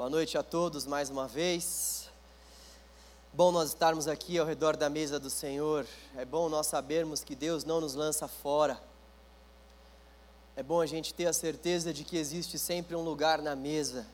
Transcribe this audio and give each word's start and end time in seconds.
Boa 0.00 0.08
noite 0.08 0.38
a 0.38 0.42
todos 0.42 0.86
mais 0.86 1.10
uma 1.10 1.28
vez. 1.28 2.08
Bom 3.34 3.52
nós 3.52 3.68
estarmos 3.68 4.08
aqui 4.08 4.38
ao 4.38 4.46
redor 4.46 4.74
da 4.74 4.88
mesa 4.88 5.20
do 5.20 5.28
Senhor. 5.28 5.86
É 6.16 6.24
bom 6.24 6.48
nós 6.48 6.68
sabermos 6.68 7.22
que 7.22 7.34
Deus 7.34 7.64
não 7.64 7.82
nos 7.82 7.94
lança 7.94 8.26
fora. 8.26 8.80
É 10.56 10.62
bom 10.62 10.80
a 10.80 10.86
gente 10.86 11.12
ter 11.12 11.26
a 11.26 11.34
certeza 11.34 11.92
de 11.92 12.02
que 12.02 12.16
existe 12.16 12.58
sempre 12.58 12.96
um 12.96 13.02
lugar 13.02 13.42
na 13.42 13.54
mesa 13.54 14.06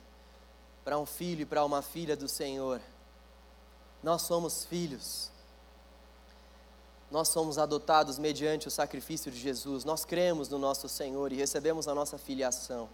para 0.85 0.99
um 0.99 1.07
filho 1.07 1.43
e 1.43 1.47
para 1.47 1.65
uma 1.65 1.83
filha 1.83 2.17
do 2.17 2.27
Senhor. 2.27 2.81
Nós 4.03 4.23
somos 4.23 4.65
filhos. 4.65 5.31
Nós 7.13 7.29
somos 7.29 7.59
adotados 7.59 8.19
mediante 8.19 8.67
o 8.67 8.73
sacrifício 8.73 9.31
de 9.31 9.39
Jesus. 9.39 9.85
Nós 9.85 10.05
cremos 10.05 10.49
no 10.49 10.59
nosso 10.59 10.89
Senhor 10.89 11.31
e 11.31 11.37
recebemos 11.37 11.87
a 11.87 11.95
nossa 11.95 12.19
filiação. 12.19 12.89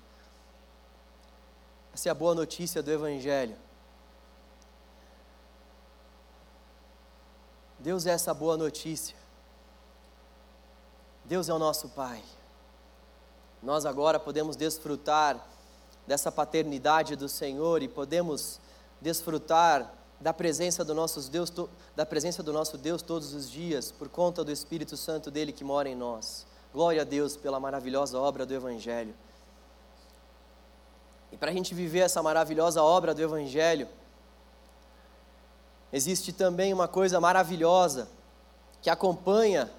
Essa 1.94 2.08
é 2.08 2.12
a 2.12 2.14
boa 2.14 2.34
notícia 2.34 2.82
do 2.82 2.90
Evangelho. 2.90 3.56
Deus 7.78 8.06
é 8.06 8.10
essa 8.12 8.32
boa 8.32 8.56
notícia. 8.56 9.16
Deus 11.24 11.48
é 11.48 11.54
o 11.54 11.58
nosso 11.58 11.88
Pai. 11.90 12.22
Nós 13.62 13.84
agora 13.84 14.18
podemos 14.18 14.56
desfrutar 14.56 15.44
dessa 16.06 16.32
paternidade 16.32 17.14
do 17.14 17.28
Senhor 17.28 17.82
e 17.82 17.88
podemos 17.88 18.60
desfrutar 19.00 19.92
da 20.20 20.32
presença 20.32 20.84
do 20.84 20.94
nosso 20.94 21.28
Deus, 21.30 21.52
da 21.94 22.06
presença 22.06 22.42
do 22.42 22.52
nosso 22.52 22.78
Deus 22.78 23.02
todos 23.02 23.34
os 23.34 23.50
dias 23.50 23.90
por 23.90 24.08
conta 24.08 24.44
do 24.44 24.52
Espírito 24.52 24.96
Santo 24.96 25.30
dele 25.30 25.52
que 25.52 25.64
mora 25.64 25.88
em 25.88 25.96
nós. 25.96 26.46
Glória 26.72 27.02
a 27.02 27.04
Deus 27.04 27.36
pela 27.36 27.60
maravilhosa 27.60 28.18
obra 28.18 28.46
do 28.46 28.54
evangelho. 28.54 29.14
E 31.32 31.36
para 31.36 31.50
a 31.50 31.54
gente 31.54 31.74
viver 31.74 32.00
essa 32.00 32.22
maravilhosa 32.22 32.82
obra 32.82 33.14
do 33.14 33.22
Evangelho, 33.22 33.88
existe 35.90 36.32
também 36.32 36.74
uma 36.74 36.86
coisa 36.86 37.18
maravilhosa 37.18 38.06
que 38.82 38.90
acompanha 38.90 39.70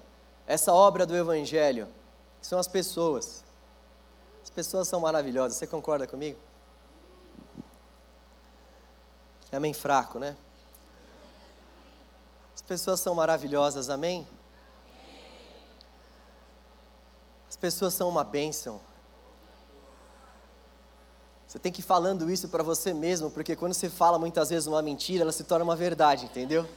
essa 0.46 0.72
obra 0.72 1.06
do 1.06 1.16
Evangelho, 1.16 1.86
que 2.40 2.46
são 2.46 2.58
as 2.58 2.66
pessoas. 2.66 3.44
As 4.42 4.50
pessoas 4.50 4.88
são 4.88 5.00
maravilhosas, 5.00 5.56
você 5.56 5.66
concorda 5.66 6.06
comigo? 6.06 6.38
Amém 9.52 9.72
fraco, 9.72 10.18
né? 10.18 10.36
As 12.52 12.62
pessoas 12.62 12.98
são 12.98 13.14
maravilhosas, 13.14 13.88
amém? 13.88 14.26
As 17.48 17.56
pessoas 17.56 17.94
são 17.94 18.08
uma 18.08 18.24
bênção. 18.24 18.80
Você 21.54 21.60
tem 21.60 21.70
que 21.70 21.82
ir 21.82 21.84
falando 21.84 22.28
isso 22.28 22.48
para 22.48 22.64
você 22.64 22.92
mesmo, 22.92 23.30
porque 23.30 23.54
quando 23.54 23.74
você 23.74 23.88
fala 23.88 24.18
muitas 24.18 24.50
vezes 24.50 24.66
uma 24.66 24.82
mentira, 24.82 25.22
ela 25.22 25.30
se 25.30 25.44
torna 25.44 25.64
uma 25.64 25.76
verdade, 25.76 26.24
entendeu? 26.24 26.68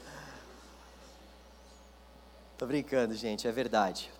Tô 2.59 2.67
brincando, 2.67 3.16
gente, 3.16 3.48
é 3.48 3.52
verdade. 3.52 4.11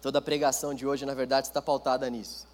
Toda 0.00 0.18
a 0.18 0.22
pregação 0.22 0.72
de 0.72 0.86
hoje, 0.86 1.04
na 1.04 1.12
verdade, 1.12 1.48
está 1.48 1.60
pautada 1.60 2.08
nisso. 2.08 2.46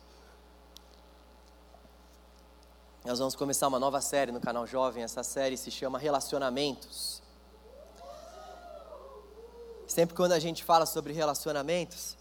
Nós 3.04 3.20
vamos 3.20 3.36
começar 3.36 3.68
uma 3.68 3.78
nova 3.78 4.00
série 4.00 4.32
no 4.32 4.40
canal 4.40 4.66
Jovem. 4.66 5.04
Essa 5.04 5.22
série 5.22 5.56
se 5.56 5.70
chama 5.70 5.96
Relacionamentos. 5.96 7.22
Sempre 9.86 10.16
quando 10.16 10.32
a 10.32 10.40
gente 10.40 10.64
fala 10.64 10.84
sobre 10.86 11.12
relacionamentos, 11.12 12.16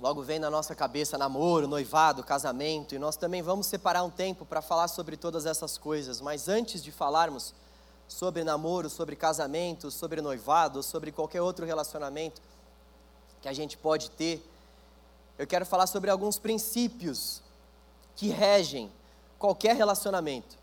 Logo 0.00 0.22
vem 0.22 0.38
na 0.38 0.48
nossa 0.48 0.76
cabeça 0.76 1.18
namoro, 1.18 1.66
noivado, 1.66 2.22
casamento, 2.22 2.94
e 2.94 3.00
nós 3.00 3.16
também 3.16 3.42
vamos 3.42 3.66
separar 3.66 4.04
um 4.04 4.10
tempo 4.10 4.46
para 4.46 4.62
falar 4.62 4.86
sobre 4.86 5.16
todas 5.16 5.44
essas 5.44 5.76
coisas. 5.76 6.20
Mas 6.20 6.48
antes 6.48 6.84
de 6.84 6.92
falarmos 6.92 7.52
sobre 8.06 8.44
namoro, 8.44 8.88
sobre 8.88 9.16
casamento, 9.16 9.90
sobre 9.90 10.22
noivado, 10.22 10.84
sobre 10.84 11.10
qualquer 11.10 11.42
outro 11.42 11.66
relacionamento 11.66 12.40
que 13.42 13.48
a 13.48 13.52
gente 13.52 13.76
pode 13.76 14.10
ter, 14.12 14.40
eu 15.36 15.48
quero 15.48 15.66
falar 15.66 15.88
sobre 15.88 16.10
alguns 16.10 16.38
princípios 16.38 17.42
que 18.14 18.28
regem 18.28 18.92
qualquer 19.36 19.74
relacionamento. 19.74 20.56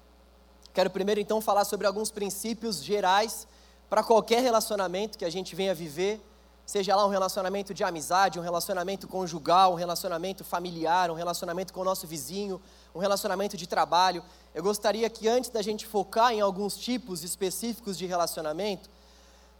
Quero 0.73 0.89
primeiro 0.89 1.19
então 1.19 1.41
falar 1.41 1.65
sobre 1.65 1.85
alguns 1.85 2.09
princípios 2.09 2.81
gerais 2.81 3.45
para 3.89 4.01
qualquer 4.01 4.41
relacionamento 4.41 5.17
que 5.17 5.25
a 5.25 5.29
gente 5.29 5.55
venha 5.55 5.75
viver 5.75 6.21
Seja 6.65 6.95
lá 6.95 7.05
um 7.05 7.09
relacionamento 7.09 7.73
de 7.75 7.83
amizade, 7.83 8.39
um 8.39 8.41
relacionamento 8.41 9.07
conjugal, 9.07 9.73
um 9.73 9.75
relacionamento 9.75 10.43
familiar, 10.43 11.11
um 11.11 11.13
relacionamento 11.13 11.71
com 11.71 11.81
o 11.81 11.83
nosso 11.83 12.07
vizinho, 12.07 12.59
um 12.93 12.99
relacionamento 12.99 13.55
de 13.55 13.67
trabalho. 13.67 14.23
Eu 14.53 14.63
gostaria 14.63 15.07
que 15.07 15.27
antes 15.27 15.51
da 15.51 15.61
gente 15.61 15.85
focar 15.85 16.33
em 16.33 16.41
alguns 16.41 16.75
tipos 16.75 17.23
específicos 17.23 17.95
de 17.95 18.07
relacionamento, 18.07 18.89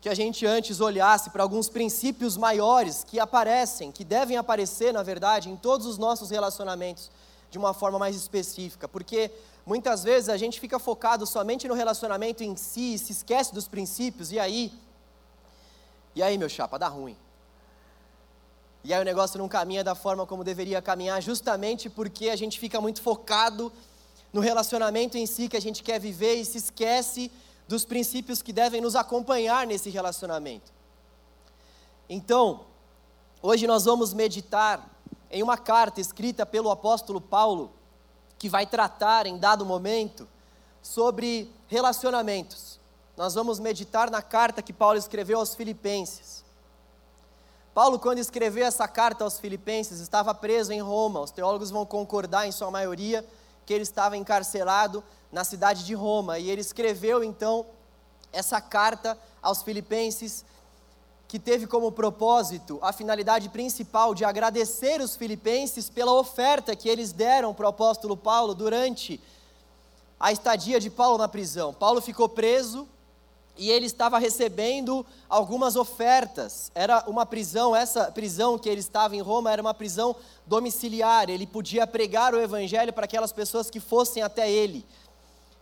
que 0.01 0.09
a 0.09 0.16
gente 0.16 0.47
antes 0.47 0.79
olhasse 0.79 1.29
para 1.29 1.43
alguns 1.43 1.69
princípios 1.69 2.38
maiores 2.38 3.03
que 3.03 3.19
aparecem, 3.19 3.91
que 3.91 4.03
devem 4.03 4.37
aparecer, 4.37 4.91
na 4.91 5.03
verdade, 5.03 5.49
em 5.49 5.55
todos 5.55 5.85
os 5.85 5.99
nossos 5.99 6.31
relacionamentos 6.31 7.11
de 7.51 7.57
uma 7.57 7.73
forma 7.73 7.99
mais 7.99 8.16
específica, 8.16 8.87
porque 8.87 9.31
muitas 9.66 10.03
vezes 10.03 10.29
a 10.29 10.37
gente 10.37 10.59
fica 10.59 10.79
focado 10.79 11.25
somente 11.25 11.67
no 11.67 11.73
relacionamento 11.73 12.43
em 12.43 12.55
si, 12.55 12.97
se 12.97 13.11
esquece 13.11 13.53
dos 13.53 13.67
princípios 13.67 14.31
e 14.31 14.39
aí 14.39 14.73
e 16.15 16.23
aí, 16.23 16.37
meu 16.37 16.47
chapa, 16.47 16.79
dá 16.79 16.87
ruim. 16.87 17.17
E 18.83 18.93
aí 18.93 19.01
o 19.01 19.05
negócio 19.05 19.37
não 19.37 19.49
caminha 19.49 19.83
da 19.83 19.93
forma 19.93 20.25
como 20.25 20.43
deveria 20.43 20.81
caminhar, 20.81 21.21
justamente 21.21 21.89
porque 21.89 22.29
a 22.29 22.35
gente 22.35 22.57
fica 22.57 22.79
muito 22.79 23.01
focado 23.01 23.71
no 24.31 24.39
relacionamento 24.39 25.17
em 25.17 25.25
si 25.25 25.49
que 25.49 25.57
a 25.57 25.61
gente 25.61 25.83
quer 25.83 25.99
viver 25.99 26.35
e 26.35 26.45
se 26.45 26.57
esquece 26.57 27.31
dos 27.67 27.83
princípios 27.83 28.41
que 28.41 28.53
devem 28.53 28.79
nos 28.79 28.95
acompanhar 28.95 29.67
nesse 29.67 29.89
relacionamento. 29.89 30.71
Então, 32.07 32.61
hoje 33.41 33.65
nós 33.65 33.85
vamos 33.85 34.13
meditar 34.13 34.87
em 35.31 35.41
uma 35.41 35.57
carta 35.57 35.99
escrita 35.99 36.45
pelo 36.45 36.69
apóstolo 36.69 37.19
Paulo, 37.19 37.73
que 38.37 38.47
vai 38.47 38.65
tratar 38.65 39.25
em 39.25 39.37
dado 39.37 39.65
momento 39.65 40.27
sobre 40.81 41.51
relacionamentos 41.67 42.74
nós 43.17 43.33
vamos 43.33 43.59
meditar 43.59 44.11
na 44.11 44.21
carta 44.21 44.61
que 44.61 44.73
Paulo 44.73 44.97
escreveu 44.97 45.39
aos 45.39 45.55
Filipenses. 45.55 46.43
Paulo, 47.73 47.99
quando 47.99 48.19
escreveu 48.19 48.65
essa 48.65 48.87
carta 48.87 49.23
aos 49.23 49.39
Filipenses, 49.39 49.99
estava 49.99 50.33
preso 50.33 50.71
em 50.71 50.81
Roma. 50.81 51.21
Os 51.21 51.31
teólogos 51.31 51.71
vão 51.71 51.85
concordar, 51.85 52.47
em 52.47 52.51
sua 52.51 52.71
maioria, 52.71 53.25
que 53.65 53.73
ele 53.73 53.83
estava 53.83 54.15
encarcerado 54.15 55.03
na 55.31 55.43
cidade 55.43 55.85
de 55.85 55.93
Roma. 55.93 56.39
E 56.39 56.49
ele 56.49 56.61
escreveu, 56.61 57.23
então, 57.23 57.65
essa 58.31 58.61
carta 58.61 59.17
aos 59.41 59.61
Filipenses, 59.63 60.45
que 61.27 61.39
teve 61.39 61.67
como 61.67 61.91
propósito 61.91 62.79
a 62.81 62.93
finalidade 62.93 63.49
principal 63.49 64.13
de 64.13 64.23
agradecer 64.23 65.01
os 65.01 65.15
filipenses 65.15 65.89
pela 65.89 66.13
oferta 66.13 66.75
que 66.75 66.87
eles 66.87 67.11
deram 67.11 67.53
para 67.53 67.65
o 67.65 67.69
apóstolo 67.69 68.15
Paulo 68.15 68.53
durante 68.53 69.19
a 70.19 70.31
estadia 70.31 70.79
de 70.79 70.89
Paulo 70.89 71.17
na 71.17 71.27
prisão. 71.27 71.73
Paulo 71.73 71.99
ficou 71.99 72.29
preso 72.29 72.87
e 73.57 73.71
ele 73.71 73.85
estava 73.85 74.19
recebendo 74.19 75.05
algumas 75.29 75.75
ofertas. 75.75 76.71
Era 76.75 77.03
uma 77.07 77.25
prisão, 77.25 77.75
essa 77.75 78.11
prisão 78.11 78.57
que 78.57 78.67
ele 78.67 78.81
estava 78.81 79.16
em 79.16 79.21
Roma 79.21 79.51
era 79.51 79.61
uma 79.61 79.73
prisão 79.73 80.16
domiciliar. 80.45 81.29
Ele 81.29 81.47
podia 81.47 81.88
pregar 81.88 82.33
o 82.33 82.41
evangelho 82.41 82.91
para 82.91 83.05
aquelas 83.05 83.31
pessoas 83.31 83.69
que 83.69 83.79
fossem 83.79 84.21
até 84.21 84.51
ele. 84.51 84.85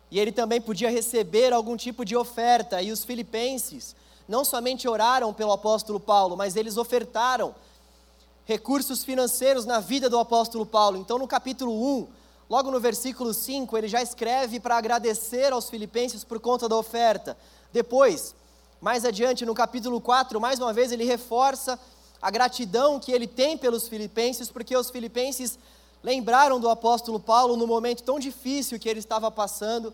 E 0.09 0.19
ele 0.19 0.31
também 0.31 0.61
podia 0.61 0.89
receber 0.89 1.53
algum 1.53 1.77
tipo 1.77 2.03
de 2.03 2.15
oferta. 2.15 2.81
E 2.81 2.91
os 2.91 3.03
filipenses 3.03 3.95
não 4.27 4.43
somente 4.43 4.87
oraram 4.87 5.33
pelo 5.33 5.51
apóstolo 5.51 5.99
Paulo, 5.99 6.35
mas 6.35 6.55
eles 6.55 6.77
ofertaram 6.77 7.53
recursos 8.45 9.03
financeiros 9.03 9.65
na 9.65 9.79
vida 9.79 10.09
do 10.09 10.17
apóstolo 10.19 10.65
Paulo. 10.65 10.97
Então, 10.97 11.17
no 11.17 11.27
capítulo 11.27 11.71
1, 11.99 12.07
logo 12.49 12.71
no 12.71 12.79
versículo 12.79 13.33
5, 13.33 13.77
ele 13.77 13.87
já 13.87 14.01
escreve 14.01 14.59
para 14.59 14.77
agradecer 14.77 15.53
aos 15.53 15.69
filipenses 15.69 16.23
por 16.23 16.39
conta 16.39 16.67
da 16.67 16.75
oferta. 16.75 17.37
Depois, 17.73 18.35
mais 18.79 19.03
adiante, 19.03 19.45
no 19.45 19.55
capítulo 19.55 19.99
4, 19.99 20.39
mais 20.39 20.59
uma 20.59 20.71
vez 20.71 20.91
ele 20.91 21.03
reforça 21.03 21.79
a 22.21 22.29
gratidão 22.29 22.99
que 22.99 23.11
ele 23.11 23.25
tem 23.27 23.57
pelos 23.57 23.87
filipenses, 23.87 24.49
porque 24.49 24.77
os 24.77 24.91
filipenses 24.91 25.57
lembraram 26.03 26.59
do 26.59 26.69
apóstolo 26.69 27.19
Paulo 27.19 27.57
no 27.57 27.65
momento 27.65 28.03
tão 28.03 28.19
difícil 28.19 28.79
que 28.79 28.87
ele 28.87 28.99
estava 28.99 29.31
passando 29.31 29.91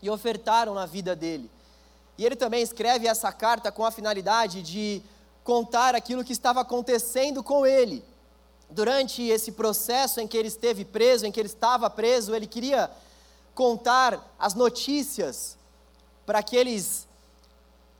e 0.00 0.08
ofertaram 0.08 0.72
na 0.72 0.86
vida 0.86 1.14
dele. 1.14 1.50
E 2.16 2.24
ele 2.24 2.36
também 2.36 2.62
escreve 2.62 3.06
essa 3.06 3.30
carta 3.32 3.70
com 3.70 3.84
a 3.84 3.90
finalidade 3.90 4.62
de 4.62 5.02
contar 5.44 5.94
aquilo 5.94 6.24
que 6.24 6.32
estava 6.32 6.60
acontecendo 6.62 7.42
com 7.42 7.66
ele. 7.66 8.02
Durante 8.70 9.22
esse 9.22 9.52
processo 9.52 10.20
em 10.20 10.26
que 10.26 10.38
ele 10.38 10.48
esteve 10.48 10.84
preso, 10.84 11.26
em 11.26 11.32
que 11.32 11.40
ele 11.40 11.48
estava 11.48 11.90
preso, 11.90 12.34
ele 12.34 12.46
queria 12.46 12.90
contar 13.54 14.34
as 14.38 14.54
notícias 14.54 15.58
para 16.24 16.38
aqueles 16.38 17.09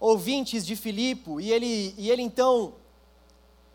ouvintes 0.01 0.67
de 0.67 0.75
Filipe, 0.75 1.31
e 1.41 1.53
ele, 1.53 1.95
e 1.97 2.11
ele 2.11 2.23
então 2.23 2.73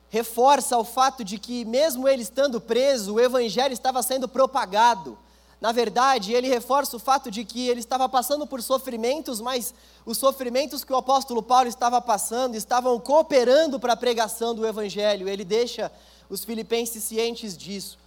reforça 0.10 0.78
o 0.78 0.84
fato 0.84 1.24
de 1.24 1.38
que, 1.38 1.64
mesmo 1.64 2.08
ele 2.08 2.24
estando 2.24 2.60
preso, 2.60 3.14
o 3.14 3.20
evangelho 3.20 3.74
estava 3.74 4.02
sendo 4.02 4.28
propagado. 4.28 5.18
Na 5.62 5.72
verdade, 5.72 6.34
ele 6.34 6.48
reforça 6.48 6.96
o 6.96 7.00
fato 7.00 7.32
de 7.32 7.46
que 7.46 7.68
ele 7.68 7.80
estava 7.80 8.10
passando 8.10 8.46
por 8.46 8.62
sofrimentos, 8.62 9.40
mas 9.40 9.74
os 10.06 10.18
sofrimentos 10.18 10.84
que 10.84 10.92
o 10.92 10.98
apóstolo 10.98 11.42
Paulo 11.42 11.68
estava 11.68 12.02
passando 12.02 12.56
estavam 12.56 13.00
cooperando 13.00 13.80
para 13.80 13.94
a 13.94 13.98
pregação 13.98 14.54
do 14.54 14.66
evangelho. 14.66 15.30
Ele 15.30 15.46
deixa 15.46 15.92
os 16.30 16.44
filipenses 16.44 17.04
cientes 17.04 17.58
disso. 17.58 17.98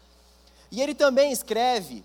E 0.70 0.82
ele 0.82 0.94
também 0.94 1.32
escreve, 1.32 2.05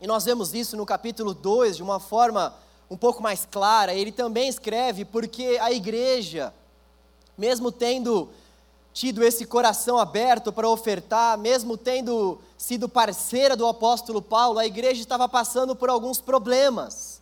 e 0.00 0.06
nós 0.06 0.24
vemos 0.24 0.52
isso 0.52 0.76
no 0.76 0.84
capítulo 0.84 1.32
2 1.32 1.76
de 1.76 1.82
uma 1.82 1.98
forma 1.98 2.54
um 2.90 2.96
pouco 2.96 3.22
mais 3.22 3.46
clara, 3.50 3.94
ele 3.94 4.12
também 4.12 4.48
escreve 4.48 5.04
porque 5.04 5.58
a 5.60 5.72
igreja, 5.72 6.52
mesmo 7.36 7.72
tendo 7.72 8.28
tido 8.92 9.22
esse 9.22 9.44
coração 9.44 9.98
aberto 9.98 10.52
para 10.52 10.68
ofertar, 10.68 11.36
mesmo 11.36 11.76
tendo 11.76 12.40
sido 12.56 12.88
parceira 12.88 13.54
do 13.54 13.66
apóstolo 13.66 14.22
Paulo, 14.22 14.58
a 14.58 14.64
igreja 14.64 15.00
estava 15.00 15.28
passando 15.28 15.76
por 15.76 15.90
alguns 15.90 16.20
problemas. 16.20 17.20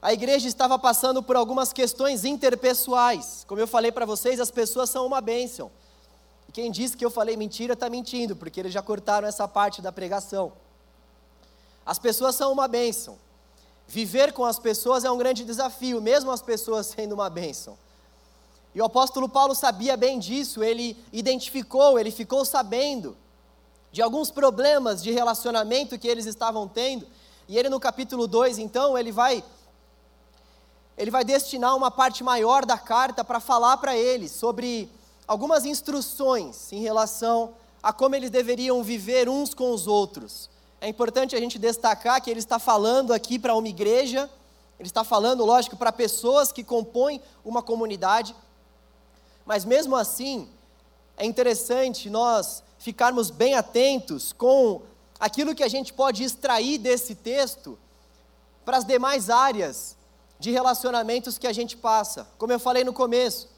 A 0.00 0.14
igreja 0.14 0.48
estava 0.48 0.78
passando 0.78 1.22
por 1.22 1.36
algumas 1.36 1.74
questões 1.74 2.24
interpessoais. 2.24 3.44
Como 3.46 3.60
eu 3.60 3.66
falei 3.66 3.92
para 3.92 4.06
vocês, 4.06 4.40
as 4.40 4.50
pessoas 4.50 4.88
são 4.88 5.04
uma 5.04 5.20
bênção. 5.20 5.70
E 6.48 6.52
quem 6.52 6.70
disse 6.70 6.96
que 6.96 7.04
eu 7.04 7.10
falei 7.10 7.36
mentira 7.36 7.74
está 7.74 7.90
mentindo, 7.90 8.34
porque 8.34 8.60
eles 8.60 8.72
já 8.72 8.80
cortaram 8.80 9.28
essa 9.28 9.46
parte 9.46 9.82
da 9.82 9.92
pregação. 9.92 10.52
As 11.84 11.98
pessoas 11.98 12.34
são 12.34 12.50
uma 12.50 12.66
bênção. 12.66 13.18
Viver 13.90 14.32
com 14.32 14.44
as 14.44 14.56
pessoas 14.56 15.04
é 15.04 15.10
um 15.10 15.18
grande 15.18 15.44
desafio, 15.44 16.00
mesmo 16.00 16.30
as 16.30 16.40
pessoas 16.40 16.86
sendo 16.94 17.12
uma 17.12 17.28
bênção. 17.28 17.76
E 18.72 18.80
o 18.80 18.84
apóstolo 18.84 19.28
Paulo 19.28 19.52
sabia 19.52 19.96
bem 19.96 20.16
disso, 20.20 20.62
ele 20.62 20.96
identificou, 21.12 21.98
ele 21.98 22.12
ficou 22.12 22.44
sabendo 22.44 23.16
de 23.90 24.00
alguns 24.00 24.30
problemas 24.30 25.02
de 25.02 25.10
relacionamento 25.10 25.98
que 25.98 26.06
eles 26.06 26.24
estavam 26.24 26.68
tendo. 26.68 27.04
E 27.48 27.58
ele 27.58 27.68
no 27.68 27.80
capítulo 27.80 28.28
2, 28.28 28.58
então, 28.58 28.96
ele 28.96 29.10
vai 29.10 29.42
ele 30.96 31.10
vai 31.10 31.24
destinar 31.24 31.74
uma 31.74 31.90
parte 31.90 32.22
maior 32.22 32.64
da 32.64 32.78
carta 32.78 33.24
para 33.24 33.40
falar 33.40 33.78
para 33.78 33.96
eles 33.96 34.30
sobre 34.30 34.88
algumas 35.26 35.64
instruções 35.64 36.72
em 36.72 36.80
relação 36.80 37.54
a 37.82 37.92
como 37.92 38.14
eles 38.14 38.30
deveriam 38.30 38.84
viver 38.84 39.26
uns 39.26 39.54
com 39.54 39.72
os 39.72 39.86
outros. 39.86 40.49
É 40.80 40.88
importante 40.88 41.36
a 41.36 41.40
gente 41.40 41.58
destacar 41.58 42.22
que 42.22 42.30
ele 42.30 42.40
está 42.40 42.58
falando 42.58 43.12
aqui 43.12 43.38
para 43.38 43.54
uma 43.54 43.68
igreja, 43.68 44.30
ele 44.78 44.88
está 44.88 45.04
falando, 45.04 45.44
lógico, 45.44 45.76
para 45.76 45.92
pessoas 45.92 46.50
que 46.50 46.64
compõem 46.64 47.20
uma 47.44 47.62
comunidade, 47.62 48.34
mas 49.44 49.64
mesmo 49.64 49.94
assim, 49.94 50.48
é 51.18 51.26
interessante 51.26 52.08
nós 52.08 52.62
ficarmos 52.78 53.30
bem 53.30 53.54
atentos 53.54 54.32
com 54.32 54.80
aquilo 55.18 55.54
que 55.54 55.62
a 55.62 55.68
gente 55.68 55.92
pode 55.92 56.24
extrair 56.24 56.78
desse 56.78 57.14
texto 57.14 57.78
para 58.64 58.78
as 58.78 58.84
demais 58.86 59.28
áreas 59.28 59.96
de 60.38 60.50
relacionamentos 60.50 61.36
que 61.36 61.46
a 61.46 61.52
gente 61.52 61.76
passa. 61.76 62.26
Como 62.38 62.52
eu 62.52 62.58
falei 62.58 62.84
no 62.84 62.94
começo, 62.94 63.50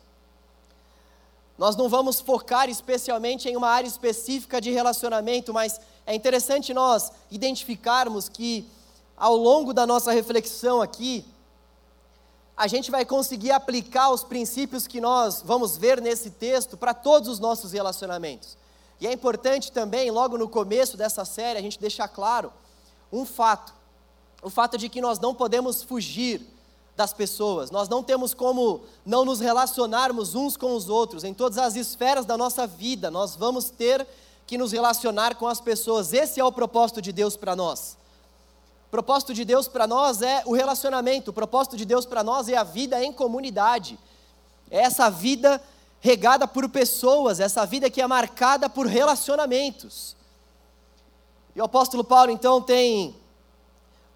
nós 1.57 1.77
não 1.77 1.89
vamos 1.89 2.21
focar 2.21 2.69
especialmente 2.69 3.49
em 3.49 3.57
uma 3.57 3.69
área 3.69 3.87
específica 3.87 4.61
de 4.61 4.73
relacionamento, 4.73 5.55
mas 5.55 5.81
é 6.07 6.15
interessante 6.15 6.75
nós 6.75 7.11
identificarmos 7.31 8.29
que 8.29 8.69
ao 9.17 9.37
longo 9.37 9.73
da 9.73 9.87
nossa 9.87 10.11
reflexão 10.11 10.83
aqui, 10.83 11.25
a 12.57 12.67
gente 12.67 12.91
vai 12.91 13.05
conseguir 13.05 13.53
aplicar 13.53 14.11
os 14.11 14.25
princípios 14.25 14.87
que 14.87 15.01
nós 15.01 15.43
vamos 15.43 15.77
ver 15.77 16.01
nesse 16.01 16.31
texto 16.31 16.77
para 16.77 16.93
todos 16.93 17.29
os 17.29 17.39
nossos 17.39 17.73
relacionamentos. 17.73 18.57
E 19.01 19.07
é 19.07 19.13
importante 19.13 19.73
também, 19.73 20.11
logo 20.11 20.37
no 20.37 20.49
começo 20.49 20.97
dessa 20.97 21.25
série, 21.25 21.59
a 21.59 21.63
gente 21.63 21.81
deixar 21.81 22.09
claro 22.09 22.53
um 23.13 23.25
fato: 23.25 23.73
o 24.43 24.51
fato 24.51 24.77
de 24.77 24.89
que 24.89 25.01
nós 25.01 25.19
não 25.19 25.35
podemos 25.35 25.83
fugir 25.83 26.41
das 26.97 27.13
pessoas, 27.13 27.71
nós 27.71 27.89
não 27.89 28.03
temos 28.03 28.35
como 28.35 28.83
não 29.05 29.25
nos 29.25 29.41
relacionarmos 29.41 30.35
uns 30.35 30.57
com 30.57 30.75
os 30.77 30.89
outros, 30.89 31.25
em 31.25 31.33
todas 31.33 31.59
as 31.59 31.75
esferas 31.75 32.27
da 32.27 32.37
nossa 32.37 32.67
vida, 32.67 33.11
nós 33.11 33.35
vamos 33.35 33.71
ter 33.71 34.07
que 34.53 34.59
nos 34.59 34.73
relacionar 34.73 35.35
com 35.37 35.47
as 35.47 35.63
pessoas, 35.63 36.13
esse 36.13 36.39
é 36.39 36.45
o 36.45 36.53
propósito 36.53 37.01
de 37.01 37.11
Deus 37.11 37.37
para 37.37 37.57
nós 37.57 37.97
propósito 38.93 39.33
de 39.33 39.43
Deus 39.43 39.67
para 39.67 39.87
nós 39.87 40.21
é 40.21 40.43
o 40.45 40.53
relacionamento, 40.53 41.31
o 41.31 41.33
propósito 41.33 41.79
de 41.79 41.87
Deus 41.87 42.05
para 42.05 42.23
nós 42.23 42.47
é 42.47 42.59
a 42.59 42.63
vida 42.63 43.03
em 43.03 43.11
comunidade. 43.11 43.99
É 44.71 44.83
essa 44.83 45.09
vida 45.09 45.63
regada 45.99 46.47
por 46.47 46.69
pessoas, 46.69 47.41
essa 47.41 47.65
vida 47.65 47.89
que 47.89 48.03
é 48.03 48.07
marcada 48.07 48.69
por 48.69 48.87
relacionamentos. 48.87 50.15
E 51.57 51.61
o 51.63 51.65
apóstolo 51.65 52.05
Paulo 52.05 52.31
então 52.31 52.61
tem 52.61 53.17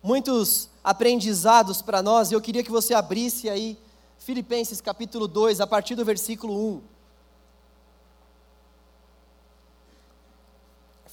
muitos 0.03 0.69
aprendizados 0.85 1.81
para 1.81 2.03
nós, 2.03 2.31
e 2.31 2.35
eu 2.35 2.41
queria 2.43 2.63
que 2.63 2.71
você 2.71 2.93
abrisse 2.93 3.49
aí 3.49 3.79
Filipenses 4.19 4.83
capítulo 4.83 5.27
2, 5.27 5.59
a 5.63 5.67
partir 5.67 5.95
do 5.95 6.05
versículo 6.05 6.53
1. 6.53 6.96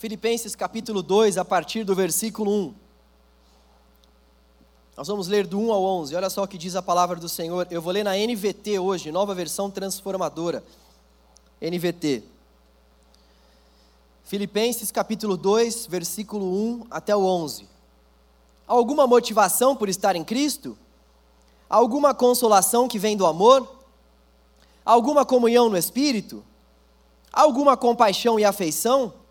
Filipenses 0.03 0.53
capítulo 0.53 1.01
2, 1.01 1.37
a 1.37 1.45
partir 1.45 1.85
do 1.85 1.95
versículo 1.95 2.51
1. 2.51 2.73
Nós 4.97 5.07
vamos 5.07 5.29
ler 5.29 5.47
do 5.47 5.57
1 5.57 5.71
ao 5.71 5.81
11. 5.81 6.13
Olha 6.13 6.29
só 6.29 6.43
o 6.43 6.47
que 6.47 6.57
diz 6.57 6.75
a 6.75 6.81
palavra 6.81 7.17
do 7.17 7.29
Senhor. 7.29 7.65
Eu 7.71 7.81
vou 7.81 7.93
ler 7.93 8.03
na 8.03 8.11
NVT 8.17 8.79
hoje, 8.79 9.13
nova 9.13 9.33
versão 9.33 9.71
transformadora. 9.71 10.61
NVT. 11.61 12.21
Filipenses 14.25 14.91
capítulo 14.91 15.37
2, 15.37 15.85
versículo 15.85 16.53
1 16.53 16.87
até 16.91 17.15
o 17.15 17.23
11. 17.23 17.65
Alguma 18.67 19.07
motivação 19.07 19.73
por 19.73 19.87
estar 19.87 20.17
em 20.17 20.23
Cristo? 20.25 20.77
Alguma 21.69 22.13
consolação 22.13 22.89
que 22.89 22.99
vem 22.99 23.15
do 23.15 23.25
amor? 23.25 23.73
Alguma 24.83 25.25
comunhão 25.25 25.69
no 25.69 25.77
Espírito? 25.77 26.43
Alguma 27.31 27.77
compaixão 27.77 28.37
e 28.37 28.43
afeição? 28.43 29.22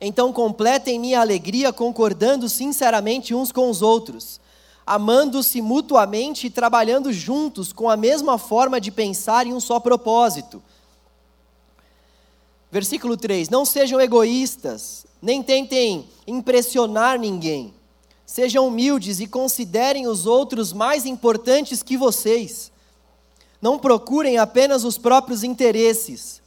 Então 0.00 0.32
completem 0.32 0.98
minha 0.98 1.20
alegria 1.20 1.72
concordando 1.72 2.48
sinceramente 2.48 3.34
uns 3.34 3.50
com 3.50 3.70
os 3.70 3.82
outros 3.82 4.40
amando-se 4.86 5.60
mutuamente 5.60 6.46
e 6.46 6.50
trabalhando 6.50 7.12
juntos 7.12 7.72
com 7.72 7.90
a 7.90 7.96
mesma 7.96 8.38
forma 8.38 8.80
de 8.80 8.92
pensar 8.92 9.46
em 9.46 9.52
um 9.52 9.58
só 9.58 9.80
propósito. 9.80 10.62
Versículo 12.70 13.16
3: 13.16 13.48
Não 13.48 13.64
sejam 13.64 14.00
egoístas, 14.00 15.04
nem 15.20 15.42
tentem 15.42 16.08
impressionar 16.26 17.18
ninguém. 17.18 17.74
Sejam 18.24 18.68
humildes 18.68 19.18
e 19.20 19.26
considerem 19.26 20.06
os 20.06 20.26
outros 20.26 20.72
mais 20.72 21.04
importantes 21.04 21.82
que 21.82 21.96
vocês. 21.96 22.70
Não 23.60 23.78
procurem 23.78 24.36
apenas 24.36 24.84
os 24.84 24.98
próprios 24.98 25.42
interesses, 25.42 26.42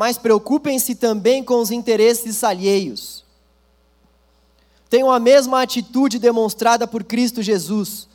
mas 0.00 0.16
preocupem-se 0.16 0.94
também 0.94 1.44
com 1.44 1.60
os 1.60 1.70
interesses 1.70 2.42
alheios 2.42 3.20
tenham 4.90 5.10
a 5.10 5.20
mesma 5.20 5.62
atitude 5.62 6.18
demonstrada 6.18 6.84
por 6.84 7.04
Cristo 7.04 7.40
Jesus. 7.40 8.08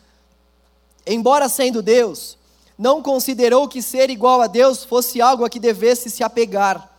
Embora 1.07 1.47
sendo 1.47 1.81
Deus, 1.81 2.37
não 2.77 3.01
considerou 3.01 3.65
que 3.69 3.81
ser 3.81 4.09
igual 4.09 4.41
a 4.41 4.47
Deus 4.47 4.83
fosse 4.83 5.21
algo 5.21 5.45
a 5.45 5.49
que 5.49 5.57
devesse 5.57 6.09
se 6.09 6.21
apegar. 6.21 6.93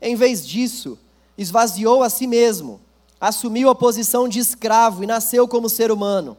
Em 0.00 0.14
vez 0.14 0.46
disso, 0.46 0.96
esvaziou 1.36 2.04
a 2.04 2.08
si 2.08 2.28
mesmo, 2.28 2.80
assumiu 3.20 3.68
a 3.68 3.74
posição 3.74 4.28
de 4.28 4.38
escravo 4.38 5.02
e 5.02 5.06
nasceu 5.06 5.48
como 5.48 5.68
ser 5.68 5.90
humano. 5.90 6.36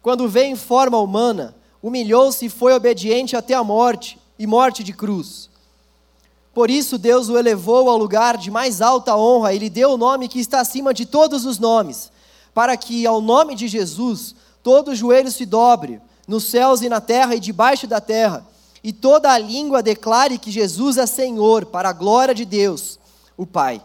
Quando 0.00 0.28
veio 0.28 0.52
em 0.52 0.56
forma 0.56 0.98
humana, 0.98 1.56
humilhou-se 1.82 2.46
e 2.46 2.48
foi 2.48 2.72
obediente 2.72 3.34
até 3.34 3.54
a 3.54 3.64
morte 3.64 4.16
e 4.38 4.46
morte 4.46 4.84
de 4.84 4.92
cruz. 4.92 5.50
Por 6.58 6.72
isso 6.72 6.98
Deus 6.98 7.28
o 7.28 7.38
elevou 7.38 7.88
ao 7.88 7.96
lugar 7.96 8.36
de 8.36 8.50
mais 8.50 8.82
alta 8.82 9.16
honra 9.16 9.54
e 9.54 9.58
lhe 9.60 9.70
deu 9.70 9.90
o 9.90 9.96
nome 9.96 10.26
que 10.26 10.40
está 10.40 10.58
acima 10.58 10.92
de 10.92 11.06
todos 11.06 11.46
os 11.46 11.56
nomes, 11.56 12.10
para 12.52 12.76
que 12.76 13.06
ao 13.06 13.20
nome 13.20 13.54
de 13.54 13.68
Jesus 13.68 14.34
todo 14.60 14.92
joelho 14.92 15.30
se 15.30 15.46
dobre, 15.46 16.00
nos 16.26 16.46
céus 16.46 16.82
e 16.82 16.88
na 16.88 17.00
terra 17.00 17.36
e 17.36 17.38
debaixo 17.38 17.86
da 17.86 18.00
terra, 18.00 18.44
e 18.82 18.92
toda 18.92 19.30
a 19.30 19.38
língua 19.38 19.84
declare 19.84 20.36
que 20.36 20.50
Jesus 20.50 20.96
é 20.96 21.06
Senhor, 21.06 21.64
para 21.66 21.90
a 21.90 21.92
glória 21.92 22.34
de 22.34 22.44
Deus, 22.44 22.98
o 23.36 23.46
Pai. 23.46 23.80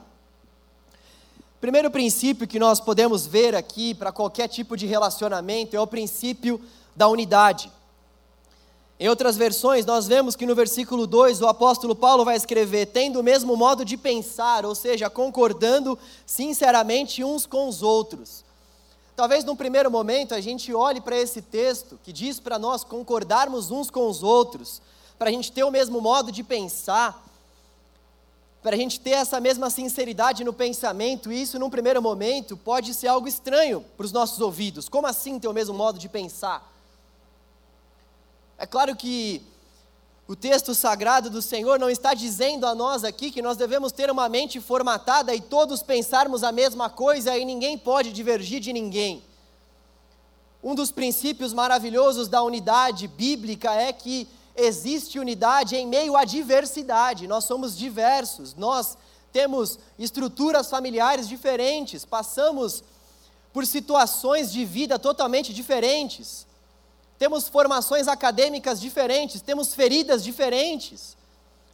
Primeiro 1.62 1.92
princípio 1.92 2.48
que 2.48 2.58
nós 2.58 2.80
podemos 2.80 3.28
ver 3.28 3.54
aqui 3.54 3.94
para 3.94 4.12
qualquer 4.12 4.48
tipo 4.48 4.76
de 4.76 4.88
relacionamento 4.88 5.76
é 5.76 5.80
o 5.80 5.86
princípio 5.86 6.60
da 6.96 7.08
unidade. 7.08 7.72
Em 9.00 9.10
outras 9.10 9.36
versões, 9.36 9.86
nós 9.86 10.08
vemos 10.08 10.36
que 10.36 10.46
no 10.46 10.54
versículo 10.54 11.08
2 11.08 11.42
o 11.42 11.48
apóstolo 11.48 11.96
Paulo 11.96 12.24
vai 12.24 12.36
escrever: 12.36 12.88
tendo 12.88 13.20
o 13.20 13.24
mesmo 13.24 13.56
modo 13.56 13.84
de 13.84 13.98
pensar, 13.98 14.66
ou 14.66 14.76
seja, 14.76 15.10
concordando 15.10 15.98
sinceramente 16.26 17.24
uns 17.24 17.46
com 17.46 17.68
os 17.68 17.82
outros. 17.82 18.44
Talvez 19.16 19.44
num 19.44 19.56
primeiro 19.56 19.92
momento 19.92 20.34
a 20.34 20.42
gente 20.42 20.74
olhe 20.74 21.00
para 21.00 21.18
esse 21.18 21.42
texto 21.42 22.00
que 22.04 22.12
diz 22.12 22.40
para 22.40 22.58
nós 22.58 22.84
concordarmos 22.84 23.70
uns 23.72 23.90
com 23.90 24.08
os 24.08 24.24
outros, 24.24 24.82
para 25.20 25.30
a 25.30 25.34
gente 25.34 25.52
ter 25.52 25.64
o 25.64 25.72
mesmo 25.72 26.02
modo 26.02 26.32
de 26.32 26.44
pensar, 26.44 27.24
para 28.64 28.76
a 28.76 28.80
gente 28.80 29.00
ter 29.00 29.12
essa 29.12 29.40
mesma 29.40 29.70
sinceridade 29.70 30.44
no 30.44 30.54
pensamento, 30.54 31.32
e 31.32 31.42
isso, 31.42 31.60
num 31.60 31.70
primeiro 31.70 32.02
momento, 32.02 32.56
pode 32.56 32.94
ser 32.94 33.08
algo 33.08 33.28
estranho 33.28 33.84
para 33.98 34.06
os 34.06 34.12
nossos 34.12 34.40
ouvidos. 34.40 34.88
Como 34.88 35.06
assim 35.06 35.38
ter 35.38 35.48
o 35.48 35.54
mesmo 35.54 35.76
modo 35.76 36.00
de 36.00 36.08
pensar? 36.08 36.73
É 38.58 38.66
claro 38.66 38.96
que 38.96 39.42
o 40.26 40.36
texto 40.36 40.74
sagrado 40.74 41.30
do 41.30 41.42
Senhor 41.42 41.78
não 41.78 41.90
está 41.90 42.14
dizendo 42.14 42.66
a 42.66 42.74
nós 42.74 43.04
aqui 43.04 43.30
que 43.30 43.42
nós 43.42 43.58
devemos 43.58 43.92
ter 43.92 44.10
uma 44.10 44.30
mente 44.30 44.62
formatada 44.62 45.36
e 45.36 45.42
todos 45.42 45.84
pensarmos 45.84 46.44
a 46.44 46.52
mesma 46.52 46.90
coisa 46.90 47.38
e 47.38 47.44
ninguém 47.44 47.78
pode 47.78 48.14
divergir 48.14 48.62
de 48.62 48.72
ninguém. 48.72 49.24
Um 50.64 50.74
dos 50.74 50.92
princípios 50.92 51.52
maravilhosos 51.54 52.30
da 52.30 52.42
unidade 52.42 53.06
bíblica 53.06 53.74
é 53.74 53.92
que 53.92 54.28
existe 54.56 55.20
unidade 55.20 55.76
em 55.76 55.86
meio 55.86 56.16
à 56.16 56.24
diversidade. 56.24 57.28
Nós 57.28 57.44
somos 57.44 57.78
diversos, 57.78 58.56
nós 58.56 58.98
temos 59.34 59.78
estruturas 60.00 60.70
familiares 60.70 61.28
diferentes, 61.28 62.06
passamos 62.06 62.82
por 63.52 63.66
situações 63.66 64.54
de 64.54 64.64
vida 64.64 64.98
totalmente 64.98 65.54
diferentes 65.54 66.48
temos 67.18 67.48
formações 67.48 68.08
acadêmicas 68.08 68.80
diferentes, 68.80 69.42
temos 69.42 69.74
feridas 69.74 70.24
diferentes, 70.24 71.16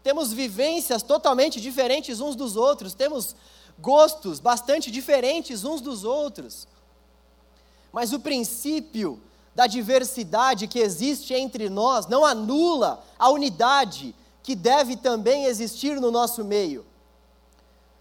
temos 0.03 0.31
vivências 0.31 1.03
totalmente 1.03 1.59
diferentes 1.59 2.19
uns 2.19 2.35
dos 2.35 2.55
outros, 2.55 2.93
temos 2.93 3.35
gostos 3.79 4.39
bastante 4.39 4.91
diferentes 4.91 5.63
uns 5.63 5.81
dos 5.81 6.03
outros. 6.03 6.67
Mas 7.91 8.13
o 8.13 8.19
princípio 8.19 9.19
da 9.55 9.67
diversidade 9.67 10.67
que 10.67 10.79
existe 10.79 11.33
entre 11.33 11.69
nós 11.69 12.07
não 12.07 12.23
anula 12.23 13.03
a 13.17 13.29
unidade 13.29 14.15
que 14.43 14.55
deve 14.55 14.95
também 14.95 15.45
existir 15.45 15.99
no 15.99 16.11
nosso 16.11 16.43
meio. 16.45 16.85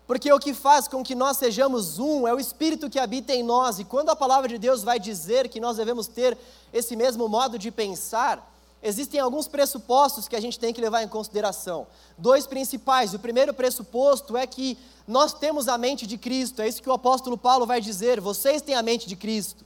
Porque 0.09 0.33
o 0.33 0.39
que 0.39 0.55
faz 0.55 0.89
com 0.89 1.05
que 1.05 1.15
nós 1.15 1.37
sejamos 1.37 1.99
um 1.99 2.27
é 2.27 2.33
o 2.33 2.41
Espírito 2.41 2.89
que 2.89 2.99
habita 2.99 3.35
em 3.35 3.43
nós, 3.43 3.79
e 3.79 3.85
quando 3.85 4.09
a 4.09 4.17
palavra 4.17 4.49
de 4.49 4.57
Deus 4.57 4.83
vai 4.83 4.99
dizer 4.99 5.51
que 5.51 5.61
nós 5.61 5.77
devemos 5.77 6.07
ter 6.07 6.37
esse 6.73 6.97
mesmo 6.97 7.29
modo 7.29 7.59
de 7.59 7.71
pensar, 7.71 8.51
existem 8.83 9.21
alguns 9.21 9.47
pressupostos 9.47 10.27
que 10.27 10.35
a 10.35 10.41
gente 10.41 10.59
tem 10.59 10.73
que 10.73 10.81
levar 10.81 11.03
em 11.03 11.09
consideração. 11.09 11.87
Dois 12.17 12.47
principais. 12.47 13.13
O 13.13 13.19
primeiro 13.19 13.53
pressuposto 13.53 14.35
é 14.35 14.47
que 14.47 14.79
nós 15.07 15.35
temos 15.35 15.69
a 15.69 15.77
mente 15.77 16.07
de 16.07 16.17
Cristo, 16.17 16.63
é 16.63 16.69
isso 16.69 16.83
que 16.83 16.89
o 16.89 16.95
apóstolo 16.95 17.37
Paulo 17.37 17.67
vai 17.67 17.79
dizer: 17.79 18.19
vocês 18.19 18.63
têm 18.63 18.77
a 18.77 18.83
mente 18.83 19.07
de 19.07 19.15
Cristo. 19.15 19.63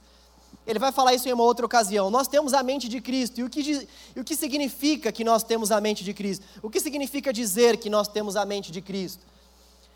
Ele 0.67 0.77
vai 0.79 0.91
falar 0.91 1.13
isso 1.13 1.27
em 1.29 1.31
uma 1.31 1.43
outra 1.45 1.65
ocasião. 1.65 2.09
Nós 2.09 2.27
temos 2.27 2.53
a 2.53 2.61
mente 2.61 2.89
de 2.89 2.99
Cristo. 2.99 3.39
E 3.39 3.43
o, 3.43 3.49
que, 3.49 3.87
e 4.13 4.19
o 4.19 4.23
que 4.25 4.35
significa 4.35 5.09
que 5.09 5.23
nós 5.23 5.41
temos 5.41 5.71
a 5.71 5.79
mente 5.79 6.03
de 6.03 6.13
Cristo? 6.13 6.45
O 6.61 6.69
que 6.69 6.81
significa 6.81 7.31
dizer 7.31 7.77
que 7.77 7.89
nós 7.89 8.09
temos 8.09 8.35
a 8.35 8.45
mente 8.45 8.73
de 8.73 8.81
Cristo? 8.81 9.32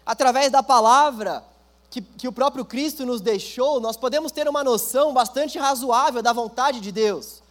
Através 0.07 0.49
da 0.49 0.63
palavra 0.63 1.43
que, 1.89 2.01
que 2.01 2.27
o 2.29 2.31
próprio 2.31 2.63
Cristo 2.63 3.05
nos 3.05 3.19
deixou, 3.19 3.81
nós 3.81 3.97
podemos 3.97 4.31
ter 4.31 4.47
uma 4.47 4.63
noção 4.63 5.13
bastante 5.13 5.59
razoável 5.59 6.21
da 6.21 6.31
vontade 6.31 6.79
de 6.79 6.93
Deus. 6.93 7.43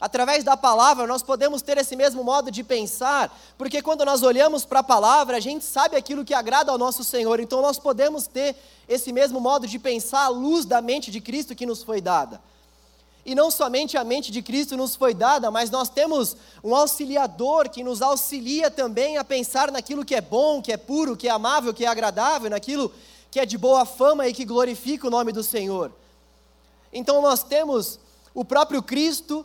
Através 0.00 0.44
da 0.44 0.56
palavra, 0.56 1.04
nós 1.06 1.22
podemos 1.22 1.62
ter 1.62 1.78
esse 1.78 1.96
mesmo 1.96 2.22
modo 2.22 2.48
de 2.48 2.62
pensar, 2.62 3.36
porque 3.58 3.82
quando 3.82 4.04
nós 4.04 4.22
olhamos 4.22 4.64
para 4.64 4.80
a 4.80 4.84
palavra, 4.84 5.38
a 5.38 5.40
gente 5.40 5.64
sabe 5.64 5.96
aquilo 5.96 6.24
que 6.24 6.34
agrada 6.34 6.70
ao 6.70 6.78
nosso 6.78 7.02
Senhor, 7.02 7.40
então 7.40 7.60
nós 7.60 7.78
podemos 7.78 8.28
ter 8.28 8.54
esse 8.88 9.12
mesmo 9.12 9.40
modo 9.40 9.66
de 9.66 9.78
pensar 9.78 10.26
à 10.26 10.28
luz 10.28 10.64
da 10.64 10.80
mente 10.80 11.10
de 11.10 11.20
Cristo 11.20 11.56
que 11.56 11.66
nos 11.66 11.82
foi 11.82 12.00
dada. 12.00 12.40
E 13.26 13.34
não 13.34 13.50
somente 13.50 13.96
a 13.96 14.04
mente 14.04 14.30
de 14.30 14.40
Cristo 14.40 14.76
nos 14.76 14.94
foi 14.94 15.12
dada, 15.12 15.50
mas 15.50 15.68
nós 15.68 15.88
temos 15.88 16.36
um 16.62 16.76
auxiliador 16.76 17.68
que 17.68 17.82
nos 17.82 18.00
auxilia 18.00 18.70
também 18.70 19.18
a 19.18 19.24
pensar 19.24 19.72
naquilo 19.72 20.04
que 20.04 20.14
é 20.14 20.20
bom, 20.20 20.62
que 20.62 20.72
é 20.72 20.76
puro, 20.76 21.16
que 21.16 21.26
é 21.26 21.32
amável, 21.32 21.74
que 21.74 21.84
é 21.84 21.88
agradável, 21.88 22.48
naquilo 22.48 22.92
que 23.28 23.40
é 23.40 23.44
de 23.44 23.58
boa 23.58 23.84
fama 23.84 24.28
e 24.28 24.32
que 24.32 24.44
glorifica 24.44 25.08
o 25.08 25.10
nome 25.10 25.32
do 25.32 25.42
Senhor. 25.42 25.90
Então 26.92 27.20
nós 27.20 27.42
temos 27.42 27.98
o 28.32 28.44
próprio 28.44 28.80
Cristo 28.80 29.44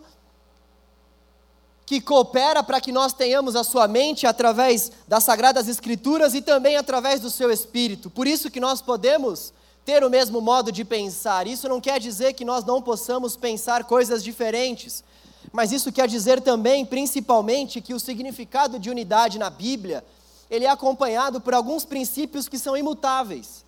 que 1.84 2.00
coopera 2.00 2.62
para 2.62 2.80
que 2.80 2.92
nós 2.92 3.14
tenhamos 3.14 3.56
a 3.56 3.64
sua 3.64 3.88
mente 3.88 4.28
através 4.28 4.92
das 5.08 5.24
sagradas 5.24 5.68
escrituras 5.68 6.36
e 6.36 6.42
também 6.44 6.78
através 6.78 7.20
do 7.20 7.32
seu 7.32 7.50
espírito. 7.50 8.12
Por 8.12 8.28
isso 8.28 8.52
que 8.52 8.60
nós 8.60 8.80
podemos 8.80 9.52
ter 9.86 10.04
o 10.04 10.10
mesmo 10.10 10.42
modo 10.42 10.72
de 10.72 10.86
pensar. 10.86 11.48
Isso 11.48 11.68
não 11.68 11.82
quer 11.82 12.00
dizer 12.00 12.34
que 12.34 12.46
nós 12.46 12.64
não 12.64 12.82
possamos 12.82 13.36
pensar 13.36 13.84
coisas 13.84 14.24
diferentes, 14.24 15.04
mas 15.52 15.72
isso 15.72 15.92
quer 15.92 16.08
dizer 16.08 16.42
também, 16.42 16.86
principalmente, 16.86 17.82
que 17.82 17.94
o 17.94 18.00
significado 18.00 18.80
de 18.80 18.90
unidade 18.90 19.40
na 19.40 19.50
Bíblia, 19.50 20.04
ele 20.50 20.66
é 20.66 20.70
acompanhado 20.70 21.42
por 21.42 21.54
alguns 21.54 21.84
princípios 21.84 22.48
que 22.48 22.60
são 22.60 22.78
imutáveis. 22.78 23.66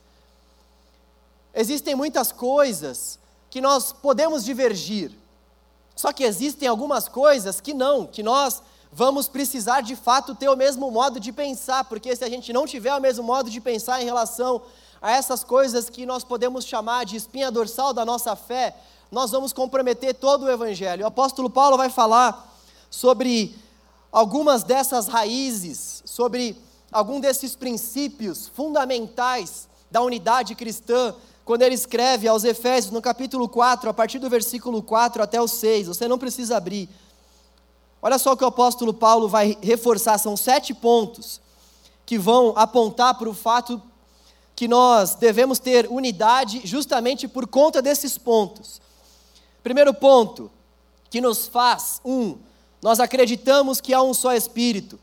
Existem 1.53 1.95
muitas 1.95 2.31
coisas 2.31 3.19
que 3.49 3.61
nós 3.61 3.91
podemos 3.91 4.43
divergir. 4.43 5.11
Só 5.95 6.11
que 6.11 6.23
existem 6.23 6.67
algumas 6.67 7.07
coisas 7.07 7.61
que 7.61 7.73
não, 7.73 8.05
que 8.05 8.23
nós 8.23 8.61
vamos 8.91 9.27
precisar 9.27 9.81
de 9.81 9.95
fato 9.95 10.35
ter 10.35 10.49
o 10.49 10.55
mesmo 10.55 10.89
modo 10.89 11.19
de 11.19 11.31
pensar, 11.31 11.83
porque 11.83 12.15
se 12.15 12.23
a 12.23 12.29
gente 12.29 12.51
não 12.51 12.65
tiver 12.65 12.95
o 12.95 13.01
mesmo 13.01 13.23
modo 13.23 13.49
de 13.49 13.59
pensar 13.59 14.01
em 14.01 14.05
relação 14.05 14.61
a 15.03 15.11
essas 15.11 15.43
coisas 15.43 15.89
que 15.89 16.05
nós 16.05 16.23
podemos 16.23 16.63
chamar 16.63 17.03
de 17.03 17.17
espinha 17.17 17.51
dorsal 17.51 17.93
da 17.93 18.05
nossa 18.05 18.37
fé, 18.37 18.73
nós 19.11 19.31
vamos 19.31 19.51
comprometer 19.51 20.15
todo 20.15 20.43
o 20.43 20.49
Evangelho. 20.49 21.03
O 21.03 21.07
apóstolo 21.07 21.49
Paulo 21.49 21.75
vai 21.75 21.89
falar 21.89 22.57
sobre 22.89 23.53
algumas 24.09 24.63
dessas 24.63 25.09
raízes, 25.09 26.01
sobre 26.05 26.55
algum 26.89 27.19
desses 27.19 27.53
princípios 27.53 28.47
fundamentais 28.47 29.67
da 29.91 30.01
unidade 30.01 30.55
cristã, 30.55 31.13
quando 31.43 31.63
ele 31.63 31.75
escreve 31.75 32.25
aos 32.25 32.45
Efésios, 32.45 32.93
no 32.93 33.01
capítulo 33.01 33.49
4, 33.49 33.89
a 33.89 33.93
partir 33.93 34.19
do 34.19 34.29
versículo 34.29 34.81
4 34.81 35.21
até 35.21 35.41
o 35.41 35.49
6, 35.49 35.87
você 35.87 36.07
não 36.07 36.17
precisa 36.17 36.55
abrir. 36.55 36.89
Olha 38.01 38.17
só 38.17 38.31
o 38.31 38.37
que 38.37 38.45
o 38.45 38.47
apóstolo 38.47 38.93
Paulo 38.93 39.27
vai 39.27 39.57
reforçar, 39.61 40.17
são 40.17 40.37
sete 40.37 40.73
pontos 40.73 41.41
que 42.05 42.17
vão 42.17 42.53
apontar 42.55 43.17
para 43.17 43.29
o 43.29 43.33
fato 43.33 43.81
que 44.55 44.67
nós 44.67 45.15
devemos 45.15 45.59
ter 45.59 45.87
unidade 45.89 46.61
justamente 46.63 47.27
por 47.27 47.47
conta 47.47 47.81
desses 47.81 48.17
pontos. 48.17 48.81
Primeiro 49.63 49.93
ponto, 49.93 50.51
que 51.09 51.21
nos 51.21 51.47
faz 51.47 52.01
um, 52.03 52.37
nós 52.81 52.99
acreditamos 52.99 53.79
que 53.79 53.93
há 53.93 54.01
um 54.01 54.13
só 54.13 54.33
Espírito. 54.33 54.99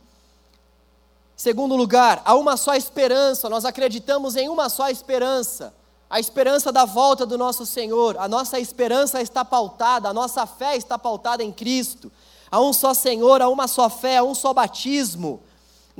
Segundo 1.36 1.74
lugar, 1.74 2.20
há 2.24 2.34
uma 2.34 2.56
só 2.56 2.74
esperança, 2.74 3.48
nós 3.48 3.64
acreditamos 3.64 4.36
em 4.36 4.48
uma 4.48 4.68
só 4.68 4.90
esperança, 4.90 5.72
a 6.10 6.20
esperança 6.20 6.70
da 6.70 6.84
volta 6.84 7.24
do 7.24 7.38
nosso 7.38 7.64
Senhor. 7.64 8.16
A 8.18 8.28
nossa 8.28 8.60
esperança 8.60 9.22
está 9.22 9.44
pautada, 9.44 10.08
a 10.08 10.12
nossa 10.12 10.44
fé 10.46 10.76
está 10.76 10.98
pautada 10.98 11.42
em 11.42 11.52
Cristo. 11.52 12.12
Há 12.50 12.60
um 12.60 12.72
só 12.72 12.92
Senhor, 12.92 13.40
há 13.40 13.48
uma 13.48 13.68
só 13.68 13.88
fé, 13.88 14.18
há 14.18 14.22
um 14.24 14.34
só 14.34 14.52
batismo. 14.52 15.40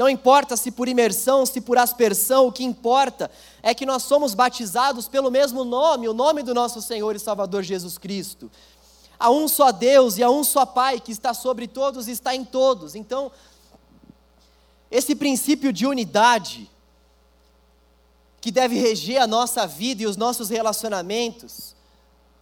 Não 0.00 0.08
importa 0.08 0.56
se 0.56 0.70
por 0.70 0.88
imersão, 0.88 1.44
se 1.44 1.60
por 1.60 1.76
aspersão, 1.76 2.46
o 2.46 2.52
que 2.52 2.64
importa 2.64 3.30
é 3.62 3.74
que 3.74 3.84
nós 3.84 4.02
somos 4.02 4.32
batizados 4.32 5.06
pelo 5.06 5.30
mesmo 5.30 5.62
nome, 5.62 6.08
o 6.08 6.14
nome 6.14 6.42
do 6.42 6.54
nosso 6.54 6.80
Senhor 6.80 7.14
e 7.14 7.18
Salvador 7.18 7.62
Jesus 7.62 7.98
Cristo. 7.98 8.50
Há 9.18 9.30
um 9.30 9.46
só 9.46 9.70
Deus 9.70 10.16
e 10.16 10.22
há 10.22 10.30
um 10.30 10.42
só 10.42 10.64
Pai 10.64 11.00
que 11.00 11.12
está 11.12 11.34
sobre 11.34 11.68
todos 11.68 12.08
e 12.08 12.12
está 12.12 12.34
em 12.34 12.46
todos. 12.46 12.94
Então, 12.94 13.30
esse 14.90 15.14
princípio 15.14 15.70
de 15.70 15.86
unidade, 15.86 16.70
que 18.40 18.50
deve 18.50 18.78
reger 18.78 19.20
a 19.20 19.26
nossa 19.26 19.66
vida 19.66 20.04
e 20.04 20.06
os 20.06 20.16
nossos 20.16 20.48
relacionamentos, 20.48 21.76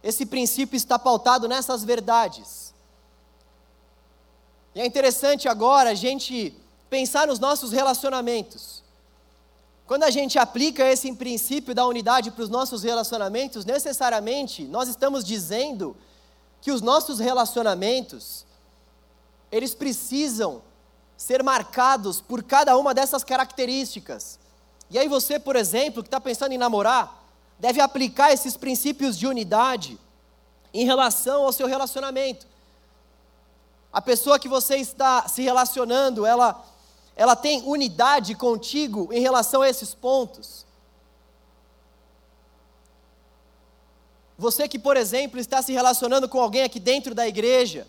esse 0.01 0.25
princípio 0.25 0.77
está 0.77 0.97
pautado 0.97 1.45
nessas 1.45 1.83
verdades. 1.83 2.73
E 4.73 4.79
é 4.79 4.85
interessante 4.85 5.49
agora 5.49 5.89
a 5.89 5.93
gente 5.93 6.55
pensar 6.89 7.27
nos 7.27 7.39
nossos 7.39 7.71
relacionamentos. 7.71 8.83
Quando 9.85 10.03
a 10.03 10.11
gente 10.11 10.37
aplica 10.37 10.83
esse 10.85 11.11
princípio 11.13 11.73
da 11.73 11.85
unidade 11.85 12.31
para 12.31 12.43
os 12.43 12.49
nossos 12.49 12.83
relacionamentos, 12.83 13.65
necessariamente 13.65 14.63
nós 14.63 14.87
estamos 14.87 15.23
dizendo 15.23 15.95
que 16.61 16.71
os 16.71 16.81
nossos 16.81 17.19
relacionamentos 17.19 18.45
eles 19.51 19.73
precisam 19.73 20.61
ser 21.17 21.43
marcados 21.43 22.21
por 22.21 22.43
cada 22.43 22.77
uma 22.77 22.93
dessas 22.93 23.23
características. 23.23 24.39
E 24.89 24.97
aí 24.97 25.07
você, 25.07 25.39
por 25.39 25.55
exemplo, 25.55 26.03
que 26.03 26.07
está 26.07 26.19
pensando 26.19 26.51
em 26.51 26.57
namorar, 26.57 27.23
deve 27.57 27.81
aplicar 27.81 28.31
esses 28.31 28.55
princípios 28.55 29.17
de 29.17 29.27
unidade 29.27 29.99
em 30.73 30.85
relação 30.85 31.43
ao 31.43 31.51
seu 31.51 31.67
relacionamento. 31.67 32.47
A 33.91 34.01
pessoa 34.01 34.39
que 34.39 34.47
você 34.47 34.77
está 34.77 35.27
se 35.27 35.41
relacionando, 35.41 36.25
ela 36.25 36.63
ela 37.19 37.35
tem 37.35 37.61
unidade 37.63 38.33
contigo 38.33 39.09
em 39.11 39.19
relação 39.19 39.61
a 39.61 39.69
esses 39.69 39.93
pontos? 39.93 40.65
Você 44.37 44.67
que, 44.67 44.79
por 44.79 44.97
exemplo, 44.97 45.39
está 45.39 45.61
se 45.61 45.71
relacionando 45.71 46.27
com 46.27 46.39
alguém 46.39 46.63
aqui 46.63 46.79
dentro 46.79 47.13
da 47.13 47.27
igreja, 47.27 47.85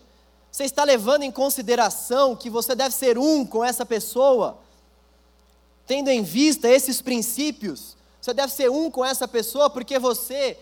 você 0.51 0.65
está 0.65 0.83
levando 0.83 1.23
em 1.23 1.31
consideração 1.31 2.35
que 2.35 2.49
você 2.49 2.75
deve 2.75 2.93
ser 2.93 3.17
um 3.17 3.45
com 3.45 3.63
essa 3.63 3.85
pessoa? 3.85 4.59
tendo 5.91 6.09
em 6.09 6.23
vista 6.23 6.69
esses 6.69 7.01
princípios, 7.01 7.97
você 8.21 8.33
deve 8.33 8.53
ser 8.53 8.71
um 8.71 8.89
com 8.89 9.03
essa 9.03 9.27
pessoa, 9.27 9.69
porque 9.69 9.99
você, 9.99 10.57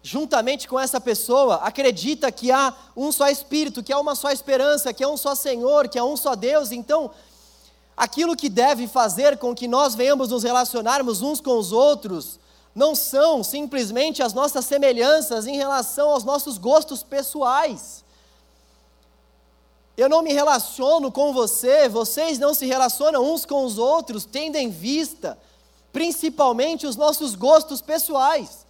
juntamente 0.00 0.68
com 0.68 0.78
essa 0.78 1.00
pessoa, 1.00 1.56
acredita 1.56 2.30
que 2.30 2.52
há 2.52 2.72
um 2.96 3.10
só 3.10 3.28
Espírito, 3.28 3.82
que 3.82 3.92
há 3.92 3.98
uma 3.98 4.14
só 4.14 4.30
esperança, 4.30 4.92
que 4.92 5.02
há 5.02 5.08
um 5.08 5.16
só 5.16 5.34
Senhor, 5.34 5.88
que 5.88 5.98
há 5.98 6.04
um 6.04 6.16
só 6.16 6.36
Deus. 6.36 6.70
Então, 6.70 7.10
aquilo 8.00 8.34
que 8.34 8.48
deve 8.48 8.88
fazer 8.88 9.36
com 9.36 9.54
que 9.54 9.68
nós 9.68 9.94
venhamos 9.94 10.30
nos 10.30 10.42
relacionarmos 10.42 11.20
uns 11.20 11.38
com 11.38 11.58
os 11.58 11.70
outros, 11.70 12.40
não 12.74 12.94
são 12.94 13.44
simplesmente 13.44 14.22
as 14.22 14.32
nossas 14.32 14.64
semelhanças 14.64 15.46
em 15.46 15.58
relação 15.58 16.08
aos 16.08 16.24
nossos 16.24 16.56
gostos 16.56 17.02
pessoais. 17.02 18.02
Eu 19.98 20.08
não 20.08 20.22
me 20.22 20.32
relaciono 20.32 21.12
com 21.12 21.34
você, 21.34 21.90
vocês 21.90 22.38
não 22.38 22.54
se 22.54 22.64
relacionam 22.64 23.22
uns 23.22 23.44
com 23.44 23.66
os 23.66 23.76
outros, 23.76 24.24
tendo 24.24 24.56
em 24.56 24.70
vista 24.70 25.36
principalmente 25.92 26.86
os 26.86 26.96
nossos 26.96 27.34
gostos 27.34 27.82
pessoais. 27.82 28.64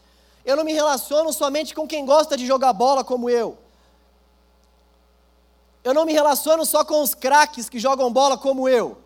Eu 0.45 0.57
não 0.57 0.65
me 0.65 0.73
relaciono 0.73 1.33
somente 1.33 1.73
com 1.73 1.87
quem 1.87 2.05
gosta 2.05 2.37
de 2.37 2.45
jogar 2.45 2.73
bola 2.73 3.05
como 3.05 3.31
eu. 3.31 3.57
Eu 5.85 5.95
não 5.95 6.05
me 6.05 6.13
relaciono 6.13 6.67
só 6.67 6.85
com 6.85 7.01
os 7.01 7.15
craques 7.15 7.69
que 7.69 7.79
jogam 7.79 8.13
bola 8.13 8.37
como 8.37 8.69
eu. 8.69 8.99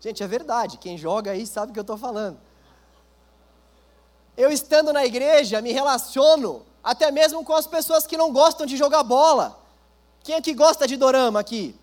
Gente, 0.00 0.22
é 0.22 0.26
verdade, 0.26 0.78
quem 0.78 0.96
joga 0.96 1.32
aí 1.32 1.46
sabe 1.46 1.70
o 1.70 1.72
que 1.74 1.78
eu 1.78 1.82
estou 1.82 1.98
falando. 1.98 2.38
Eu 4.36 4.50
estando 4.50 4.92
na 4.92 5.04
igreja, 5.04 5.60
me 5.60 5.72
relaciono 5.72 6.62
até 6.82 7.10
mesmo 7.10 7.44
com 7.44 7.52
as 7.52 7.66
pessoas 7.66 8.06
que 8.06 8.16
não 8.16 8.32
gostam 8.32 8.64
de 8.64 8.76
jogar 8.76 9.02
bola. 9.02 9.60
Quem 10.22 10.34
é 10.34 10.40
que 10.40 10.54
gosta 10.54 10.86
de 10.86 10.96
dorama 10.96 11.38
aqui? 11.40 11.78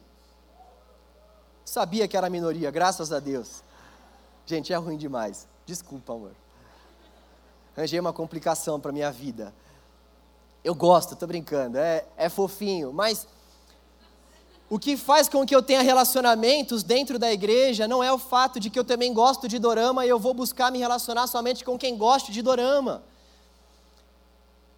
Sabia 1.63 2.07
que 2.07 2.17
era 2.17 2.29
minoria, 2.29 2.71
graças 2.71 3.11
a 3.11 3.19
Deus. 3.19 3.61
Gente, 4.45 4.73
é 4.73 4.75
ruim 4.77 4.97
demais. 4.97 5.47
Desculpa, 5.65 6.13
amor. 6.13 6.31
Arranjei 7.75 7.99
uma 7.99 8.13
complicação 8.13 8.79
para 8.79 8.91
minha 8.91 9.11
vida. 9.11 9.53
Eu 10.63 10.73
gosto, 10.73 11.15
tô 11.15 11.27
brincando, 11.27 11.77
é, 11.77 12.05
é 12.17 12.29
fofinho, 12.29 12.91
mas 12.91 13.27
o 14.69 14.77
que 14.77 14.97
faz 14.97 15.29
com 15.29 15.45
que 15.45 15.55
eu 15.55 15.61
tenha 15.61 15.81
relacionamentos 15.81 16.83
dentro 16.83 17.17
da 17.17 17.31
igreja 17.31 17.87
não 17.87 18.03
é 18.03 18.11
o 18.11 18.17
fato 18.17 18.59
de 18.59 18.69
que 18.69 18.77
eu 18.77 18.83
também 18.83 19.13
gosto 19.13 19.47
de 19.47 19.57
dorama 19.59 20.05
e 20.05 20.09
eu 20.09 20.19
vou 20.19 20.33
buscar 20.33 20.71
me 20.71 20.79
relacionar 20.79 21.27
somente 21.27 21.63
com 21.63 21.77
quem 21.77 21.95
gosta 21.95 22.31
de 22.31 22.41
dorama. 22.41 23.01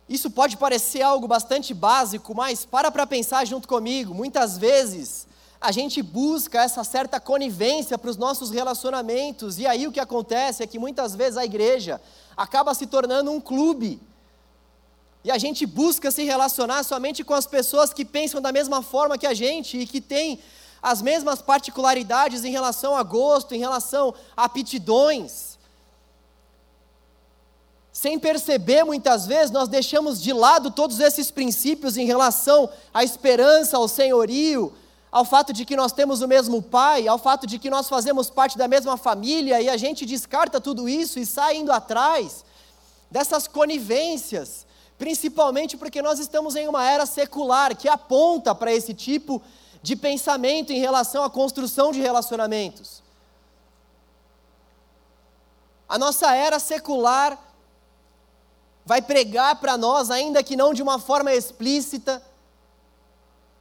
Isso 0.07 0.29
pode 0.29 0.57
parecer 0.57 1.01
algo 1.01 1.27
bastante 1.27 1.73
básico, 1.73 2.35
mas 2.35 2.65
para 2.65 2.91
para 2.91 3.05
pensar 3.07 3.45
junto 3.45 3.67
comigo. 3.67 4.13
Muitas 4.13 4.57
vezes 4.57 5.27
a 5.61 5.71
gente 5.71 6.01
busca 6.01 6.63
essa 6.63 6.83
certa 6.83 7.19
conivência 7.19 7.97
para 7.97 8.09
os 8.09 8.17
nossos 8.17 8.49
relacionamentos, 8.49 9.59
e 9.59 9.67
aí 9.67 9.87
o 9.87 9.91
que 9.91 9.99
acontece 9.99 10.63
é 10.63 10.67
que 10.67 10.79
muitas 10.79 11.15
vezes 11.15 11.37
a 11.37 11.45
igreja 11.45 11.99
acaba 12.37 12.73
se 12.73 12.87
tornando 12.87 13.31
um 13.31 13.41
clube. 13.41 13.99
E 15.23 15.31
a 15.31 15.37
gente 15.37 15.65
busca 15.65 16.11
se 16.11 16.23
relacionar 16.23 16.83
somente 16.83 17.23
com 17.23 17.33
as 17.33 17.45
pessoas 17.45 17.93
que 17.93 18.05
pensam 18.05 18.41
da 18.41 18.51
mesma 18.51 18.81
forma 18.81 19.17
que 19.17 19.27
a 19.27 19.33
gente 19.33 19.77
e 19.77 19.85
que 19.85 19.99
têm 19.99 20.39
as 20.81 21.01
mesmas 21.01 21.41
particularidades 21.41 22.45
em 22.45 22.51
relação 22.51 22.95
a 22.95 23.03
gosto, 23.03 23.53
em 23.53 23.59
relação 23.59 24.13
a 24.35 24.45
aptidões. 24.45 25.57
Sem 27.91 28.17
perceber, 28.17 28.85
muitas 28.85 29.27
vezes, 29.27 29.51
nós 29.51 29.67
deixamos 29.67 30.21
de 30.21 30.31
lado 30.31 30.71
todos 30.71 31.01
esses 31.01 31.29
princípios 31.29 31.97
em 31.97 32.05
relação 32.05 32.69
à 32.93 33.03
esperança, 33.03 33.75
ao 33.75 33.89
senhorio, 33.89 34.73
ao 35.11 35.25
fato 35.25 35.51
de 35.51 35.65
que 35.65 35.75
nós 35.75 35.91
temos 35.91 36.21
o 36.21 36.27
mesmo 36.27 36.61
pai, 36.61 37.09
ao 37.09 37.17
fato 37.17 37.45
de 37.45 37.59
que 37.59 37.69
nós 37.69 37.89
fazemos 37.89 38.29
parte 38.29 38.57
da 38.57 38.67
mesma 38.69 38.95
família 38.95 39.59
e 39.59 39.67
a 39.67 39.75
gente 39.75 40.05
descarta 40.05 40.61
tudo 40.61 40.87
isso 40.87 41.19
e 41.19 41.25
sai 41.25 41.57
indo 41.57 41.71
atrás 41.71 42.45
dessas 43.09 43.47
conivências, 43.47 44.67
principalmente 44.99 45.77
porque 45.77 46.01
nós 46.01 46.19
estamos 46.19 46.57
em 46.57 46.67
uma 46.67 46.87
era 46.87 47.05
secular 47.05 47.75
que 47.75 47.87
aponta 47.87 48.53
para 48.53 48.71
esse 48.71 48.93
tipo 48.93 49.41
de 49.81 49.95
pensamento 49.95 50.73
em 50.73 50.79
relação 50.79 51.23
à 51.23 51.29
construção 51.29 51.93
de 51.93 52.01
relacionamentos. 52.01 53.01
A 55.87 55.97
nossa 55.97 56.35
era 56.35 56.59
secular 56.59 57.39
vai 58.85 59.01
pregar 59.01 59.55
para 59.55 59.77
nós, 59.77 60.11
ainda 60.11 60.43
que 60.43 60.57
não 60.57 60.73
de 60.73 60.83
uma 60.83 60.99
forma 60.99 61.33
explícita, 61.33 62.21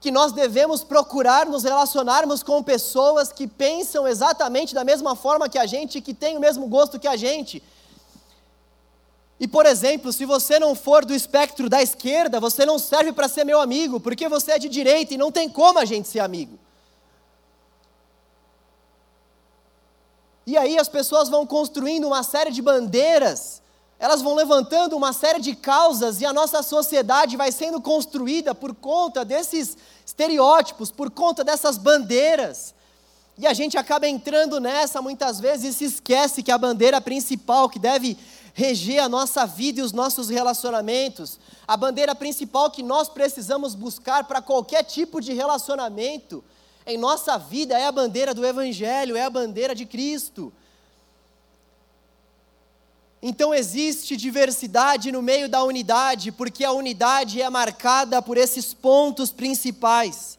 que 0.01 0.11
nós 0.11 0.33
devemos 0.33 0.83
procurar 0.83 1.47
nos 1.47 1.63
relacionarmos 1.63 2.43
com 2.43 2.63
pessoas 2.63 3.33
que 3.33 3.47
pensam 3.47 4.09
exatamente 4.09 4.75
da 4.75 4.85
mesma 4.85 5.15
forma 5.15 5.49
que 5.49 5.59
a 5.59 5.67
gente, 5.67 6.01
que 6.01 6.15
têm 6.15 6.37
o 6.37 6.41
mesmo 6.41 6.67
gosto 6.67 6.99
que 6.99 7.09
a 7.09 7.17
gente. 7.17 7.63
E, 9.41 9.47
por 9.47 9.67
exemplo, 9.67 10.13
se 10.13 10.25
você 10.25 10.59
não 10.59 10.75
for 10.75 11.05
do 11.05 11.15
espectro 11.15 11.69
da 11.69 11.83
esquerda, 11.83 12.41
você 12.41 12.67
não 12.67 12.79
serve 12.79 13.13
para 13.13 13.29
ser 13.29 13.45
meu 13.45 13.61
amigo, 13.61 14.01
porque 14.01 14.29
você 14.29 14.53
é 14.53 14.59
de 14.59 14.69
direita 14.69 15.15
e 15.15 15.19
não 15.19 15.31
tem 15.31 15.49
como 15.49 15.79
a 15.79 15.85
gente 15.85 16.09
ser 16.09 16.21
amigo. 16.21 16.59
E 20.47 20.57
aí 20.57 20.79
as 20.79 20.89
pessoas 20.89 21.29
vão 21.29 21.47
construindo 21.47 22.07
uma 22.07 22.23
série 22.23 22.51
de 22.51 22.63
bandeiras 22.63 23.63
elas 23.99 24.23
vão 24.23 24.35
levantando 24.35 24.97
uma 24.97 25.13
série 25.13 25.41
de 25.41 25.57
causas 25.57 26.21
e 26.21 26.27
a 26.27 26.33
nossa 26.33 26.63
sociedade 26.63 27.37
vai 27.37 27.51
sendo 27.51 27.81
construída 27.81 28.55
por 28.55 28.75
conta 28.75 29.25
desses 29.25 29.77
estereótipos, 30.07 30.91
por 30.91 31.11
conta 31.11 31.43
dessas 31.43 31.77
bandeiras. 31.77 32.75
E 33.37 33.47
a 33.47 33.53
gente 33.53 33.77
acaba 33.77 34.07
entrando 34.07 34.61
nessa 34.61 35.03
muitas 35.03 35.41
vezes 35.41 35.75
e 35.75 35.79
se 35.79 35.85
esquece 35.85 36.43
que 36.45 36.53
a 36.53 36.59
bandeira 36.59 37.01
principal 37.01 37.69
que 37.69 37.79
deve 37.79 38.17
reger 38.59 38.99
a 38.99 39.09
nossa 39.09 39.47
vida 39.47 39.79
e 39.79 39.85
os 39.85 39.93
nossos 39.93 40.29
relacionamentos, 40.29 41.39
a 41.65 41.77
bandeira 41.77 42.13
principal 42.13 42.73
que 42.73 42.83
nós 42.83 43.09
precisamos 43.09 43.73
buscar 43.73 44.25
para 44.25 44.43
qualquer 44.43 44.83
tipo 44.83 45.21
de 45.21 45.33
relacionamento 45.33 46.43
em 46.85 46.99
nossa 46.99 47.39
vida 47.39 47.79
é 47.79 47.87
a 47.87 47.93
bandeira 47.93 48.35
do 48.35 48.45
Evangelho, 48.45 49.17
é 49.17 49.23
a 49.23 49.31
bandeira 49.31 49.77
de 49.77 49.87
Cristo. 49.87 50.53
Então 53.23 53.55
existe 53.55 54.17
diversidade 54.17 55.13
no 55.13 55.23
meio 55.23 55.49
da 55.49 55.63
unidade, 55.63 56.33
porque 56.33 56.65
a 56.65 56.73
unidade 56.73 57.41
é 57.41 57.49
marcada 57.49 58.21
por 58.21 58.37
esses 58.37 58.75
pontos 58.75 59.31
principais. 59.31 60.37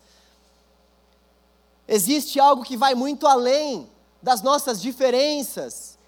Existe 1.87 2.37
algo 2.37 2.65
que 2.65 2.75
vai 2.75 2.93
muito 2.95 3.25
além 3.25 3.89
das 4.21 4.41
nossas 4.41 4.81
diferenças. 4.81 5.98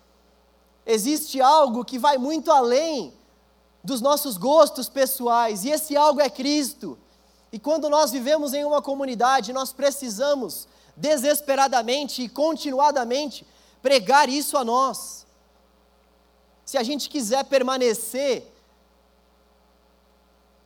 Existe 0.85 1.41
algo 1.41 1.85
que 1.85 1.99
vai 1.99 2.17
muito 2.17 2.51
além 2.51 3.13
dos 3.83 4.01
nossos 4.01 4.37
gostos 4.37 4.87
pessoais, 4.89 5.63
e 5.63 5.69
esse 5.69 5.95
algo 5.97 6.21
é 6.21 6.29
Cristo. 6.29 6.97
E 7.51 7.59
quando 7.59 7.89
nós 7.89 8.11
vivemos 8.11 8.53
em 8.53 8.63
uma 8.63 8.81
comunidade, 8.81 9.53
nós 9.53 9.73
precisamos 9.73 10.67
desesperadamente 10.95 12.21
e 12.21 12.29
continuadamente 12.29 13.45
pregar 13.81 14.29
isso 14.29 14.57
a 14.57 14.63
nós 14.63 15.25
se 16.71 16.77
a 16.77 16.83
gente 16.83 17.09
quiser 17.09 17.43
permanecer 17.43 18.47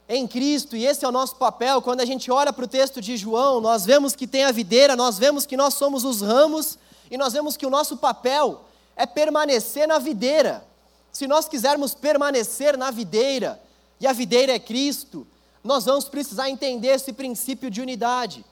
em 0.08 0.28
Cristo, 0.28 0.76
e 0.76 0.86
esse 0.86 1.04
é 1.04 1.08
o 1.08 1.12
nosso 1.12 1.36
papel, 1.36 1.82
quando 1.82 2.02
a 2.02 2.06
gente 2.06 2.30
olha 2.30 2.54
para 2.54 2.64
o 2.64 2.68
texto 2.68 3.02
de 3.02 3.18
João, 3.18 3.60
nós 3.60 3.86
vemos 3.86 4.16
que 4.16 4.28
tem 4.28 4.44
a 4.44 4.52
videira, 4.52 4.96
nós 4.96 5.18
vemos 5.18 5.48
que 5.48 5.58
nós 5.58 5.74
somos 5.74 6.06
os 6.06 6.22
ramos, 6.22 6.78
e 7.10 7.18
nós 7.18 7.34
vemos 7.34 7.58
que 7.58 7.66
o 7.66 7.72
nosso 7.72 7.98
papel 7.98 8.62
é 8.96 9.06
permanecer 9.06 9.88
na 9.88 10.00
videira. 10.00 10.66
Se 11.12 11.28
nós 11.28 11.48
quisermos 11.48 11.94
permanecer 11.94 12.78
na 12.78 12.92
videira, 12.92 13.62
e 14.00 14.08
a 14.08 14.14
videira 14.14 14.54
é 14.54 14.60
Cristo, 14.60 15.26
nós 15.64 15.86
vamos 15.86 16.08
precisar 16.08 16.50
entender 16.50 16.90
esse 16.90 17.14
princípio 17.14 17.70
de 17.70 17.82
unidade. 17.82 18.46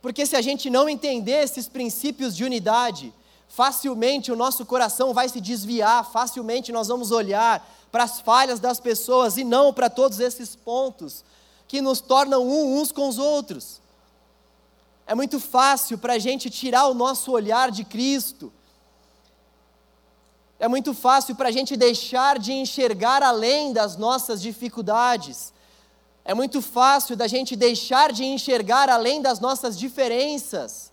Porque 0.00 0.24
se 0.24 0.36
a 0.36 0.40
gente 0.40 0.70
não 0.70 0.88
entender 0.88 1.42
esses 1.42 1.68
princípios 1.68 2.34
de 2.36 2.44
unidade, 2.44 3.12
facilmente 3.48 4.30
o 4.30 4.36
nosso 4.36 4.64
coração 4.64 5.12
vai 5.12 5.28
se 5.28 5.40
desviar, 5.40 6.10
facilmente 6.10 6.72
nós 6.72 6.88
vamos 6.88 7.10
olhar 7.10 7.68
para 7.90 8.04
as 8.04 8.20
falhas 8.20 8.60
das 8.60 8.78
pessoas 8.78 9.36
e 9.36 9.44
não 9.44 9.72
para 9.72 9.90
todos 9.90 10.20
esses 10.20 10.54
pontos 10.54 11.24
que 11.66 11.80
nos 11.80 12.00
tornam 12.00 12.46
um 12.46 12.78
uns 12.78 12.92
com 12.92 13.08
os 13.08 13.18
outros. 13.18 13.80
É 15.06 15.14
muito 15.14 15.38
fácil 15.38 15.98
para 15.98 16.14
a 16.14 16.18
gente 16.18 16.50
tirar 16.50 16.86
o 16.86 16.94
nosso 16.94 17.30
olhar 17.32 17.70
de 17.70 17.84
Cristo. 17.84 18.52
É 20.58 20.66
muito 20.68 20.94
fácil 20.94 21.34
para 21.34 21.48
a 21.48 21.52
gente 21.52 21.76
deixar 21.76 22.38
de 22.38 22.52
enxergar 22.52 23.22
além 23.22 23.72
das 23.72 23.96
nossas 23.96 24.40
dificuldades. 24.40 25.52
É 26.24 26.34
muito 26.34 26.62
fácil 26.62 27.14
da 27.14 27.26
gente 27.26 27.54
deixar 27.54 28.12
de 28.12 28.24
enxergar 28.24 28.88
além 28.88 29.20
das 29.20 29.38
nossas 29.38 29.78
diferenças. 29.78 30.90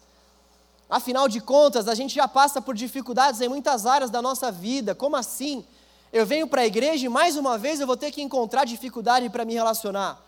Afinal 0.89 1.27
de 1.27 1.39
contas, 1.39 1.87
a 1.87 1.95
gente 1.95 2.13
já 2.13 2.27
passa 2.27 2.61
por 2.61 2.75
dificuldades 2.75 3.41
em 3.41 3.47
muitas 3.47 3.85
áreas 3.85 4.11
da 4.11 4.21
nossa 4.21 4.51
vida. 4.51 4.93
Como 4.93 5.15
assim? 5.15 5.65
Eu 6.11 6.25
venho 6.25 6.45
para 6.45 6.61
a 6.61 6.67
igreja 6.67 7.07
e 7.07 7.09
mais 7.09 7.35
uma 7.35 7.57
vez 7.57 7.79
eu 7.79 7.87
vou 7.87 7.97
ter 7.97 8.11
que 8.11 8.21
encontrar 8.21 8.65
dificuldade 8.65 9.27
para 9.29 9.43
me 9.45 9.53
relacionar. 9.53 10.21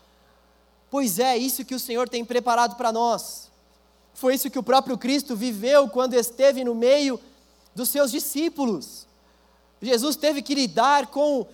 Pois 0.90 1.18
é, 1.20 1.36
isso 1.36 1.64
que 1.64 1.74
o 1.74 1.78
Senhor 1.78 2.08
tem 2.08 2.24
preparado 2.24 2.74
para 2.74 2.90
nós. 2.90 3.48
Foi 4.12 4.34
isso 4.34 4.50
que 4.50 4.58
o 4.58 4.62
próprio 4.62 4.98
Cristo 4.98 5.36
viveu 5.36 5.88
quando 5.88 6.14
esteve 6.14 6.64
no 6.64 6.74
meio 6.74 7.20
dos 7.74 7.90
seus 7.90 8.10
discípulos. 8.10 9.05
Jesus 9.80 10.16
teve 10.16 10.42
que 10.42 10.54
lidar 10.54 11.08
com, 11.08 11.46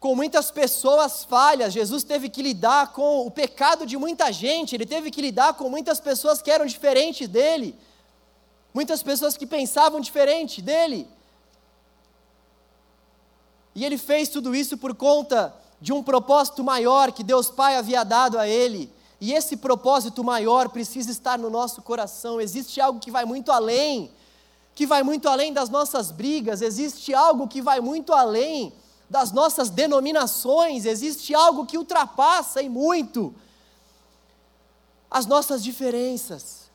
com 0.00 0.14
muitas 0.14 0.50
pessoas 0.50 1.24
falhas, 1.24 1.72
Jesus 1.72 2.04
teve 2.04 2.28
que 2.28 2.42
lidar 2.42 2.92
com 2.92 3.26
o 3.26 3.30
pecado 3.30 3.86
de 3.86 3.96
muita 3.96 4.32
gente, 4.32 4.74
ele 4.74 4.86
teve 4.86 5.10
que 5.10 5.20
lidar 5.20 5.54
com 5.54 5.68
muitas 5.68 6.00
pessoas 6.00 6.40
que 6.40 6.50
eram 6.50 6.66
diferentes 6.66 7.28
dele, 7.28 7.78
muitas 8.72 9.02
pessoas 9.02 9.36
que 9.36 9.46
pensavam 9.46 10.00
diferente 10.00 10.62
dele. 10.62 11.06
E 13.74 13.84
ele 13.84 13.98
fez 13.98 14.28
tudo 14.28 14.54
isso 14.54 14.78
por 14.78 14.94
conta 14.94 15.54
de 15.80 15.92
um 15.92 16.02
propósito 16.02 16.62
maior 16.62 17.12
que 17.12 17.24
Deus 17.24 17.50
Pai 17.50 17.76
havia 17.76 18.04
dado 18.04 18.38
a 18.38 18.48
ele. 18.48 18.90
E 19.20 19.32
esse 19.32 19.56
propósito 19.56 20.22
maior 20.22 20.68
precisa 20.68 21.10
estar 21.10 21.38
no 21.38 21.50
nosso 21.50 21.82
coração. 21.82 22.40
Existe 22.40 22.80
algo 22.80 23.00
que 23.00 23.10
vai 23.10 23.24
muito 23.24 23.50
além, 23.50 24.10
que 24.74 24.86
vai 24.86 25.02
muito 25.02 25.28
além 25.28 25.52
das 25.52 25.68
nossas 25.68 26.10
brigas, 26.10 26.60
existe 26.60 27.14
algo 27.14 27.46
que 27.46 27.62
vai 27.62 27.80
muito 27.80 28.12
além 28.12 28.72
das 29.08 29.30
nossas 29.30 29.70
denominações, 29.70 30.84
existe 30.84 31.34
algo 31.34 31.66
que 31.66 31.78
ultrapassa 31.78 32.62
e 32.62 32.68
muito 32.68 33.34
as 35.10 35.26
nossas 35.26 35.62
diferenças. 35.62 36.70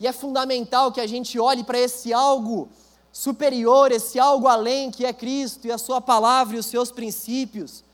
E 0.00 0.06
é 0.06 0.12
fundamental 0.12 0.90
que 0.90 1.00
a 1.00 1.06
gente 1.06 1.38
olhe 1.38 1.62
para 1.62 1.78
esse 1.78 2.12
algo 2.12 2.68
superior, 3.12 3.92
esse 3.92 4.18
algo 4.18 4.48
além 4.48 4.90
que 4.90 5.04
é 5.04 5.12
Cristo 5.12 5.66
e 5.66 5.72
a 5.72 5.78
Sua 5.78 6.00
palavra 6.00 6.56
e 6.56 6.58
os 6.58 6.66
seus 6.66 6.90
princípios 6.90 7.84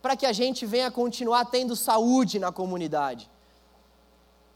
para 0.00 0.16
que 0.16 0.24
a 0.24 0.32
gente 0.32 0.64
venha 0.64 0.90
continuar 0.90 1.44
tendo 1.46 1.76
saúde 1.76 2.38
na 2.38 2.50
comunidade, 2.50 3.30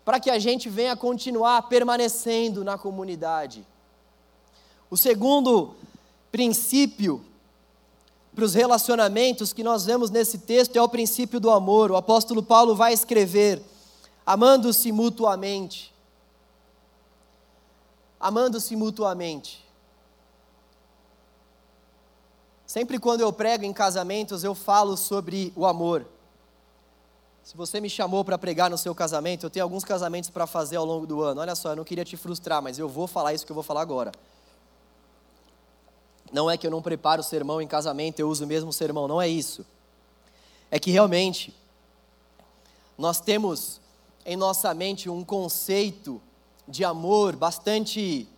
para 0.04 0.18
que 0.18 0.30
a 0.30 0.38
gente 0.38 0.68
venha 0.68 0.96
continuar 0.96 1.62
permanecendo 1.62 2.64
na 2.64 2.78
comunidade. 2.78 3.66
O 4.90 4.96
segundo 4.96 5.74
princípio 6.30 7.24
para 8.34 8.44
os 8.44 8.54
relacionamentos 8.54 9.52
que 9.52 9.62
nós 9.62 9.84
vemos 9.84 10.10
nesse 10.10 10.38
texto 10.38 10.76
é 10.76 10.82
o 10.82 10.88
princípio 10.88 11.38
do 11.38 11.50
amor. 11.50 11.90
O 11.90 11.96
apóstolo 11.96 12.42
Paulo 12.42 12.74
vai 12.74 12.92
escrever: 12.92 13.62
amando-se 14.26 14.90
mutuamente. 14.90 15.94
Amando-se 18.18 18.74
mutuamente. 18.74 19.64
Sempre 22.66 22.98
quando 22.98 23.20
eu 23.20 23.32
prego 23.32 23.64
em 23.64 23.72
casamentos, 23.72 24.42
eu 24.42 24.54
falo 24.54 24.96
sobre 24.96 25.52
o 25.54 25.64
amor. 25.64 26.04
Se 27.44 27.56
você 27.56 27.78
me 27.78 27.90
chamou 27.90 28.24
para 28.24 28.38
pregar 28.38 28.70
no 28.70 28.78
seu 28.78 28.94
casamento, 28.94 29.46
eu 29.46 29.50
tenho 29.50 29.62
alguns 29.62 29.84
casamentos 29.84 30.30
para 30.30 30.46
fazer 30.46 30.76
ao 30.76 30.84
longo 30.84 31.06
do 31.06 31.22
ano. 31.22 31.42
Olha 31.42 31.54
só, 31.54 31.70
eu 31.70 31.76
não 31.76 31.84
queria 31.84 32.04
te 32.04 32.16
frustrar, 32.16 32.62
mas 32.62 32.78
eu 32.78 32.88
vou 32.88 33.06
falar 33.06 33.34
isso 33.34 33.44
que 33.44 33.52
eu 33.52 33.54
vou 33.54 33.62
falar 33.62 33.82
agora. 33.82 34.10
Não 36.34 36.50
é 36.50 36.58
que 36.58 36.66
eu 36.66 36.70
não 36.72 36.82
preparo 36.82 37.20
o 37.20 37.24
sermão 37.24 37.62
em 37.62 37.66
casamento, 37.68 38.18
eu 38.18 38.28
uso 38.28 38.42
o 38.42 38.46
mesmo 38.48 38.72
sermão, 38.72 39.06
não 39.06 39.22
é 39.22 39.28
isso. 39.28 39.64
É 40.68 40.80
que 40.80 40.90
realmente 40.90 41.54
nós 42.98 43.20
temos 43.20 43.80
em 44.26 44.34
nossa 44.36 44.74
mente 44.74 45.08
um 45.08 45.22
conceito 45.22 46.20
de 46.66 46.84
amor 46.84 47.36
bastante 47.36 48.28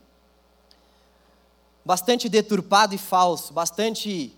bastante 1.82 2.28
deturpado 2.28 2.94
e 2.94 2.98
falso, 2.98 3.54
bastante 3.54 4.36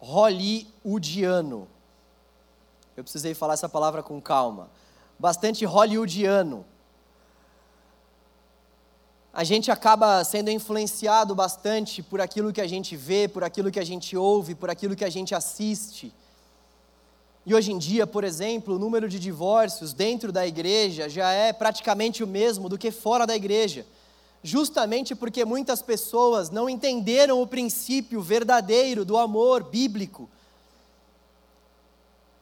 hollywoodiano. 0.00 1.68
Eu 2.96 3.04
precisei 3.04 3.34
falar 3.34 3.54
essa 3.54 3.68
palavra 3.68 4.02
com 4.02 4.20
calma. 4.20 4.68
Bastante 5.16 5.64
hollywoodiano. 5.64 6.66
A 9.38 9.44
gente 9.44 9.70
acaba 9.70 10.24
sendo 10.24 10.50
influenciado 10.50 11.32
bastante 11.32 12.02
por 12.02 12.20
aquilo 12.20 12.52
que 12.52 12.60
a 12.60 12.66
gente 12.66 12.96
vê, 12.96 13.28
por 13.28 13.44
aquilo 13.44 13.70
que 13.70 13.78
a 13.78 13.84
gente 13.84 14.16
ouve, 14.16 14.56
por 14.56 14.68
aquilo 14.68 14.96
que 14.96 15.04
a 15.04 15.08
gente 15.08 15.32
assiste. 15.32 16.12
E 17.46 17.54
hoje 17.54 17.70
em 17.70 17.78
dia, 17.78 18.04
por 18.04 18.24
exemplo, 18.24 18.74
o 18.74 18.78
número 18.80 19.08
de 19.08 19.16
divórcios 19.16 19.92
dentro 19.92 20.32
da 20.32 20.44
igreja 20.44 21.08
já 21.08 21.30
é 21.30 21.52
praticamente 21.52 22.24
o 22.24 22.26
mesmo 22.26 22.68
do 22.68 22.76
que 22.76 22.90
fora 22.90 23.24
da 23.24 23.36
igreja 23.36 23.86
justamente 24.42 25.14
porque 25.14 25.44
muitas 25.44 25.82
pessoas 25.82 26.50
não 26.50 26.68
entenderam 26.68 27.40
o 27.40 27.46
princípio 27.46 28.20
verdadeiro 28.20 29.04
do 29.04 29.16
amor 29.16 29.62
bíblico. 29.62 30.28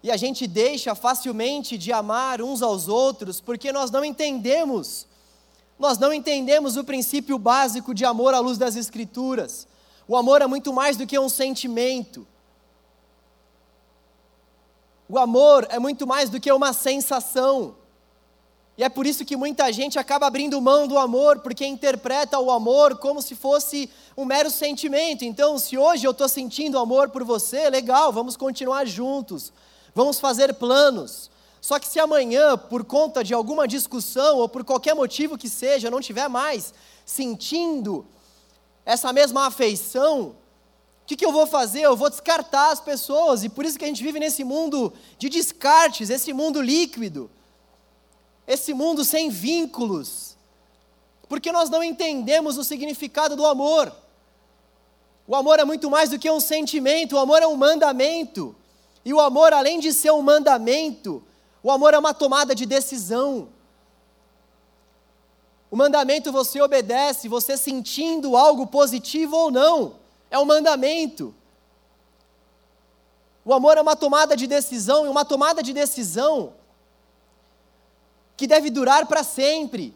E 0.02 0.10
a 0.10 0.16
gente 0.16 0.46
deixa 0.46 0.94
facilmente 0.94 1.76
de 1.76 1.92
amar 1.92 2.40
uns 2.40 2.62
aos 2.62 2.88
outros 2.88 3.38
porque 3.38 3.70
nós 3.70 3.90
não 3.90 4.02
entendemos. 4.02 5.06
Nós 5.78 5.98
não 5.98 6.12
entendemos 6.12 6.76
o 6.76 6.84
princípio 6.84 7.38
básico 7.38 7.94
de 7.94 8.04
amor 8.04 8.34
à 8.34 8.38
luz 8.38 8.56
das 8.56 8.76
Escrituras. 8.76 9.68
O 10.08 10.16
amor 10.16 10.40
é 10.40 10.46
muito 10.46 10.72
mais 10.72 10.96
do 10.96 11.06
que 11.06 11.18
um 11.18 11.28
sentimento. 11.28 12.26
O 15.08 15.18
amor 15.18 15.66
é 15.70 15.78
muito 15.78 16.06
mais 16.06 16.30
do 16.30 16.40
que 16.40 16.50
uma 16.50 16.72
sensação. 16.72 17.76
E 18.78 18.84
é 18.84 18.88
por 18.88 19.06
isso 19.06 19.24
que 19.24 19.36
muita 19.36 19.72
gente 19.72 19.98
acaba 19.98 20.26
abrindo 20.26 20.60
mão 20.60 20.86
do 20.86 20.98
amor, 20.98 21.38
porque 21.40 21.66
interpreta 21.66 22.38
o 22.38 22.50
amor 22.50 22.98
como 22.98 23.22
se 23.22 23.34
fosse 23.34 23.88
um 24.16 24.24
mero 24.24 24.50
sentimento. 24.50 25.24
Então, 25.24 25.58
se 25.58 25.78
hoje 25.78 26.06
eu 26.06 26.10
estou 26.10 26.28
sentindo 26.28 26.78
amor 26.78 27.08
por 27.08 27.24
você, 27.24 27.70
legal, 27.70 28.12
vamos 28.12 28.36
continuar 28.36 28.86
juntos, 28.86 29.52
vamos 29.94 30.20
fazer 30.20 30.54
planos. 30.54 31.30
Só 31.66 31.80
que 31.80 31.88
se 31.88 31.98
amanhã, 31.98 32.56
por 32.56 32.84
conta 32.84 33.24
de 33.24 33.34
alguma 33.34 33.66
discussão 33.66 34.38
ou 34.38 34.48
por 34.48 34.62
qualquer 34.62 34.94
motivo 34.94 35.36
que 35.36 35.48
seja, 35.48 35.88
eu 35.88 35.90
não 35.90 36.00
tiver 36.00 36.28
mais 36.28 36.72
sentindo 37.04 38.06
essa 38.84 39.12
mesma 39.12 39.46
afeição, 39.46 40.36
o 41.02 41.06
que, 41.06 41.16
que 41.16 41.26
eu 41.26 41.32
vou 41.32 41.44
fazer? 41.44 41.80
Eu 41.80 41.96
vou 41.96 42.08
descartar 42.08 42.70
as 42.70 42.78
pessoas, 42.78 43.42
e 43.42 43.48
por 43.48 43.64
isso 43.64 43.76
que 43.76 43.84
a 43.84 43.88
gente 43.88 44.00
vive 44.00 44.20
nesse 44.20 44.44
mundo 44.44 44.92
de 45.18 45.28
descartes, 45.28 46.08
esse 46.08 46.32
mundo 46.32 46.62
líquido 46.62 47.28
esse 48.46 48.72
mundo 48.72 49.04
sem 49.04 49.28
vínculos, 49.28 50.36
porque 51.28 51.50
nós 51.50 51.68
não 51.68 51.82
entendemos 51.82 52.56
o 52.56 52.62
significado 52.62 53.34
do 53.34 53.44
amor. 53.44 53.92
O 55.26 55.34
amor 55.34 55.58
é 55.58 55.64
muito 55.64 55.90
mais 55.90 56.10
do 56.10 56.18
que 56.18 56.30
um 56.30 56.38
sentimento, 56.38 57.16
o 57.16 57.18
amor 57.18 57.42
é 57.42 57.46
um 57.48 57.56
mandamento. 57.56 58.54
E 59.04 59.12
o 59.12 59.20
amor, 59.20 59.52
além 59.52 59.80
de 59.80 59.92
ser 59.92 60.12
um 60.12 60.22
mandamento, 60.22 61.24
o 61.66 61.70
amor 61.72 61.92
é 61.94 61.98
uma 61.98 62.14
tomada 62.14 62.54
de 62.54 62.64
decisão. 62.64 63.48
O 65.68 65.76
mandamento 65.76 66.30
você 66.30 66.60
obedece, 66.60 67.26
você 67.26 67.56
sentindo 67.56 68.36
algo 68.36 68.68
positivo 68.68 69.36
ou 69.36 69.50
não, 69.50 69.96
é 70.30 70.38
um 70.38 70.44
mandamento. 70.44 71.34
O 73.44 73.52
amor 73.52 73.76
é 73.76 73.80
uma 73.80 73.96
tomada 73.96 74.36
de 74.36 74.46
decisão, 74.46 75.06
e 75.06 75.08
uma 75.08 75.24
tomada 75.24 75.60
de 75.60 75.72
decisão 75.72 76.52
que 78.36 78.46
deve 78.46 78.70
durar 78.70 79.04
para 79.06 79.24
sempre. 79.24 79.92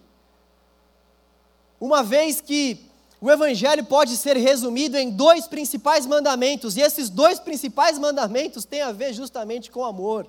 Uma 1.81 2.03
vez 2.03 2.41
que 2.41 2.85
o 3.21 3.31
Evangelho 3.31 3.85
pode 3.85 4.17
ser 4.17 4.37
resumido 4.37 4.97
em 4.97 5.09
dois 5.09 5.47
principais 5.47 6.05
mandamentos, 6.05 6.77
e 6.77 6.81
esses 6.81 7.09
dois 7.09 7.39
principais 7.39 7.97
mandamentos 7.97 8.65
têm 8.65 8.83
a 8.83 8.91
ver 8.91 9.13
justamente 9.13 9.71
com 9.71 9.85
amor. 9.85 10.27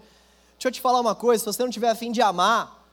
Deixa 0.62 0.68
eu 0.68 0.74
te 0.74 0.82
falar 0.82 1.00
uma 1.00 1.16
coisa: 1.16 1.40
se 1.42 1.46
você 1.48 1.64
não 1.64 1.72
tiver 1.72 1.90
afim 1.90 2.12
de 2.12 2.22
amar, 2.22 2.86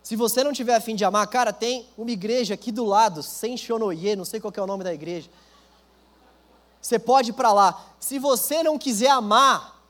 se 0.00 0.14
você 0.14 0.44
não 0.44 0.52
tiver 0.52 0.76
afim 0.76 0.94
de 0.94 1.04
amar, 1.04 1.26
cara, 1.26 1.52
tem 1.52 1.88
uma 1.98 2.12
igreja 2.12 2.54
aqui 2.54 2.70
do 2.70 2.84
lado, 2.84 3.20
sem 3.20 3.56
Shonoye, 3.56 4.14
não 4.14 4.24
sei 4.24 4.38
qual 4.38 4.52
é 4.56 4.60
o 4.60 4.66
nome 4.66 4.84
da 4.84 4.94
igreja. 4.94 5.28
Você 6.80 7.00
pode 7.00 7.30
ir 7.30 7.32
para 7.32 7.52
lá. 7.52 7.84
Se 7.98 8.20
você 8.20 8.62
não 8.62 8.78
quiser 8.78 9.10
amar, 9.10 9.84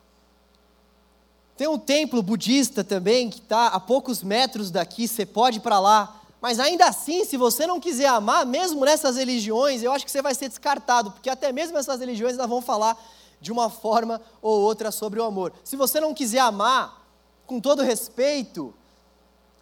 tem 1.59 1.69
um 1.69 1.79
templo 1.79 2.23
budista 2.23 2.83
também 2.83 3.29
que 3.29 3.41
está 3.41 3.67
a 3.67 3.79
poucos 3.79 4.23
metros 4.23 4.71
daqui, 4.71 5.07
você 5.07 5.27
pode 5.27 5.59
ir 5.59 5.61
para 5.61 5.79
lá. 5.79 6.23
Mas 6.41 6.59
ainda 6.59 6.87
assim, 6.87 7.23
se 7.27 7.37
você 7.37 7.67
não 7.67 7.79
quiser 7.79 8.07
amar, 8.07 8.47
mesmo 8.47 8.83
nessas 8.83 9.17
religiões, 9.17 9.83
eu 9.83 9.93
acho 9.93 10.07
que 10.07 10.11
você 10.11 10.23
vai 10.23 10.35
ser 10.35 10.49
descartado, 10.49 11.11
porque 11.11 11.29
até 11.29 11.53
mesmo 11.53 11.77
essas 11.77 12.01
religiões 12.01 12.33
ainda 12.33 12.47
vão 12.47 12.63
falar 12.63 12.97
de 13.41 13.51
uma 13.51 13.71
forma 13.71 14.21
ou 14.43 14.61
outra 14.61 14.91
sobre 14.91 15.19
o 15.19 15.25
amor. 15.25 15.53
Se 15.65 15.77
você 15.77 15.99
não 16.01 16.13
quiser 16.13 16.41
amar, 16.41 17.01
com 17.47 17.61
todo 17.61 17.83
respeito, 17.83 18.75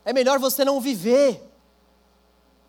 é 0.05 0.13
melhor 0.13 0.39
você 0.39 0.65
não 0.65 0.81
viver. 0.81 1.43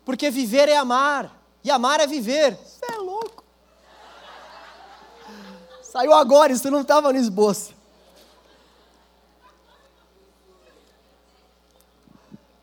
Porque 0.04 0.30
viver 0.30 0.68
é 0.68 0.76
amar, 0.76 1.38
e 1.62 1.70
amar 1.70 2.00
é 2.00 2.06
viver. 2.06 2.56
Você 2.56 2.86
é 2.90 2.96
louco. 2.96 3.44
Saiu 5.82 6.14
agora, 6.14 6.52
isso 6.52 6.70
não 6.70 6.82
estava 6.82 7.12
no 7.12 7.18
esboço. 7.18 7.74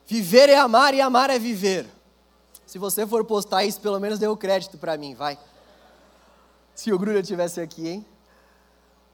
Viver 0.05 0.47
é 0.47 0.57
amar 0.57 0.93
e 0.93 1.01
amar 1.01 1.29
é 1.29 1.37
viver. 1.37 1.85
Se 2.65 2.79
você 2.79 3.05
for 3.05 3.25
postar 3.25 3.65
isso, 3.65 3.81
pelo 3.81 3.99
menos 3.99 4.17
dê 4.17 4.27
o 4.27 4.37
crédito 4.37 4.77
para 4.77 4.97
mim, 4.97 5.13
vai. 5.13 5.37
Se 6.73 6.93
o 6.93 6.97
Grulha 6.97 7.21
tivesse 7.21 7.59
aqui, 7.59 7.87
hein? 7.87 8.05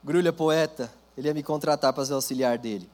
Grulha 0.03 0.33
poeta, 0.33 0.93
ele 1.17 1.27
ia 1.27 1.33
me 1.33 1.41
contratar 1.41 1.93
para 1.93 2.05
ser 2.05 2.13
auxiliar 2.13 2.57
dele. 2.57 2.89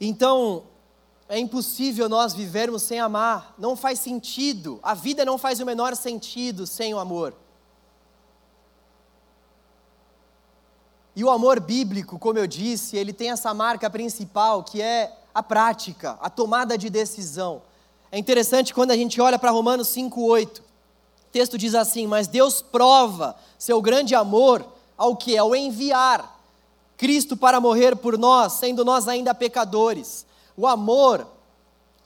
Então, 0.00 0.64
é 1.28 1.38
impossível 1.38 2.08
nós 2.08 2.34
vivermos 2.34 2.82
sem 2.82 3.00
amar, 3.00 3.54
não 3.58 3.76
faz 3.76 3.98
sentido, 3.98 4.78
a 4.82 4.94
vida 4.94 5.24
não 5.24 5.38
faz 5.38 5.60
o 5.60 5.66
menor 5.66 5.94
sentido 5.96 6.66
sem 6.66 6.94
o 6.94 6.98
amor. 6.98 7.34
E 11.14 11.24
o 11.24 11.30
amor 11.30 11.58
bíblico, 11.60 12.18
como 12.18 12.38
eu 12.38 12.46
disse, 12.46 12.96
ele 12.96 13.12
tem 13.12 13.30
essa 13.30 13.54
marca 13.54 13.88
principal 13.88 14.62
que 14.62 14.82
é 14.82 15.16
a 15.34 15.42
prática, 15.42 16.18
a 16.20 16.28
tomada 16.28 16.76
de 16.76 16.90
decisão. 16.90 17.62
É 18.12 18.18
interessante 18.18 18.74
quando 18.74 18.90
a 18.90 18.96
gente 18.96 19.20
olha 19.20 19.38
para 19.38 19.50
Romanos 19.50 19.88
5,8. 19.88 20.65
Texto 21.36 21.58
diz 21.58 21.74
assim: 21.74 22.06
Mas 22.06 22.26
Deus 22.26 22.62
prova 22.62 23.36
seu 23.58 23.82
grande 23.82 24.14
amor 24.14 24.64
ao 24.96 25.14
que? 25.14 25.36
Ao 25.36 25.54
enviar 25.54 26.34
Cristo 26.96 27.36
para 27.36 27.60
morrer 27.60 27.94
por 27.94 28.16
nós, 28.16 28.54
sendo 28.54 28.86
nós 28.86 29.06
ainda 29.06 29.34
pecadores. 29.34 30.24
O 30.56 30.66
amor 30.66 31.26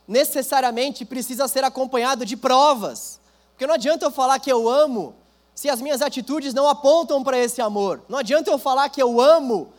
necessariamente 0.08 1.04
precisa 1.04 1.46
ser 1.46 1.62
acompanhado 1.62 2.26
de 2.26 2.36
provas. 2.36 3.20
Porque 3.52 3.68
não 3.68 3.74
adianta 3.74 4.04
eu 4.04 4.10
falar 4.10 4.40
que 4.40 4.50
eu 4.50 4.68
amo 4.68 5.14
se 5.54 5.68
as 5.68 5.80
minhas 5.80 6.02
atitudes 6.02 6.52
não 6.52 6.68
apontam 6.68 7.22
para 7.22 7.38
esse 7.38 7.62
amor. 7.62 8.02
Não 8.08 8.18
adianta 8.18 8.50
eu 8.50 8.58
falar 8.58 8.88
que 8.88 9.00
eu 9.00 9.20
amo 9.20 9.72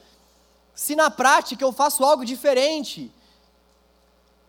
se 0.73 0.95
na 0.95 1.11
prática 1.11 1.61
eu 1.61 1.73
faço 1.73 2.05
algo 2.05 2.23
diferente. 2.23 3.11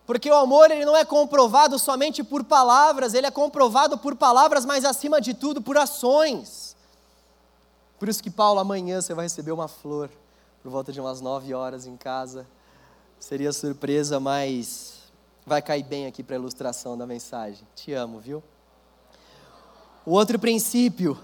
Porque 0.05 0.29
o 0.29 0.35
amor 0.35 0.69
ele 0.69 0.85
não 0.85 0.97
é 0.97 1.05
comprovado 1.05 1.79
somente 1.79 2.23
por 2.23 2.43
palavras, 2.43 3.13
ele 3.13 3.25
é 3.25 3.31
comprovado 3.31 3.97
por 3.97 4.15
palavras, 4.15 4.65
mas 4.65 4.83
acima 4.83 5.21
de 5.21 5.33
tudo 5.33 5.61
por 5.61 5.77
ações. 5.77 6.75
Por 7.97 8.09
isso 8.09 8.21
que 8.21 8.29
Paulo 8.29 8.59
amanhã 8.59 8.99
você 9.01 9.13
vai 9.13 9.25
receber 9.25 9.53
uma 9.53 9.67
flor 9.67 10.09
por 10.61 10.69
volta 10.69 10.91
de 10.91 10.99
umas 10.99 11.21
nove 11.21 11.53
horas 11.53 11.85
em 11.85 11.95
casa. 11.95 12.45
Seria 13.17 13.53
surpresa, 13.53 14.19
mas 14.19 14.95
vai 15.45 15.61
cair 15.61 15.83
bem 15.83 16.05
aqui 16.05 16.21
para 16.21 16.35
a 16.35 16.39
ilustração 16.39 16.97
da 16.97 17.05
mensagem. 17.05 17.65
Te 17.73 17.93
amo, 17.93 18.19
viu? 18.19 18.43
O 20.05 20.11
outro 20.11 20.37
princípio. 20.37 21.17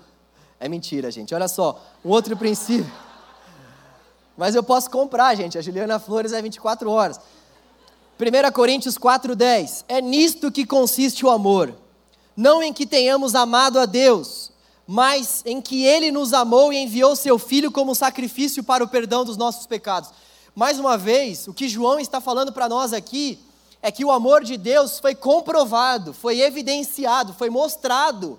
É 0.57 0.69
mentira, 0.69 1.11
gente. 1.11 1.35
Olha 1.35 1.49
só. 1.49 1.81
O 2.01 2.09
outro 2.09 2.37
princípio. 2.37 2.89
Mas 4.37 4.55
eu 4.55 4.63
posso 4.63 4.89
comprar, 4.89 5.35
gente. 5.35 5.57
A 5.57 5.61
Juliana 5.61 5.99
Flores 5.99 6.31
é 6.31 6.41
24 6.41 6.89
horas. 6.89 7.19
1 8.19 8.51
Coríntios 8.51 8.97
4,10. 8.97 9.85
É 9.87 10.01
nisto 10.01 10.51
que 10.51 10.65
consiste 10.65 11.25
o 11.25 11.29
amor. 11.29 11.73
Não 12.35 12.61
em 12.61 12.73
que 12.73 12.85
tenhamos 12.85 13.33
amado 13.33 13.79
a 13.79 13.85
Deus, 13.85 14.51
mas 14.85 15.41
em 15.45 15.61
que 15.61 15.85
Ele 15.85 16.11
nos 16.11 16.33
amou 16.33 16.73
e 16.73 16.77
enviou 16.77 17.15
Seu 17.15 17.39
Filho 17.39 17.71
como 17.71 17.95
sacrifício 17.95 18.61
para 18.61 18.83
o 18.83 18.89
perdão 18.89 19.23
dos 19.23 19.37
nossos 19.37 19.65
pecados. 19.65 20.09
Mais 20.53 20.77
uma 20.77 20.97
vez, 20.97 21.47
o 21.47 21.53
que 21.53 21.69
João 21.69 21.97
está 21.97 22.19
falando 22.19 22.51
para 22.51 22.67
nós 22.67 22.91
aqui 22.91 23.39
é 23.81 23.89
que 23.89 24.03
o 24.03 24.11
amor 24.11 24.43
de 24.43 24.57
Deus 24.57 24.99
foi 24.99 25.15
comprovado, 25.15 26.13
foi 26.13 26.41
evidenciado, 26.41 27.33
foi 27.33 27.49
mostrado 27.49 28.37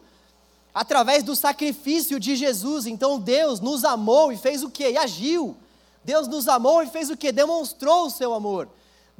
através 0.74 1.22
do 1.22 1.34
sacrifício 1.34 2.20
de 2.20 2.36
Jesus. 2.36 2.86
Então 2.86 3.18
Deus 3.18 3.60
nos 3.60 3.82
amou 3.82 4.30
e 4.30 4.36
fez 4.36 4.62
o 4.62 4.68
quê? 4.68 4.90
E 4.90 4.98
agiu. 4.98 5.56
Deus 6.04 6.28
nos 6.28 6.48
amou 6.48 6.82
e 6.82 6.86
fez 6.86 7.08
o 7.08 7.16
quê? 7.16 7.32
Demonstrou 7.32 8.04
o 8.04 8.10
seu 8.10 8.34
amor. 8.34 8.68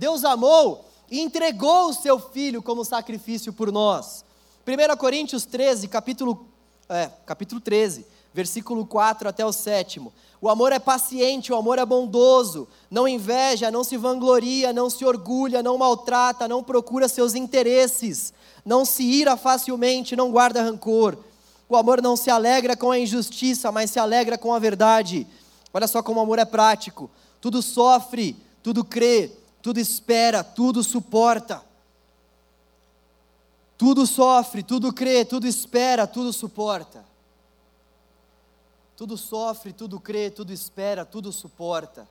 Deus 0.01 0.25
amou 0.25 0.87
e 1.11 1.21
entregou 1.21 1.91
o 1.91 1.93
seu 1.93 2.19
filho 2.19 2.63
como 2.63 2.87
sacrifício 2.87 3.53
por 3.53 3.71
nós. 3.71 4.25
1 4.67 4.97
Coríntios 4.97 5.45
13, 5.45 5.89
capítulo 5.89 6.47
é, 6.89 7.11
capítulo 7.27 7.61
13, 7.61 8.07
versículo 8.33 8.87
4 8.87 9.29
até 9.29 9.45
o 9.45 9.53
7. 9.53 10.01
O 10.41 10.49
amor 10.49 10.73
é 10.73 10.79
paciente, 10.79 11.53
o 11.53 11.55
amor 11.55 11.79
é 11.79 11.85
bondoso, 11.85 12.67
não 12.91 13.07
inveja, 13.07 13.71
não 13.71 13.85
se 13.85 13.99
vangloria, 13.99 14.73
não 14.73 14.89
se 14.89 15.05
orgulha, 15.05 15.63
não 15.63 15.77
maltrata, 15.77 16.49
não 16.49 16.65
procura 16.65 17.07
seus 17.07 17.35
interesses, 17.35 18.33
não 18.65 18.87
se 18.87 19.03
ira 19.03 19.37
facilmente, 19.37 20.17
não 20.17 20.31
guarda 20.31 20.63
rancor. 20.63 21.15
O 21.69 21.77
amor 21.77 22.01
não 22.01 22.17
se 22.17 22.31
alegra 22.31 22.75
com 22.75 22.91
a 22.91 22.99
injustiça, 22.99 23.71
mas 23.71 23.91
se 23.91 23.99
alegra 23.99 24.39
com 24.39 24.55
a 24.55 24.59
verdade. 24.59 25.27
Olha 25.75 25.87
só 25.87 26.03
como 26.03 26.21
o 26.21 26.23
amor 26.23 26.39
é 26.39 26.47
prático. 26.47 27.11
Tudo 27.39 27.61
sofre, 27.61 28.35
tudo 28.63 28.83
crê, 28.83 29.31
tudo 29.63 29.79
espera, 29.79 30.43
tudo 30.43 30.83
suporta. 30.83 31.63
Tudo 33.77 34.07
sofre, 34.07 34.63
tudo 34.63 34.93
crê, 34.93 35.25
tudo 35.25 35.47
espera, 35.47 36.07
tudo 36.07 36.33
suporta. 36.33 37.05
Tudo 38.97 39.17
sofre, 39.17 39.73
tudo 39.73 39.99
crê, 39.99 40.31
tudo 40.31 40.53
espera, 40.53 41.05
tudo 41.05 41.33
suporta. 41.33 42.07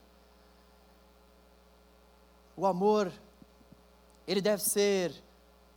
O 2.58 2.66
amor, 2.66 3.12
ele 4.28 4.42
deve 4.42 4.64
ser 4.64 5.14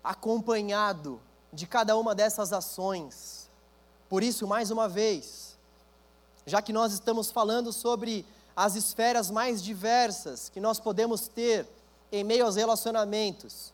acompanhado 0.02 1.20
de 1.52 1.66
cada 1.66 1.96
uma 1.96 2.14
dessas 2.14 2.52
ações. 2.52 3.50
Por 4.08 4.22
isso, 4.22 4.46
mais 4.46 4.70
uma 4.70 4.88
vez, 4.88 5.58
já 6.46 6.60
que 6.60 6.72
nós 6.72 6.92
estamos 6.92 7.30
falando 7.30 7.72
sobre 7.72 8.26
as 8.56 8.76
esferas 8.76 9.30
mais 9.30 9.62
diversas 9.62 10.48
que 10.48 10.60
nós 10.60 10.78
podemos 10.78 11.28
ter 11.28 11.68
em 12.10 12.22
meio 12.22 12.44
aos 12.44 12.56
relacionamentos, 12.56 13.72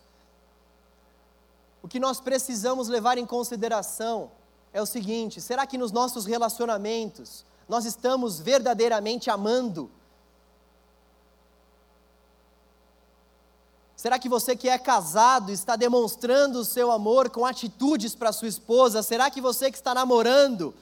o 1.82 1.88
que 1.88 1.98
nós 1.98 2.20
precisamos 2.20 2.88
levar 2.88 3.18
em 3.18 3.26
consideração 3.26 4.30
é 4.72 4.82
o 4.82 4.86
seguinte: 4.86 5.40
será 5.40 5.66
que 5.66 5.78
nos 5.78 5.92
nossos 5.92 6.26
relacionamentos 6.26 7.44
nós 7.68 7.84
estamos 7.84 8.40
verdadeiramente 8.40 9.30
amando? 9.30 9.90
Será 13.96 14.16
que 14.16 14.28
você 14.28 14.54
que 14.54 14.68
é 14.68 14.78
casado 14.78 15.50
está 15.50 15.74
demonstrando 15.74 16.60
o 16.60 16.64
seu 16.64 16.92
amor 16.92 17.30
com 17.30 17.44
atitudes 17.44 18.14
para 18.14 18.32
sua 18.32 18.46
esposa? 18.46 19.02
Será 19.02 19.28
que 19.28 19.40
você 19.40 19.72
que 19.72 19.76
está 19.76 19.92
namorando 19.92 20.72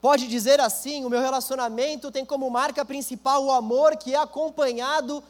pode 0.00 0.26
dizer 0.26 0.60
assim: 0.60 1.04
o 1.04 1.10
meu 1.10 1.20
relacionamento 1.20 2.10
tem 2.10 2.24
como 2.24 2.50
marca 2.50 2.84
principal 2.84 3.44
o 3.44 3.52
amor 3.52 3.96
que 3.96 4.14
é 4.14 4.18
acompanhado 4.18 5.22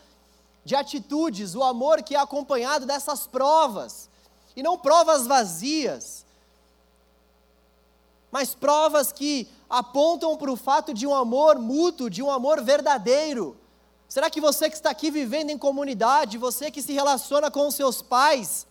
de 0.64 0.74
atitudes, 0.74 1.54
o 1.54 1.62
amor 1.62 2.02
que 2.02 2.14
é 2.14 2.18
acompanhado 2.18 2.86
dessas 2.86 3.26
provas? 3.26 4.08
E 4.54 4.62
não 4.62 4.78
provas 4.78 5.26
vazias, 5.26 6.24
mas 8.30 8.54
provas 8.54 9.12
que 9.12 9.48
apontam 9.68 10.36
para 10.36 10.50
o 10.50 10.56
fato 10.56 10.92
de 10.92 11.06
um 11.06 11.14
amor 11.14 11.58
mútuo, 11.58 12.10
de 12.10 12.22
um 12.22 12.30
amor 12.30 12.62
verdadeiro. 12.62 13.56
Será 14.08 14.28
que 14.28 14.40
você 14.40 14.68
que 14.68 14.74
está 14.74 14.90
aqui 14.90 15.10
vivendo 15.10 15.50
em 15.50 15.58
comunidade, 15.58 16.36
você 16.36 16.70
que 16.70 16.82
se 16.82 16.92
relaciona 16.92 17.50
com 17.50 17.68
os 17.68 17.76
seus 17.76 18.02
pais, 18.02 18.66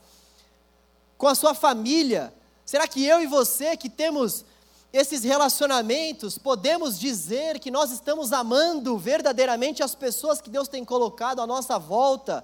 com 1.18 1.28
a 1.28 1.36
sua 1.36 1.54
família, 1.54 2.34
será 2.66 2.88
que 2.88 3.06
eu 3.06 3.22
e 3.22 3.28
você 3.28 3.78
que 3.78 3.90
temos 3.90 4.44
esses 4.92 5.24
relacionamentos, 5.24 6.38
podemos 6.38 7.00
dizer 7.00 7.60
que 7.60 7.70
nós 7.70 7.92
estamos 7.92 8.34
amando 8.34 8.98
verdadeiramente 8.98 9.84
as 9.84 9.94
pessoas 9.94 10.42
que 10.42 10.50
Deus 10.50 10.68
tem 10.68 10.84
colocado 10.84 11.42
à 11.42 11.48
nossa 11.48 11.78
volta? 11.78 12.44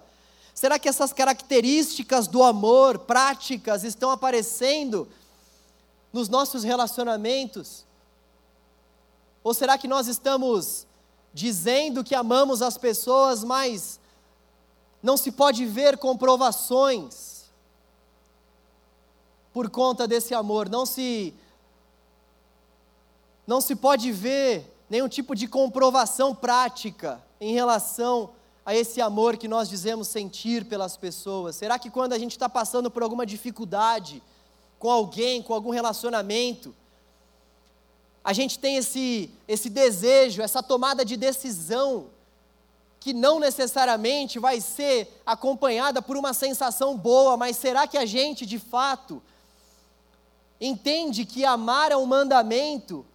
Será 0.54 0.78
que 0.78 0.88
essas 0.88 1.12
características 1.12 2.28
do 2.28 2.44
amor, 2.44 3.00
práticas, 3.00 3.84
estão 3.84 4.12
aparecendo 4.12 5.08
nos 6.14 6.30
nossos 6.30 6.64
relacionamentos? 6.64 7.84
Ou 9.44 9.54
será 9.54 9.78
que 9.78 9.88
nós 9.88 10.08
estamos 10.08 10.86
dizendo 11.34 12.04
que 12.04 12.16
amamos 12.16 12.62
as 12.62 12.78
pessoas, 12.78 13.44
mas 13.44 14.00
não 15.02 15.18
se 15.18 15.32
pode 15.32 15.66
ver 15.66 15.98
comprovações 15.98 17.46
por 19.52 19.70
conta 19.70 20.08
desse 20.08 20.34
amor? 20.34 20.70
Não 20.70 20.86
se 20.86 21.34
não 23.46 23.62
se 23.62 23.76
pode 23.76 24.12
ver 24.12 24.76
nenhum 24.90 25.08
tipo 25.08 25.36
de 25.36 25.48
comprovação 25.48 26.34
prática 26.34 27.24
em 27.40 27.54
relação 27.54 28.32
a 28.66 28.76
esse 28.76 29.00
amor 29.00 29.38
que 29.38 29.48
nós 29.48 29.70
dizemos 29.70 30.08
sentir 30.08 30.66
pelas 30.66 30.98
pessoas? 30.98 31.56
Será 31.56 31.78
que 31.78 31.90
quando 31.90 32.14
a 32.14 32.18
gente 32.20 32.32
está 32.32 32.50
passando 32.50 32.90
por 32.90 33.04
alguma 33.04 33.26
dificuldade 33.26 34.22
com 34.80 34.90
alguém, 34.90 35.42
com 35.42 35.54
algum 35.54 35.70
relacionamento, 35.70 36.76
a 38.24 38.34
gente 38.34 38.58
tem 38.58 38.78
esse, 38.78 39.30
esse 39.48 39.70
desejo, 39.70 40.42
essa 40.42 40.64
tomada 40.64 41.06
de 41.06 41.16
decisão, 41.16 42.08
que 43.00 43.14
não 43.14 43.40
necessariamente 43.40 44.40
vai 44.40 44.60
ser 44.60 45.22
acompanhada 45.24 46.02
por 46.02 46.18
uma 46.18 46.34
sensação 46.34 46.98
boa, 46.98 47.38
mas 47.38 47.56
será 47.56 47.86
que 47.86 48.00
a 48.00 48.06
gente 48.06 48.48
de 48.48 48.58
fato 48.58 49.22
entende 50.60 51.24
que 51.24 51.46
amar 51.46 51.92
é 51.92 51.98
um 51.98 52.08
mandamento 52.08 53.06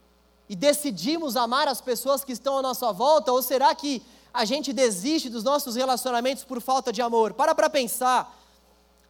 e 0.50 0.54
decidimos 0.54 1.34
amar 1.34 1.66
as 1.66 1.80
pessoas 1.80 2.22
que 2.22 2.32
estão 2.32 2.58
à 2.58 2.62
nossa 2.62 2.92
volta? 2.92 3.32
Ou 3.32 3.40
será 3.40 3.74
que 3.74 4.02
a 4.32 4.44
gente 4.44 4.72
desiste 4.72 5.28
dos 5.28 5.44
nossos 5.44 5.76
relacionamentos 5.76 6.44
por 6.44 6.60
falta 6.60 6.92
de 6.92 7.02
amor. 7.02 7.34
Para 7.34 7.54
para 7.54 7.68
pensar 7.68 8.36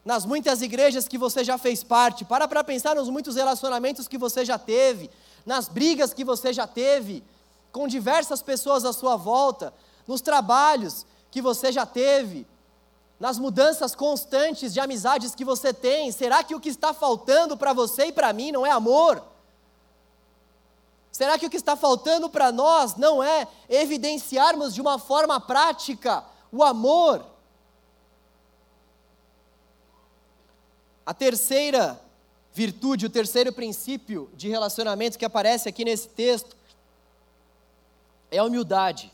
nas 0.05 0.25
muitas 0.25 0.63
igrejas 0.63 1.07
que 1.07 1.19
você 1.19 1.45
já 1.45 1.59
fez 1.59 1.83
parte, 1.83 2.25
para 2.25 2.49
para 2.49 2.65
pensar 2.65 2.97
nos 2.97 3.09
muitos 3.09 3.37
relacionamentos 3.37 4.09
que 4.09 4.17
você 4.17 4.45
já 4.45 4.59
teve, 4.59 5.11
nas 5.45 5.69
brigas 5.69 6.15
que 6.15 6.25
você 6.25 6.53
já 6.53 6.67
teve 6.67 7.23
com 7.71 7.87
diversas 7.87 8.43
pessoas 8.43 8.85
à 8.85 8.93
sua 8.93 9.17
volta, 9.17 9.75
nos 10.07 10.21
trabalhos 10.21 11.07
que 11.31 11.43
você 11.43 11.71
já 11.71 11.87
teve. 11.87 12.47
nas 13.19 13.39
mudanças 13.39 13.95
constantes 13.95 14.73
de 14.73 14.81
amizades 14.81 15.35
que 15.35 15.45
você 15.45 15.75
tem? 15.75 16.11
Será 16.11 16.43
que 16.43 16.55
o 16.55 16.61
que 16.61 16.71
está 16.71 16.95
faltando 16.95 17.55
para 17.55 17.75
você 17.75 18.07
e 18.07 18.13
para 18.13 18.33
mim 18.33 18.51
não 18.51 18.65
é 18.65 18.71
amor? 18.71 19.23
Será 21.21 21.39
que 21.39 21.45
o 21.45 21.51
que 21.51 21.59
está 21.59 21.77
faltando 21.77 22.31
para 22.31 22.51
nós 22.51 22.97
não 22.97 23.23
é 23.23 23.47
evidenciarmos 23.69 24.73
de 24.75 24.81
uma 24.81 24.99
forma 24.99 25.39
prática 25.39 26.25
o 26.51 26.65
amor? 26.65 27.27
A 31.05 31.13
terceira 31.13 32.01
virtude, 32.55 33.05
o 33.05 33.11
terceiro 33.11 33.53
princípio 33.53 34.31
de 34.35 34.49
relacionamento 34.49 35.19
que 35.19 35.25
aparece 35.27 35.69
aqui 35.69 35.85
nesse 35.85 36.09
texto 36.09 36.57
é 38.31 38.39
a 38.39 38.45
humildade. 38.45 39.13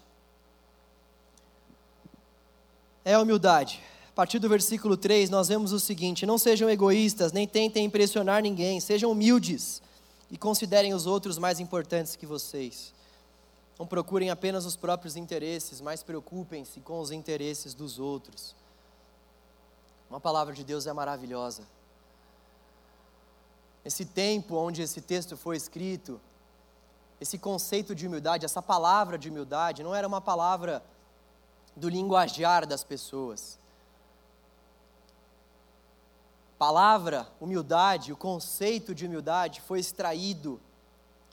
É 3.05 3.15
a 3.15 3.21
humildade. 3.21 3.83
A 4.11 4.13
partir 4.13 4.39
do 4.39 4.49
versículo 4.49 4.97
3, 4.97 5.29
nós 5.29 5.49
vemos 5.49 5.73
o 5.73 5.81
seguinte: 5.81 6.25
Não 6.25 6.39
sejam 6.39 6.71
egoístas, 6.71 7.33
nem 7.33 7.49
tentem 7.49 7.85
impressionar 7.85 8.43
ninguém, 8.43 8.79
sejam 8.79 9.11
humildes 9.11 9.83
e 10.31 10.37
considerem 10.37 10.95
os 10.95 11.07
outros 11.07 11.39
mais 11.39 11.61
importantes 11.61 12.17
que 12.17 12.27
vocês. 12.27 12.93
Não 13.79 13.87
procurem 13.87 14.31
apenas 14.31 14.65
os 14.65 14.77
próprios 14.77 15.17
interesses, 15.17 15.81
mas 15.81 16.03
preocupem-se 16.03 16.81
com 16.81 17.01
os 17.01 17.11
interesses 17.11 17.75
dos 17.75 17.99
outros. 17.99 18.55
Uma 20.09 20.21
palavra 20.21 20.55
de 20.55 20.65
Deus 20.65 20.87
é 20.87 20.93
maravilhosa. 20.93 21.63
Esse 23.85 24.05
tempo 24.05 24.57
onde 24.57 24.83
esse 24.83 25.01
texto 25.01 25.37
foi 25.37 25.57
escrito, 25.57 26.21
esse 27.21 27.39
conceito 27.39 27.95
de 27.95 28.07
humildade, 28.07 28.45
essa 28.45 28.63
palavra 28.63 29.19
de 29.19 29.29
humildade, 29.29 29.83
não 29.83 29.95
era 29.95 30.07
uma 30.07 30.21
palavra 30.21 30.83
do 31.75 31.89
linguajar 31.89 32.67
das 32.67 32.83
pessoas. 32.83 33.59
Palavra, 36.59 37.29
humildade, 37.39 38.13
o 38.13 38.17
conceito 38.17 38.95
de 38.95 39.05
humildade 39.07 39.61
foi 39.61 39.79
extraído 39.79 40.61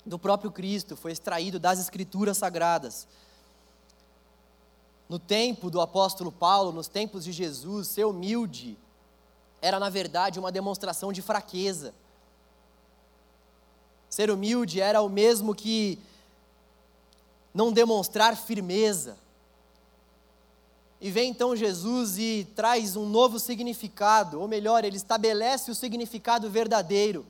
do 0.06 0.20
próprio 0.20 0.52
Cristo, 0.52 0.98
foi 0.98 1.14
extraído 1.14 1.60
das 1.60 1.80
Escrituras 1.80 2.38
Sagradas. 2.38 3.08
No 5.08 5.18
tempo 5.18 5.70
do 5.70 5.80
apóstolo 5.80 6.32
Paulo, 6.32 6.72
nos 6.72 6.88
tempos 6.88 7.24
de 7.24 7.32
Jesus, 7.32 7.88
ser 7.88 8.06
humilde 8.06 8.78
era, 9.62 9.80
na 9.80 9.90
verdade, 9.90 10.40
uma 10.40 10.52
demonstração 10.52 11.14
de 11.14 11.22
fraqueza. 11.22 11.94
Ser 14.10 14.30
humilde 14.30 14.82
era 14.82 15.02
o 15.02 15.08
mesmo 15.08 15.56
que 15.56 16.00
não 17.54 17.72
demonstrar 17.72 18.36
firmeza. 18.36 19.18
E 21.04 21.12
vem 21.12 21.32
então 21.32 21.54
Jesus 21.54 22.18
e 22.18 22.48
traz 22.56 22.96
um 22.96 23.06
novo 23.06 23.38
significado, 23.38 24.40
ou 24.40 24.48
melhor, 24.48 24.86
ele 24.86 24.96
estabelece 24.96 25.70
o 25.70 25.76
significado 25.76 26.50
verdadeiro, 26.50 27.26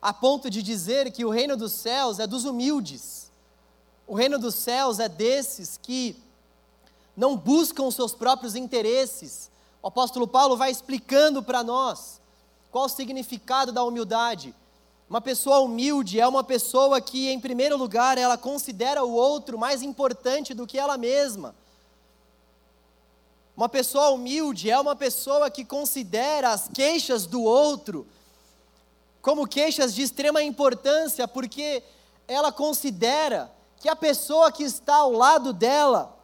a 0.00 0.12
ponto 0.12 0.48
de 0.48 0.62
dizer 0.62 1.10
que 1.10 1.24
o 1.24 1.30
reino 1.30 1.56
dos 1.56 1.72
céus 1.72 2.20
é 2.20 2.28
dos 2.28 2.44
humildes, 2.44 3.28
o 4.06 4.14
reino 4.14 4.38
dos 4.38 4.54
céus 4.54 5.00
é 5.00 5.08
desses 5.08 5.76
que 5.76 6.16
não 7.16 7.36
buscam 7.36 7.82
os 7.82 7.96
seus 7.96 8.14
próprios 8.14 8.54
interesses. 8.54 9.50
O 9.82 9.88
apóstolo 9.88 10.28
Paulo 10.28 10.56
vai 10.56 10.70
explicando 10.70 11.42
para 11.42 11.64
nós 11.64 12.20
qual 12.70 12.84
o 12.84 12.88
significado 12.88 13.72
da 13.72 13.82
humildade. 13.82 14.54
Uma 15.10 15.20
pessoa 15.20 15.58
humilde 15.58 16.20
é 16.20 16.28
uma 16.28 16.44
pessoa 16.44 17.00
que, 17.00 17.30
em 17.30 17.40
primeiro 17.40 17.76
lugar, 17.76 18.16
ela 18.16 18.38
considera 18.38 19.02
o 19.02 19.12
outro 19.12 19.58
mais 19.58 19.82
importante 19.82 20.54
do 20.54 20.68
que 20.68 20.78
ela 20.78 20.96
mesma. 20.96 21.52
Uma 23.56 23.68
pessoa 23.68 24.10
humilde 24.10 24.70
é 24.70 24.78
uma 24.78 24.96
pessoa 24.96 25.48
que 25.48 25.64
considera 25.64 26.50
as 26.50 26.68
queixas 26.68 27.26
do 27.26 27.42
outro 27.42 28.06
como 29.22 29.46
queixas 29.46 29.94
de 29.94 30.02
extrema 30.02 30.42
importância, 30.42 31.26
porque 31.26 31.82
ela 32.28 32.52
considera 32.52 33.50
que 33.78 33.88
a 33.88 33.96
pessoa 33.96 34.52
que 34.52 34.62
está 34.62 34.96
ao 34.96 35.12
lado 35.12 35.50
dela 35.50 36.14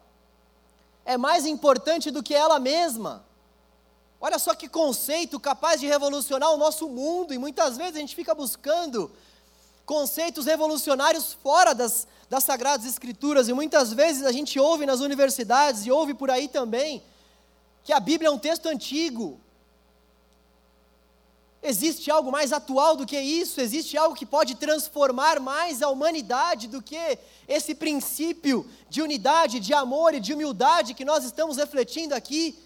é 1.03 1.17
mais 1.17 1.47
importante 1.47 2.11
do 2.11 2.21
que 2.21 2.35
ela 2.35 2.59
mesma. 2.59 3.25
Olha 4.19 4.37
só 4.37 4.53
que 4.53 4.69
conceito 4.69 5.39
capaz 5.39 5.79
de 5.79 5.87
revolucionar 5.87 6.51
o 6.51 6.57
nosso 6.57 6.87
mundo, 6.89 7.33
e 7.33 7.39
muitas 7.39 7.75
vezes 7.75 7.95
a 7.95 7.99
gente 7.99 8.15
fica 8.15 8.35
buscando 8.35 9.11
conceitos 9.83 10.45
revolucionários 10.45 11.33
fora 11.33 11.73
das, 11.73 12.07
das 12.29 12.43
Sagradas 12.43 12.85
Escrituras, 12.85 13.47
e 13.47 13.53
muitas 13.53 13.91
vezes 13.91 14.23
a 14.23 14.31
gente 14.31 14.59
ouve 14.59 14.85
nas 14.85 14.99
universidades 14.99 15.87
e 15.87 15.91
ouve 15.91 16.13
por 16.13 16.29
aí 16.29 16.47
também 16.47 17.01
que 17.83 17.93
a 17.93 17.99
Bíblia 17.99 18.27
é 18.27 18.31
um 18.31 18.39
texto 18.39 18.67
antigo. 18.67 19.39
Existe 21.63 22.09
algo 22.09 22.31
mais 22.31 22.51
atual 22.51 22.95
do 22.95 23.05
que 23.05 23.19
isso? 23.19 23.61
Existe 23.61 23.95
algo 23.95 24.15
que 24.15 24.25
pode 24.25 24.55
transformar 24.55 25.39
mais 25.39 25.83
a 25.83 25.89
humanidade 25.89 26.67
do 26.67 26.81
que 26.81 27.19
esse 27.47 27.75
princípio 27.75 28.67
de 28.89 29.01
unidade, 29.01 29.59
de 29.59 29.71
amor 29.73 30.15
e 30.15 30.19
de 30.19 30.33
humildade 30.33 30.95
que 30.95 31.05
nós 31.05 31.23
estamos 31.23 31.57
refletindo 31.57 32.15
aqui? 32.15 32.57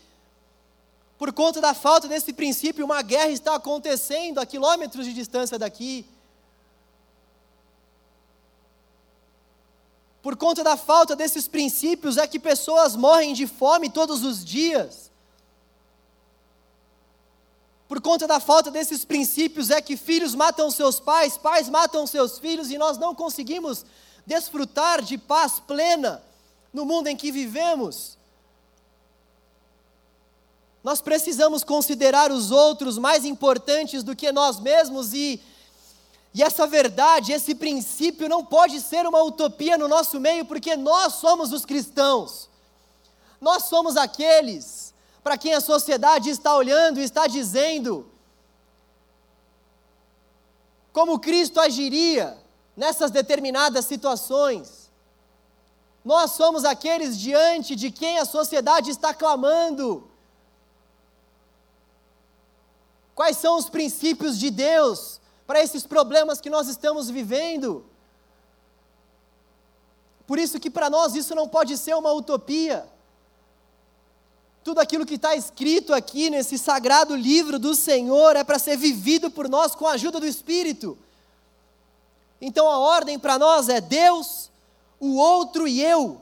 Por 1.18 1.34
conta 1.34 1.60
da 1.60 1.74
falta 1.74 2.08
desse 2.08 2.32
princípio, 2.32 2.86
uma 2.86 3.02
guerra 3.02 3.30
está 3.30 3.56
acontecendo 3.56 4.40
a 4.40 4.46
quilômetros 4.46 5.06
de 5.06 5.14
distância 5.14 5.60
daqui. 5.60 6.06
Por 10.22 10.38
conta 10.38 10.64
da 10.64 10.76
falta 10.76 11.16
desses 11.16 11.48
princípios, 11.48 12.18
é 12.18 12.26
que 12.28 12.40
pessoas 12.40 12.96
morrem 12.96 13.34
de 13.34 13.46
fome 13.46 13.90
todos 13.90 14.24
os 14.24 14.44
dias. 14.44 15.05
Por 17.88 18.02
conta 18.02 18.28
da 18.28 18.40
falta 18.40 18.72
desses 18.72 19.06
princípios, 19.06 19.70
é 19.70 19.82
que 19.82 19.96
filhos 19.96 20.34
matam 20.34 20.72
seus 20.72 21.00
pais, 21.00 21.38
pais 21.38 21.70
matam 21.70 22.08
seus 22.08 22.40
filhos 22.40 22.72
e 22.72 22.78
nós 22.78 22.98
não 22.98 23.14
conseguimos 23.14 23.86
desfrutar 24.26 25.02
de 25.02 25.18
paz 25.18 25.60
plena 25.60 26.24
no 26.74 26.86
mundo 26.86 27.08
em 27.08 27.16
que 27.16 27.32
vivemos. 27.32 28.18
Nós 30.84 31.02
precisamos 31.02 31.64
considerar 31.64 32.32
os 32.32 32.52
outros 32.52 32.98
mais 32.98 33.24
importantes 33.24 34.04
do 34.04 34.16
que 34.16 34.32
nós 34.32 34.60
mesmos 34.60 35.14
e 35.14 35.42
e 36.36 36.44
essa 36.44 36.68
verdade, 36.68 37.32
esse 37.32 37.56
princípio 37.56 38.28
não 38.28 38.44
pode 38.44 38.82
ser 38.82 39.08
uma 39.08 39.24
utopia 39.24 39.78
no 39.78 39.88
nosso 39.88 40.20
meio, 40.20 40.44
porque 40.44 40.76
nós 40.76 41.14
somos 41.14 41.54
os 41.54 41.66
cristãos. 41.66 42.50
Nós 43.40 43.64
somos 43.64 43.96
aqueles 43.96 44.85
para 45.26 45.40
quem 45.40 45.56
a 45.56 45.60
sociedade 45.60 46.30
está 46.30 46.56
olhando 46.56 47.00
e 47.00 47.04
está 47.04 47.26
dizendo 47.26 48.08
como 50.94 51.20
Cristo 51.20 51.60
agiria 51.60 52.38
nessas 52.78 53.10
determinadas 53.10 53.86
situações. 53.86 54.92
Nós 56.06 56.32
somos 56.34 56.64
aqueles 56.64 57.18
diante 57.18 57.76
de 57.76 57.90
quem 57.90 58.20
a 58.20 58.26
sociedade 58.26 58.92
está 58.92 59.16
clamando 59.16 60.08
Quais 63.16 63.38
são 63.38 63.58
os 63.58 63.70
princípios 63.70 64.38
de 64.38 64.52
Deus 64.52 65.22
para 65.48 65.62
esses 65.62 65.88
problemas 65.88 66.42
que 66.42 66.50
nós 66.50 66.68
estamos 66.68 67.10
vivendo? 67.10 67.86
Por 70.28 70.38
isso 70.38 70.60
que 70.60 70.70
para 70.70 70.90
nós 70.90 71.16
isso 71.16 71.34
não 71.34 71.48
pode 71.48 71.78
ser 71.78 71.96
uma 71.96 72.12
utopia. 72.12 72.86
Tudo 74.66 74.80
aquilo 74.80 75.06
que 75.06 75.14
está 75.14 75.36
escrito 75.36 75.94
aqui 75.94 76.28
nesse 76.28 76.58
sagrado 76.58 77.16
livro 77.16 77.60
do 77.60 77.76
Senhor 77.76 78.36
é 78.36 78.44
para 78.44 78.58
ser 78.58 78.76
vivido 78.76 79.30
por 79.30 79.48
nós 79.48 79.76
com 79.76 79.86
a 79.86 79.92
ajuda 79.92 80.20
do 80.20 80.26
Espírito. 80.26 80.98
Então 82.42 82.68
a 82.68 82.80
ordem 82.80 83.20
para 83.20 83.38
nós 83.38 83.70
é 83.70 83.80
Deus, 83.80 84.50
o 85.00 85.18
outro 85.18 85.68
e 85.68 85.84
eu. 85.84 86.20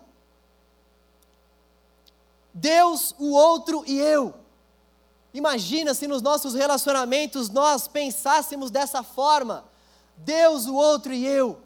Deus, 2.53 3.15
o 3.17 3.31
outro 3.31 3.81
e 3.87 3.97
eu. 3.97 4.33
Imagina 5.33 5.93
se 5.93 6.05
nos 6.05 6.21
nossos 6.21 6.53
relacionamentos 6.53 7.47
nós 7.47 7.87
pensássemos 7.87 8.69
dessa 8.69 9.01
forma: 9.03 9.63
Deus, 10.17 10.65
o 10.65 10.75
outro 10.75 11.13
e 11.13 11.25
eu. 11.25 11.61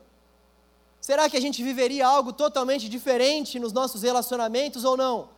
Será 1.02 1.28
que 1.28 1.38
a 1.38 1.42
gente 1.42 1.64
viveria 1.64 2.06
algo 2.06 2.32
totalmente 2.32 2.88
diferente 2.88 3.58
nos 3.58 3.74
nossos 3.74 4.04
relacionamentos 4.04 4.84
ou 4.84 4.96
não? 4.96 5.37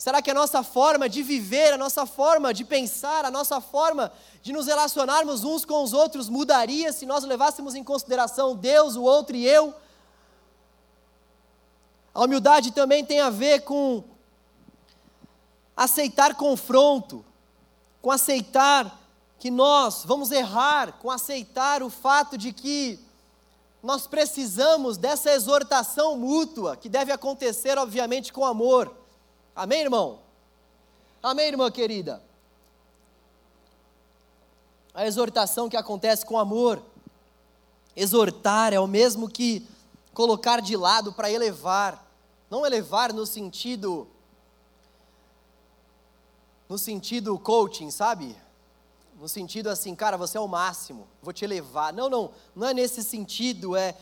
Será 0.00 0.22
que 0.22 0.30
a 0.30 0.34
nossa 0.34 0.62
forma 0.62 1.10
de 1.10 1.22
viver, 1.22 1.74
a 1.74 1.76
nossa 1.76 2.06
forma 2.06 2.54
de 2.54 2.64
pensar, 2.64 3.22
a 3.26 3.30
nossa 3.30 3.60
forma 3.60 4.10
de 4.40 4.50
nos 4.50 4.66
relacionarmos 4.66 5.44
uns 5.44 5.66
com 5.66 5.82
os 5.82 5.92
outros 5.92 6.26
mudaria 6.26 6.90
se 6.90 7.04
nós 7.04 7.22
levássemos 7.22 7.74
em 7.74 7.84
consideração 7.84 8.56
Deus, 8.56 8.96
o 8.96 9.02
outro 9.02 9.36
e 9.36 9.46
eu? 9.46 9.74
A 12.14 12.24
humildade 12.24 12.72
também 12.72 13.04
tem 13.04 13.20
a 13.20 13.28
ver 13.28 13.60
com 13.60 14.02
aceitar 15.76 16.34
confronto, 16.34 17.22
com 18.00 18.10
aceitar 18.10 18.98
que 19.38 19.50
nós 19.50 20.02
vamos 20.06 20.30
errar, 20.30 20.94
com 20.94 21.10
aceitar 21.10 21.82
o 21.82 21.90
fato 21.90 22.38
de 22.38 22.54
que 22.54 22.98
nós 23.82 24.06
precisamos 24.06 24.96
dessa 24.96 25.30
exortação 25.30 26.16
mútua, 26.16 26.74
que 26.74 26.88
deve 26.88 27.12
acontecer, 27.12 27.76
obviamente, 27.76 28.32
com 28.32 28.46
amor. 28.46 28.99
Amém, 29.54 29.80
irmão? 29.80 30.20
Amém, 31.22 31.48
irmã 31.48 31.70
querida? 31.70 32.22
A 34.94 35.06
exortação 35.06 35.68
que 35.68 35.76
acontece 35.76 36.24
com 36.24 36.38
amor. 36.38 36.82
Exortar 37.94 38.72
é 38.72 38.80
o 38.80 38.86
mesmo 38.86 39.28
que 39.28 39.66
colocar 40.14 40.60
de 40.60 40.76
lado 40.76 41.12
para 41.12 41.30
elevar. 41.30 42.06
Não 42.50 42.64
elevar 42.64 43.12
no 43.12 43.26
sentido 43.26 44.08
no 46.68 46.78
sentido 46.78 47.36
coaching, 47.36 47.90
sabe? 47.90 48.36
No 49.20 49.28
sentido 49.28 49.68
assim, 49.68 49.92
cara, 49.92 50.16
você 50.16 50.38
é 50.38 50.40
o 50.40 50.46
máximo, 50.46 51.08
vou 51.20 51.32
te 51.32 51.44
elevar. 51.44 51.92
Não, 51.92 52.08
não, 52.08 52.30
não 52.54 52.68
é 52.68 52.72
nesse 52.72 53.02
sentido, 53.02 53.76
é 53.76 53.96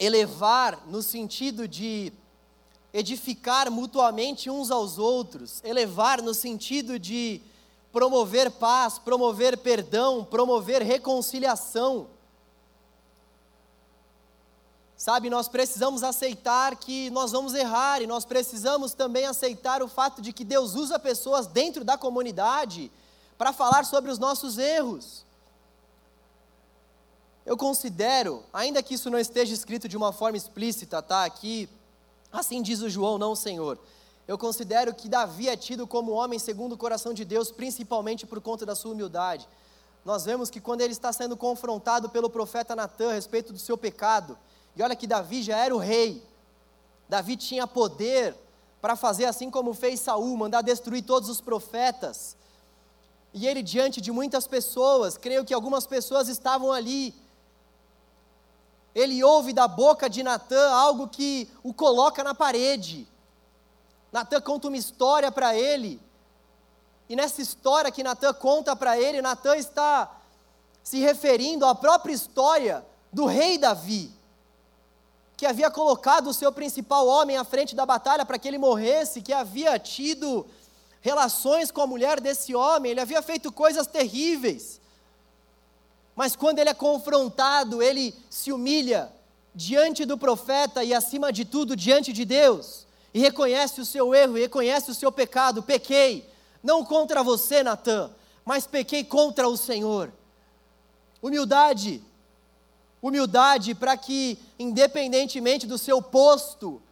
elevar 0.00 0.84
no 0.88 1.00
sentido 1.00 1.68
de 1.68 2.12
edificar 2.96 3.70
mutuamente 3.70 4.48
uns 4.48 4.70
aos 4.70 4.96
outros, 4.96 5.60
elevar 5.62 6.22
no 6.22 6.32
sentido 6.32 6.98
de 6.98 7.42
promover 7.92 8.50
paz, 8.50 8.98
promover 8.98 9.58
perdão, 9.58 10.24
promover 10.24 10.82
reconciliação. 10.82 12.06
Sabe, 14.96 15.28
nós 15.28 15.46
precisamos 15.46 16.02
aceitar 16.02 16.74
que 16.76 17.10
nós 17.10 17.32
vamos 17.32 17.52
errar 17.52 18.00
e 18.00 18.06
nós 18.06 18.24
precisamos 18.24 18.94
também 18.94 19.26
aceitar 19.26 19.82
o 19.82 19.88
fato 19.88 20.22
de 20.22 20.32
que 20.32 20.42
Deus 20.42 20.74
usa 20.74 20.98
pessoas 20.98 21.46
dentro 21.46 21.84
da 21.84 21.98
comunidade 21.98 22.90
para 23.36 23.52
falar 23.52 23.84
sobre 23.84 24.10
os 24.10 24.18
nossos 24.18 24.56
erros. 24.56 25.22
Eu 27.44 27.58
considero, 27.58 28.42
ainda 28.54 28.82
que 28.82 28.94
isso 28.94 29.10
não 29.10 29.18
esteja 29.18 29.52
escrito 29.52 29.86
de 29.86 29.98
uma 29.98 30.14
forma 30.14 30.38
explícita, 30.38 31.02
tá? 31.02 31.26
Aqui, 31.26 31.68
assim 32.38 32.62
diz 32.62 32.80
o 32.82 32.88
João, 32.88 33.18
não 33.18 33.34
Senhor. 33.34 33.78
Eu 34.26 34.36
considero 34.36 34.92
que 34.92 35.08
Davi 35.08 35.48
é 35.48 35.56
tido 35.56 35.86
como 35.86 36.12
homem 36.12 36.38
segundo 36.38 36.72
o 36.72 36.78
coração 36.78 37.14
de 37.14 37.24
Deus, 37.24 37.52
principalmente 37.52 38.26
por 38.26 38.40
conta 38.40 38.66
da 38.66 38.74
sua 38.74 38.92
humildade. 38.92 39.48
Nós 40.04 40.24
vemos 40.24 40.50
que 40.50 40.60
quando 40.60 40.80
ele 40.80 40.92
está 40.92 41.12
sendo 41.12 41.36
confrontado 41.36 42.08
pelo 42.08 42.30
profeta 42.30 42.76
Natan 42.76 43.10
a 43.10 43.14
respeito 43.14 43.52
do 43.52 43.58
seu 43.58 43.76
pecado, 43.78 44.36
e 44.74 44.82
olha 44.82 44.96
que 44.96 45.06
Davi 45.06 45.42
já 45.42 45.56
era 45.56 45.74
o 45.74 45.78
rei. 45.78 46.22
Davi 47.08 47.36
tinha 47.36 47.66
poder 47.66 48.34
para 48.80 48.94
fazer 48.94 49.24
assim 49.24 49.50
como 49.50 49.74
fez 49.74 50.00
Saul, 50.00 50.36
mandar 50.36 50.62
destruir 50.62 51.02
todos 51.02 51.28
os 51.28 51.40
profetas. 51.40 52.36
E 53.32 53.46
ele 53.46 53.62
diante 53.62 54.00
de 54.00 54.12
muitas 54.12 54.46
pessoas, 54.46 55.16
creio 55.16 55.44
que 55.44 55.54
algumas 55.54 55.86
pessoas 55.86 56.28
estavam 56.28 56.72
ali. 56.72 57.14
Ele 58.96 59.22
ouve 59.22 59.52
da 59.52 59.68
boca 59.68 60.08
de 60.08 60.22
Natã 60.22 60.70
algo 60.70 61.06
que 61.06 61.50
o 61.62 61.74
coloca 61.74 62.24
na 62.24 62.34
parede. 62.34 63.06
Natã 64.10 64.40
conta 64.40 64.68
uma 64.68 64.76
história 64.78 65.30
para 65.30 65.54
ele. 65.54 66.00
E 67.06 67.14
nessa 67.14 67.42
história 67.42 67.92
que 67.92 68.02
Natã 68.02 68.32
conta 68.32 68.74
para 68.74 68.98
ele, 68.98 69.20
Natã 69.20 69.54
está 69.54 70.10
se 70.82 70.98
referindo 71.00 71.66
à 71.66 71.74
própria 71.74 72.14
história 72.14 72.86
do 73.12 73.26
rei 73.26 73.58
Davi 73.58 74.16
que 75.36 75.44
havia 75.44 75.70
colocado 75.70 76.28
o 76.28 76.34
seu 76.34 76.50
principal 76.50 77.06
homem 77.06 77.36
à 77.36 77.44
frente 77.44 77.76
da 77.76 77.84
batalha 77.84 78.24
para 78.24 78.38
que 78.38 78.48
ele 78.48 78.56
morresse, 78.56 79.20
que 79.20 79.34
havia 79.34 79.78
tido 79.78 80.46
relações 81.02 81.70
com 81.70 81.82
a 81.82 81.86
mulher 81.86 82.18
desse 82.20 82.54
homem, 82.54 82.92
ele 82.92 83.00
havia 83.00 83.20
feito 83.20 83.52
coisas 83.52 83.86
terríveis. 83.86 84.80
Mas 86.16 86.34
quando 86.34 86.58
ele 86.58 86.70
é 86.70 86.74
confrontado, 86.74 87.80
ele 87.80 88.12
se 88.28 88.50
humilha 88.50 89.12
diante 89.54 90.04
do 90.04 90.18
profeta 90.18 90.82
e, 90.82 90.92
acima 90.92 91.32
de 91.32 91.44
tudo, 91.44 91.76
diante 91.76 92.12
de 92.12 92.24
Deus, 92.24 92.86
e 93.14 93.20
reconhece 93.20 93.80
o 93.80 93.84
seu 93.84 94.12
erro, 94.12 94.36
e 94.36 94.40
reconhece 94.40 94.90
o 94.90 94.94
seu 94.94 95.12
pecado. 95.12 95.62
Pequei, 95.62 96.28
não 96.62 96.84
contra 96.84 97.22
você, 97.22 97.62
Natã, 97.62 98.10
mas 98.44 98.66
pequei 98.66 99.04
contra 99.04 99.46
o 99.46 99.56
Senhor. 99.56 100.12
Humildade 101.22 102.02
humildade 103.06 103.74
para 103.74 103.96
que, 103.96 104.38
independentemente 104.58 105.66
do 105.66 105.78
seu 105.78 106.00
posto 106.02 106.82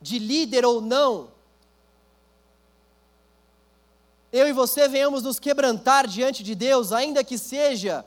de 0.00 0.18
líder 0.18 0.64
ou 0.64 0.80
não, 0.80 1.30
eu 4.32 4.48
e 4.48 4.52
você 4.52 4.88
venhamos 4.88 5.22
nos 5.22 5.38
quebrantar 5.38 6.06
diante 6.06 6.42
de 6.42 6.54
Deus, 6.54 6.92
ainda 6.92 7.22
que 7.22 7.36
seja 7.36 8.04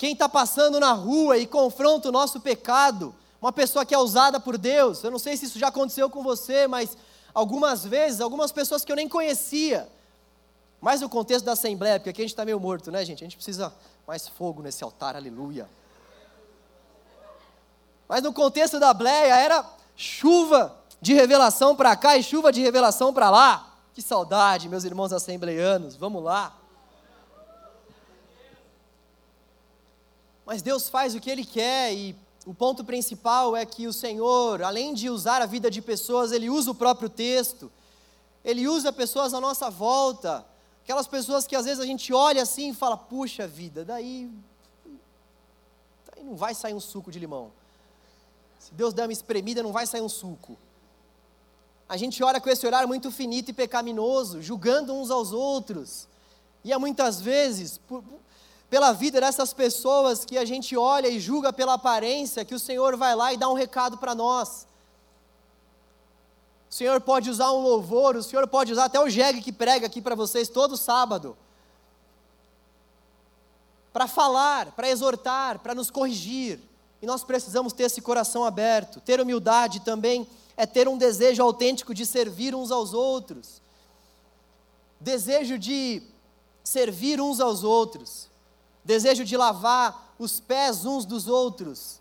quem 0.00 0.14
está 0.14 0.30
passando 0.30 0.80
na 0.80 0.92
rua 0.92 1.36
e 1.36 1.46
confronta 1.46 2.08
o 2.08 2.12
nosso 2.12 2.40
pecado, 2.40 3.14
uma 3.38 3.52
pessoa 3.52 3.84
que 3.84 3.94
é 3.94 3.98
usada 3.98 4.40
por 4.40 4.56
Deus. 4.56 5.04
Eu 5.04 5.10
não 5.10 5.18
sei 5.18 5.36
se 5.36 5.44
isso 5.44 5.58
já 5.58 5.68
aconteceu 5.68 6.08
com 6.08 6.22
você, 6.22 6.66
mas 6.66 6.96
algumas 7.34 7.84
vezes, 7.84 8.22
algumas 8.22 8.50
pessoas 8.50 8.82
que 8.82 8.90
eu 8.90 8.96
nem 8.96 9.06
conhecia, 9.06 9.86
mas 10.80 11.02
no 11.02 11.08
contexto 11.10 11.44
da 11.44 11.52
Assembleia, 11.52 12.00
porque 12.00 12.08
aqui 12.08 12.22
a 12.22 12.24
gente 12.24 12.32
está 12.32 12.46
meio 12.46 12.58
morto, 12.58 12.90
né, 12.90 13.04
gente? 13.04 13.22
A 13.22 13.26
gente 13.26 13.36
precisa 13.36 13.74
mais 14.06 14.26
fogo 14.26 14.62
nesse 14.62 14.82
altar, 14.82 15.16
aleluia. 15.16 15.68
Mas 18.08 18.22
no 18.22 18.32
contexto 18.32 18.80
da 18.80 18.94
bleia 18.94 19.36
era 19.36 19.66
chuva 19.94 20.74
de 20.98 21.12
revelação 21.12 21.76
para 21.76 21.94
cá 21.94 22.16
e 22.16 22.22
chuva 22.22 22.50
de 22.50 22.62
revelação 22.62 23.12
para 23.12 23.28
lá. 23.28 23.76
Que 23.92 24.00
saudade, 24.00 24.66
meus 24.66 24.84
irmãos 24.84 25.12
assembleianos, 25.12 25.94
vamos 25.94 26.24
lá. 26.24 26.58
Mas 30.50 30.62
Deus 30.62 30.88
faz 30.88 31.14
o 31.14 31.20
que 31.20 31.30
Ele 31.30 31.44
quer 31.44 31.94
e 31.94 32.16
o 32.44 32.52
ponto 32.52 32.82
principal 32.82 33.56
é 33.56 33.64
que 33.64 33.86
o 33.86 33.92
Senhor, 33.92 34.64
além 34.64 34.92
de 34.92 35.08
usar 35.08 35.40
a 35.40 35.46
vida 35.46 35.70
de 35.70 35.80
pessoas, 35.80 36.32
Ele 36.32 36.50
usa 36.50 36.72
o 36.72 36.74
próprio 36.74 37.08
texto, 37.08 37.70
Ele 38.44 38.66
usa 38.66 38.92
pessoas 38.92 39.32
à 39.32 39.40
nossa 39.40 39.70
volta, 39.70 40.44
aquelas 40.82 41.06
pessoas 41.06 41.46
que 41.46 41.54
às 41.54 41.66
vezes 41.66 41.78
a 41.78 41.86
gente 41.86 42.12
olha 42.12 42.42
assim 42.42 42.70
e 42.70 42.74
fala: 42.74 42.96
puxa 42.96 43.46
vida, 43.46 43.84
daí, 43.84 44.28
daí 46.12 46.24
não 46.24 46.34
vai 46.34 46.52
sair 46.52 46.74
um 46.74 46.80
suco 46.80 47.12
de 47.12 47.20
limão. 47.20 47.52
Se 48.58 48.74
Deus 48.74 48.92
der 48.92 49.06
uma 49.06 49.12
espremida, 49.12 49.62
não 49.62 49.70
vai 49.70 49.86
sair 49.86 50.02
um 50.02 50.08
suco. 50.08 50.58
A 51.88 51.96
gente 51.96 52.24
ora 52.24 52.40
com 52.40 52.50
esse 52.50 52.66
olhar 52.66 52.84
muito 52.88 53.12
finito 53.12 53.50
e 53.50 53.54
pecaminoso, 53.54 54.42
julgando 54.42 54.94
uns 54.94 55.12
aos 55.12 55.30
outros. 55.30 56.08
E 56.64 56.72
há 56.72 56.78
muitas 56.78 57.20
vezes, 57.20 57.78
por, 57.78 58.02
pela 58.70 58.92
vida 58.92 59.20
dessas 59.20 59.52
pessoas 59.52 60.24
que 60.24 60.38
a 60.38 60.44
gente 60.44 60.76
olha 60.76 61.08
e 61.08 61.18
julga 61.18 61.52
pela 61.52 61.74
aparência, 61.74 62.44
que 62.44 62.54
o 62.54 62.58
Senhor 62.58 62.96
vai 62.96 63.16
lá 63.16 63.32
e 63.32 63.36
dá 63.36 63.48
um 63.48 63.54
recado 63.54 63.98
para 63.98 64.14
nós. 64.14 64.64
O 66.70 66.74
Senhor 66.74 67.00
pode 67.00 67.28
usar 67.28 67.50
um 67.50 67.60
louvor, 67.60 68.14
o 68.14 68.22
Senhor 68.22 68.46
pode 68.46 68.72
usar 68.72 68.84
até 68.84 69.00
o 69.00 69.08
jegue 69.08 69.42
que 69.42 69.50
prega 69.50 69.86
aqui 69.86 70.00
para 70.00 70.14
vocês 70.14 70.48
todo 70.48 70.76
sábado. 70.76 71.36
Para 73.92 74.06
falar, 74.06 74.70
para 74.70 74.88
exortar, 74.88 75.58
para 75.58 75.74
nos 75.74 75.90
corrigir. 75.90 76.60
E 77.02 77.06
nós 77.06 77.24
precisamos 77.24 77.72
ter 77.72 77.84
esse 77.84 78.00
coração 78.00 78.44
aberto. 78.44 79.00
Ter 79.00 79.20
humildade 79.20 79.80
também 79.80 80.28
é 80.56 80.64
ter 80.64 80.86
um 80.86 80.96
desejo 80.96 81.42
autêntico 81.42 81.92
de 81.92 82.06
servir 82.06 82.54
uns 82.54 82.70
aos 82.70 82.94
outros. 82.94 83.60
Desejo 85.00 85.58
de 85.58 86.04
servir 86.62 87.20
uns 87.20 87.40
aos 87.40 87.64
outros. 87.64 88.29
Desejo 88.84 89.24
de 89.24 89.36
lavar 89.36 90.14
os 90.18 90.40
pés 90.40 90.84
uns 90.84 91.04
dos 91.04 91.28
outros. 91.28 92.00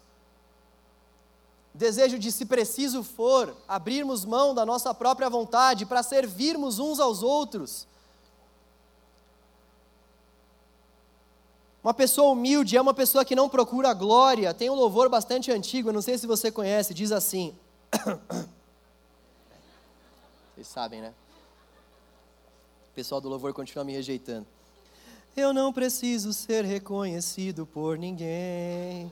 Desejo 1.73 2.17
de, 2.19 2.31
se 2.31 2.45
preciso 2.45 3.03
for, 3.03 3.55
abrirmos 3.67 4.25
mão 4.25 4.53
da 4.53 4.65
nossa 4.65 4.93
própria 4.93 5.29
vontade 5.29 5.85
para 5.85 6.03
servirmos 6.03 6.79
uns 6.79 6.99
aos 6.99 7.23
outros. 7.23 7.87
Uma 11.81 11.93
pessoa 11.93 12.33
humilde 12.33 12.75
é 12.75 12.81
uma 12.81 12.93
pessoa 12.93 13.23
que 13.23 13.35
não 13.35 13.47
procura 13.47 13.93
glória. 13.93 14.53
Tem 14.53 14.69
um 14.69 14.75
louvor 14.75 15.07
bastante 15.07 15.49
antigo, 15.51 15.93
não 15.93 16.01
sei 16.01 16.17
se 16.17 16.27
você 16.27 16.51
conhece, 16.51 16.93
diz 16.93 17.11
assim. 17.11 17.55
Vocês 20.53 20.67
sabem, 20.67 21.01
né? 21.01 21.13
O 22.91 22.95
pessoal 22.95 23.21
do 23.21 23.29
louvor 23.29 23.53
continua 23.53 23.85
me 23.85 23.93
rejeitando. 23.93 24.45
Eu 25.35 25.53
não 25.53 25.71
preciso 25.71 26.33
ser 26.33 26.65
reconhecido 26.65 27.65
por 27.65 27.97
ninguém. 27.97 29.11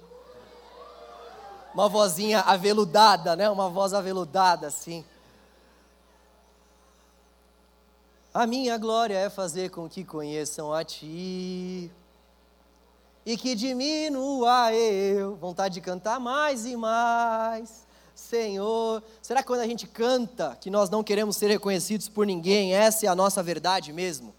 Uma 1.74 1.88
vozinha 1.88 2.42
aveludada, 2.42 3.36
né? 3.36 3.50
Uma 3.50 3.70
voz 3.70 3.94
aveludada 3.94 4.68
assim. 4.68 5.06
A 8.34 8.46
minha 8.46 8.78
glória 8.78 9.16
é 9.16 9.30
fazer 9.30 9.70
com 9.70 9.88
que 9.88 10.04
conheçam 10.04 10.74
a 10.74 10.84
ti 10.84 11.92
e 13.26 13.38
que 13.38 13.56
diminua 13.56 14.74
eu. 14.74 15.36
Vontade 15.36 15.76
de 15.76 15.82
cantar 15.82 16.20
mais 16.20 16.66
e 16.66 16.76
mais. 16.76 17.86
Senhor, 18.16 19.04
será 19.22 19.42
que 19.42 19.48
quando 19.48 19.62
a 19.62 19.68
gente 19.68 19.86
canta 19.86 20.58
que 20.60 20.70
nós 20.70 20.90
não 20.90 21.04
queremos 21.04 21.38
ser 21.38 21.48
reconhecidos 21.48 22.10
por 22.10 22.26
ninguém, 22.26 22.74
essa 22.74 23.06
é 23.06 23.10
a 23.10 23.16
nossa 23.16 23.44
verdade 23.44 23.94
mesmo? 23.94 24.34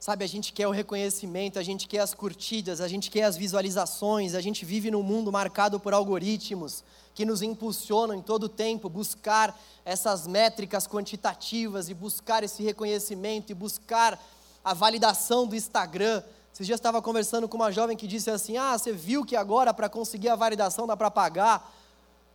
Sabe, 0.00 0.24
a 0.24 0.26
gente 0.26 0.54
quer 0.54 0.66
o 0.66 0.70
reconhecimento, 0.70 1.58
a 1.58 1.62
gente 1.62 1.86
quer 1.86 1.98
as 1.98 2.14
curtidas, 2.14 2.80
a 2.80 2.88
gente 2.88 3.10
quer 3.10 3.24
as 3.24 3.36
visualizações, 3.36 4.34
a 4.34 4.40
gente 4.40 4.64
vive 4.64 4.90
num 4.90 5.02
mundo 5.02 5.30
marcado 5.30 5.78
por 5.78 5.92
algoritmos 5.92 6.82
que 7.14 7.26
nos 7.26 7.42
impulsionam 7.42 8.14
em 8.14 8.22
todo 8.22 8.44
o 8.44 8.48
tempo 8.48 8.88
buscar 8.88 9.54
essas 9.84 10.26
métricas 10.26 10.88
quantitativas 10.88 11.90
e 11.90 11.94
buscar 11.94 12.42
esse 12.42 12.62
reconhecimento 12.62 13.52
e 13.52 13.54
buscar 13.54 14.18
a 14.64 14.72
validação 14.72 15.46
do 15.46 15.54
Instagram. 15.54 16.22
Esses 16.50 16.66
dias 16.66 16.78
estava 16.78 17.02
conversando 17.02 17.46
com 17.46 17.58
uma 17.58 17.70
jovem 17.70 17.94
que 17.94 18.06
disse 18.06 18.30
assim: 18.30 18.56
Ah, 18.56 18.78
você 18.78 18.94
viu 18.94 19.22
que 19.22 19.36
agora 19.36 19.74
para 19.74 19.90
conseguir 19.90 20.30
a 20.30 20.34
validação 20.34 20.86
dá 20.86 20.96
para 20.96 21.10
pagar? 21.10 21.70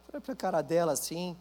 Falei 0.06 0.22
para 0.22 0.34
a 0.34 0.36
cara 0.36 0.62
dela 0.62 0.92
assim. 0.92 1.36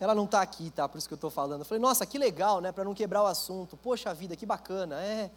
Ela 0.00 0.16
não 0.16 0.24
está 0.24 0.42
aqui, 0.42 0.68
tá? 0.70 0.88
Por 0.88 0.98
isso 0.98 1.06
que 1.06 1.14
eu 1.14 1.16
estou 1.16 1.30
falando. 1.30 1.64
falei, 1.64 1.80
nossa, 1.80 2.04
que 2.04 2.18
legal, 2.18 2.60
né? 2.60 2.72
Para 2.72 2.82
não 2.82 2.92
quebrar 2.92 3.22
o 3.22 3.26
assunto. 3.26 3.76
Poxa 3.76 4.12
vida, 4.12 4.34
que 4.34 4.44
bacana. 4.44 5.00
É, 5.00 5.30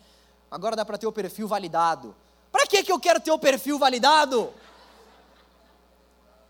agora 0.56 0.76
dá 0.76 0.86
para 0.86 0.98
ter 0.98 1.08
o 1.08 1.12
perfil 1.12 1.48
validado. 1.48 2.16
Para 2.52 2.66
que, 2.66 2.84
que 2.84 2.92
eu 2.92 3.00
quero 3.00 3.20
ter 3.20 3.32
o 3.32 3.38
perfil 3.38 3.78
validado? 3.78 4.54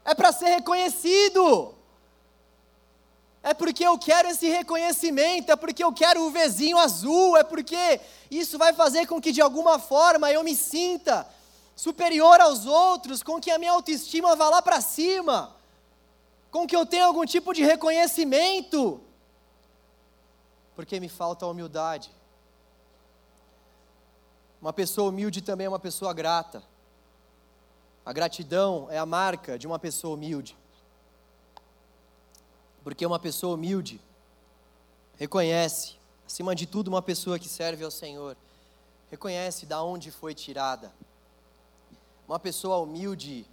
É 0.04 0.14
para 0.14 0.32
ser 0.32 0.50
reconhecido. 0.58 1.74
É 3.42 3.54
porque 3.54 3.86
eu 3.86 3.98
quero 3.98 4.28
esse 4.28 4.48
reconhecimento, 4.48 5.52
é 5.52 5.56
porque 5.56 5.84
eu 5.84 5.92
quero 5.92 6.22
o 6.22 6.30
vizinho 6.32 6.78
azul, 6.78 7.36
é 7.38 7.44
porque 7.44 8.00
isso 8.30 8.58
vai 8.58 8.74
fazer 8.74 9.08
com 9.08 9.20
que 9.20 9.32
de 9.32 9.42
alguma 9.42 9.80
forma 9.80 10.32
eu 10.32 10.44
me 10.44 10.56
sinta 10.56 11.28
superior 11.76 12.40
aos 12.42 12.66
outros, 12.66 13.24
com 13.24 13.40
que 13.40 13.52
a 13.52 13.58
minha 13.58 13.72
autoestima 13.72 14.36
vá 14.36 14.50
lá 14.50 14.62
para 14.62 14.82
cima 14.82 15.56
com 16.56 16.66
que 16.66 16.76
eu 16.76 16.86
tenha 16.86 17.06
algum 17.06 17.26
tipo 17.26 17.54
de 17.54 17.62
reconhecimento, 17.62 19.02
porque 20.74 21.02
me 21.02 21.10
falta 21.10 21.46
a 21.46 21.50
humildade. 21.50 22.10
Uma 24.66 24.74
pessoa 24.74 25.10
humilde 25.10 25.44
também 25.44 25.66
é 25.66 25.70
uma 25.70 25.78
pessoa 25.78 26.12
grata. 26.12 26.64
A 28.04 28.12
gratidão 28.12 28.88
é 28.90 28.98
a 28.98 29.06
marca 29.06 29.60
de 29.60 29.68
uma 29.68 29.78
pessoa 29.78 30.16
humilde. 30.16 30.58
Porque 32.84 33.06
uma 33.06 33.20
pessoa 33.20 33.54
humilde 33.54 34.02
reconhece, 35.18 35.98
acima 36.26 36.56
de 36.56 36.66
tudo, 36.66 36.88
uma 36.88 37.04
pessoa 37.04 37.38
que 37.38 37.48
serve 37.48 37.84
ao 37.84 37.92
Senhor, 37.92 38.36
reconhece 39.12 39.68
da 39.68 39.84
onde 39.84 40.10
foi 40.10 40.34
tirada. 40.34 40.92
Uma 42.28 42.40
pessoa 42.40 42.80
humilde 42.80 43.46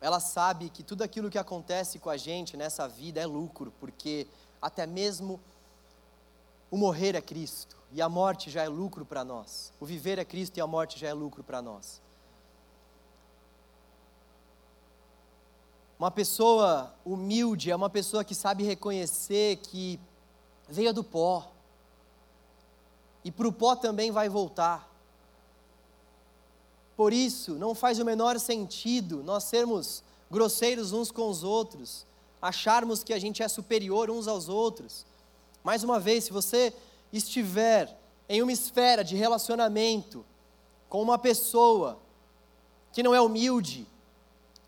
ela 0.00 0.20
sabe 0.20 0.70
que 0.70 0.82
tudo 0.82 1.02
aquilo 1.02 1.28
que 1.28 1.36
acontece 1.36 1.98
com 1.98 2.08
a 2.08 2.16
gente 2.16 2.56
nessa 2.56 2.88
vida 2.88 3.20
é 3.20 3.26
lucro, 3.26 3.74
porque 3.78 4.26
até 4.62 4.86
mesmo 4.86 5.38
o 6.70 6.78
morrer 6.78 7.14
é 7.14 7.20
Cristo 7.20 7.75
e 7.92 8.02
a 8.02 8.08
morte 8.08 8.50
já 8.50 8.62
é 8.62 8.68
lucro 8.68 9.04
para 9.04 9.24
nós. 9.24 9.72
O 9.80 9.86
viver 9.86 10.18
é 10.18 10.24
Cristo 10.24 10.58
e 10.58 10.60
a 10.60 10.66
morte 10.66 10.98
já 10.98 11.08
é 11.08 11.12
lucro 11.12 11.42
para 11.42 11.62
nós. 11.62 12.00
Uma 15.98 16.10
pessoa 16.10 16.94
humilde 17.04 17.70
é 17.70 17.76
uma 17.76 17.88
pessoa 17.88 18.22
que 18.22 18.34
sabe 18.34 18.62
reconhecer 18.64 19.56
que 19.56 19.98
veio 20.68 20.92
do 20.92 21.02
pó. 21.02 21.50
E 23.24 23.30
para 23.30 23.48
o 23.48 23.52
pó 23.52 23.74
também 23.74 24.10
vai 24.10 24.28
voltar. 24.28 24.90
Por 26.96 27.12
isso, 27.12 27.54
não 27.54 27.74
faz 27.74 27.98
o 27.98 28.04
menor 28.04 28.38
sentido 28.38 29.22
nós 29.22 29.44
sermos 29.44 30.02
grosseiros 30.30 30.92
uns 30.92 31.10
com 31.10 31.28
os 31.28 31.42
outros, 31.42 32.06
acharmos 32.40 33.02
que 33.02 33.12
a 33.12 33.18
gente 33.18 33.42
é 33.42 33.48
superior 33.48 34.10
uns 34.10 34.28
aos 34.28 34.48
outros. 34.48 35.06
Mais 35.62 35.82
uma 35.82 35.98
vez, 35.98 36.24
se 36.24 36.32
você 36.32 36.74
estiver 37.12 37.96
em 38.28 38.42
uma 38.42 38.52
esfera 38.52 39.02
de 39.04 39.16
relacionamento 39.16 40.24
com 40.88 41.00
uma 41.02 41.18
pessoa 41.18 41.98
que 42.92 43.02
não 43.02 43.14
é 43.14 43.20
humilde, 43.20 43.86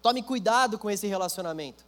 tome 0.03 0.23
cuidado 0.23 0.79
com 0.79 0.91
esse 0.91 1.07
relacionamento. 1.07 1.85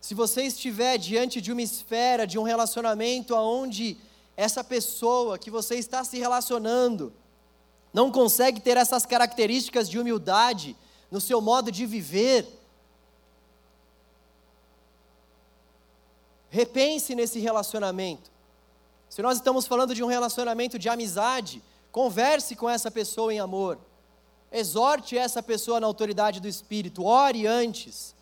Se 0.00 0.14
você 0.14 0.42
estiver 0.42 0.98
diante 0.98 1.40
de 1.40 1.50
uma 1.50 1.62
esfera, 1.62 2.26
de 2.26 2.38
um 2.38 2.42
relacionamento 2.42 3.34
onde 3.34 3.96
essa 4.36 4.62
pessoa 4.62 5.38
que 5.38 5.50
você 5.50 5.76
está 5.76 6.04
se 6.04 6.18
relacionando, 6.18 7.12
não 7.92 8.10
consegue 8.10 8.60
ter 8.60 8.76
essas 8.76 9.06
características 9.06 9.88
de 9.88 9.98
humildade 9.98 10.76
no 11.10 11.20
seu 11.20 11.40
modo 11.40 11.70
de 11.70 11.86
viver, 11.86 12.46
repense 16.54 17.16
nesse 17.16 17.40
relacionamento. 17.40 18.30
Se 19.08 19.20
nós 19.20 19.38
estamos 19.38 19.66
falando 19.66 19.92
de 19.92 20.04
um 20.04 20.06
relacionamento 20.06 20.78
de 20.78 20.88
amizade, 20.88 21.60
converse 21.90 22.54
com 22.54 22.70
essa 22.70 22.92
pessoa 22.92 23.34
em 23.34 23.40
amor. 23.40 23.76
Exorte 24.52 25.18
essa 25.18 25.42
pessoa 25.42 25.80
na 25.80 25.88
autoridade 25.88 26.38
do 26.38 26.46
Espírito, 26.46 27.04
ore 27.04 27.44
antes. 27.44 28.14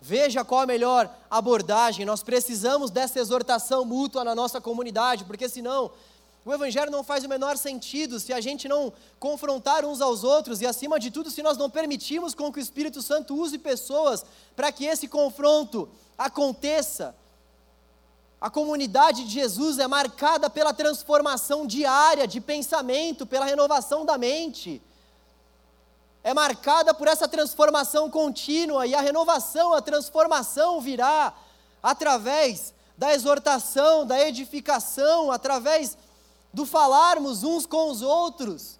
Veja 0.00 0.44
qual 0.44 0.62
a 0.62 0.66
melhor 0.66 1.08
abordagem. 1.30 2.04
Nós 2.04 2.24
precisamos 2.24 2.90
dessa 2.90 3.20
exortação 3.20 3.84
mútua 3.84 4.24
na 4.24 4.34
nossa 4.34 4.60
comunidade, 4.60 5.24
porque 5.24 5.48
senão 5.48 5.92
o 6.44 6.52
Evangelho 6.52 6.90
não 6.90 7.04
faz 7.04 7.22
o 7.22 7.28
menor 7.28 7.56
sentido 7.56 8.18
se 8.18 8.32
a 8.32 8.40
gente 8.40 8.66
não 8.66 8.92
confrontar 9.20 9.84
uns 9.84 10.00
aos 10.00 10.24
outros 10.24 10.60
e, 10.60 10.66
acima 10.66 10.98
de 10.98 11.12
tudo, 11.12 11.30
se 11.30 11.40
nós 11.40 11.56
não 11.56 11.70
permitirmos 11.70 12.34
com 12.34 12.52
que 12.52 12.58
o 12.58 12.60
Espírito 12.60 13.00
Santo 13.00 13.36
use 13.36 13.58
pessoas 13.58 14.24
para 14.56 14.72
que 14.72 14.86
esse 14.86 15.06
confronto 15.06 15.88
aconteça. 16.18 17.14
A 18.40 18.48
comunidade 18.48 19.24
de 19.24 19.32
Jesus 19.32 19.78
é 19.78 19.88
marcada 19.88 20.48
pela 20.48 20.72
transformação 20.72 21.66
diária 21.66 22.26
de 22.26 22.40
pensamento, 22.40 23.26
pela 23.26 23.44
renovação 23.44 24.04
da 24.04 24.16
mente. 24.16 24.80
É 26.22 26.32
marcada 26.32 26.94
por 26.94 27.08
essa 27.08 27.26
transformação 27.26 28.08
contínua 28.08 28.86
e 28.86 28.94
a 28.94 29.00
renovação, 29.00 29.74
a 29.74 29.82
transformação 29.82 30.80
virá 30.80 31.34
através 31.82 32.72
da 32.96 33.12
exortação, 33.12 34.06
da 34.06 34.20
edificação, 34.20 35.32
através 35.32 35.96
do 36.52 36.64
falarmos 36.64 37.42
uns 37.42 37.66
com 37.66 37.90
os 37.90 38.02
outros 38.02 38.78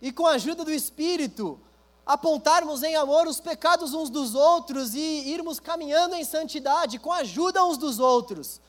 e 0.00 0.10
com 0.10 0.26
a 0.26 0.32
ajuda 0.32 0.64
do 0.64 0.70
Espírito, 0.70 1.58
apontarmos 2.04 2.82
em 2.82 2.96
amor 2.96 3.26
os 3.26 3.40
pecados 3.40 3.92
uns 3.92 4.08
dos 4.08 4.34
outros 4.34 4.94
e 4.94 5.28
irmos 5.28 5.58
caminhando 5.60 6.14
em 6.14 6.24
santidade 6.24 6.98
com 6.98 7.12
a 7.12 7.18
ajuda 7.18 7.64
uns 7.64 7.76
dos 7.76 7.98
outros, 7.98 8.60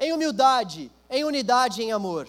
em 0.00 0.12
humildade, 0.12 0.90
em 1.10 1.24
unidade, 1.24 1.82
em 1.82 1.92
amor. 1.92 2.26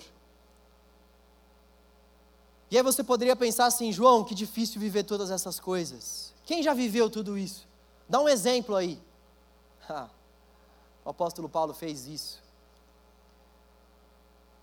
E 2.70 2.78
aí 2.78 2.84
você 2.84 3.04
poderia 3.04 3.36
pensar 3.36 3.66
assim, 3.66 3.92
João, 3.92 4.24
que 4.24 4.36
difícil 4.36 4.80
viver 4.80 5.04
todas 5.04 5.32
essas 5.32 5.60
coisas. 5.60 6.34
Quem 6.46 6.62
já 6.62 6.74
viveu 6.74 7.10
tudo 7.10 7.38
isso? 7.38 7.68
Dá 8.08 8.20
um 8.20 8.28
exemplo 8.28 8.76
aí. 8.76 9.02
o 11.04 11.10
apóstolo 11.10 11.48
Paulo 11.48 11.74
fez 11.74 12.06
isso. 12.06 12.44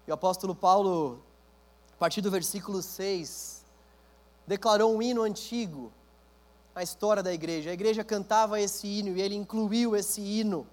E 0.07 0.11
o 0.11 0.15
apóstolo 0.15 0.55
Paulo, 0.55 1.23
a 1.95 1.97
partir 1.97 2.21
do 2.21 2.31
versículo 2.31 2.83
6, 2.83 3.65
declarou 4.47 4.95
um 4.95 5.03
hino 5.03 5.23
antigo 5.23 5.93
na 6.75 6.83
história 6.83 7.23
da 7.23 7.33
igreja. 7.33 7.71
A 7.71 7.75
igreja 7.75 8.05
cantava 8.05 8.61
esse 8.61 8.87
hino 8.87 9.17
e 9.17 9.21
ele 9.21 9.35
incluiu 9.35 9.97
esse 9.97 10.21
hino, 10.21 10.67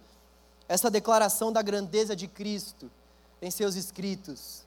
essa 0.68 0.90
declaração 0.90 1.52
da 1.52 1.62
grandeza 1.62 2.16
de 2.16 2.28
Cristo 2.28 2.90
em 3.42 3.52
seus 3.52 3.76
escritos. 3.76 4.64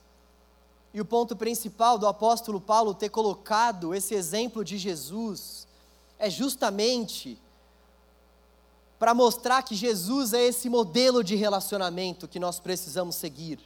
E 0.92 1.00
o 1.00 1.04
ponto 1.04 1.36
principal 1.36 1.98
do 1.98 2.06
apóstolo 2.06 2.60
Paulo 2.60 2.94
ter 2.94 3.08
colocado 3.08 3.94
esse 3.94 4.14
exemplo 4.14 4.64
de 4.64 4.78
Jesus 4.78 5.66
é 6.18 6.30
justamente 6.30 7.38
para 8.98 9.14
mostrar 9.14 9.62
que 9.62 9.74
Jesus 9.74 10.32
é 10.32 10.42
esse 10.42 10.68
modelo 10.68 11.22
de 11.22 11.36
relacionamento 11.36 12.26
que 12.26 12.40
nós 12.40 12.58
precisamos 12.58 13.14
seguir. 13.14 13.60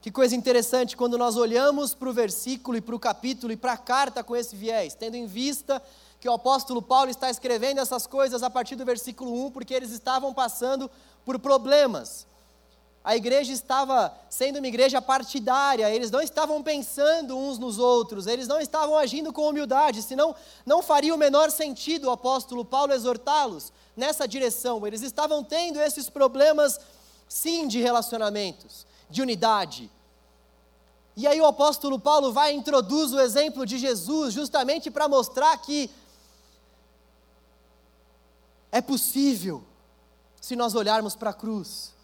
Que 0.00 0.10
coisa 0.10 0.34
interessante 0.34 0.96
quando 0.96 1.16
nós 1.16 1.36
olhamos 1.36 1.94
para 1.94 2.10
o 2.10 2.12
versículo 2.12 2.76
e 2.76 2.80
para 2.80 2.94
o 2.94 2.98
capítulo 2.98 3.52
e 3.52 3.56
para 3.56 3.72
a 3.72 3.78
carta 3.78 4.24
com 4.24 4.36
esse 4.36 4.54
viés, 4.56 4.94
tendo 4.94 5.16
em 5.16 5.26
vista 5.26 5.80
que 6.24 6.28
o 6.30 6.32
apóstolo 6.32 6.80
Paulo 6.80 7.10
está 7.10 7.28
escrevendo 7.28 7.80
essas 7.80 8.06
coisas 8.06 8.42
a 8.42 8.48
partir 8.48 8.76
do 8.76 8.84
versículo 8.86 9.44
1, 9.44 9.50
porque 9.50 9.74
eles 9.74 9.90
estavam 9.90 10.32
passando 10.32 10.90
por 11.22 11.38
problemas. 11.38 12.26
A 13.04 13.14
igreja 13.14 13.52
estava 13.52 14.10
sendo 14.30 14.56
uma 14.56 14.66
igreja 14.66 15.02
partidária, 15.02 15.90
eles 15.90 16.10
não 16.10 16.22
estavam 16.22 16.62
pensando 16.62 17.36
uns 17.36 17.58
nos 17.58 17.78
outros, 17.78 18.26
eles 18.26 18.48
não 18.48 18.58
estavam 18.58 18.96
agindo 18.96 19.34
com 19.34 19.46
humildade, 19.46 20.00
senão 20.00 20.34
não 20.64 20.82
faria 20.82 21.14
o 21.14 21.18
menor 21.18 21.50
sentido 21.50 22.08
o 22.08 22.10
apóstolo 22.10 22.64
Paulo 22.64 22.94
exortá-los 22.94 23.70
nessa 23.94 24.26
direção. 24.26 24.86
Eles 24.86 25.02
estavam 25.02 25.44
tendo 25.44 25.78
esses 25.78 26.08
problemas, 26.08 26.80
sim, 27.28 27.68
de 27.68 27.82
relacionamentos 27.82 28.86
de 29.10 29.20
unidade. 29.20 29.90
E 31.14 31.26
aí 31.26 31.38
o 31.38 31.46
apóstolo 31.46 31.98
Paulo 31.98 32.32
vai 32.32 32.54
e 32.54 32.56
introduz 32.56 33.12
o 33.12 33.20
exemplo 33.20 33.66
de 33.66 33.76
Jesus 33.76 34.32
justamente 34.32 34.90
para 34.90 35.06
mostrar 35.06 35.54
que 35.58 35.90
é 38.78 38.80
possível 38.80 39.62
se 40.40 40.56
nós 40.56 40.74
olharmos 40.74 41.14
para 41.14 41.30
a 41.30 41.32
cruz. 41.42 41.94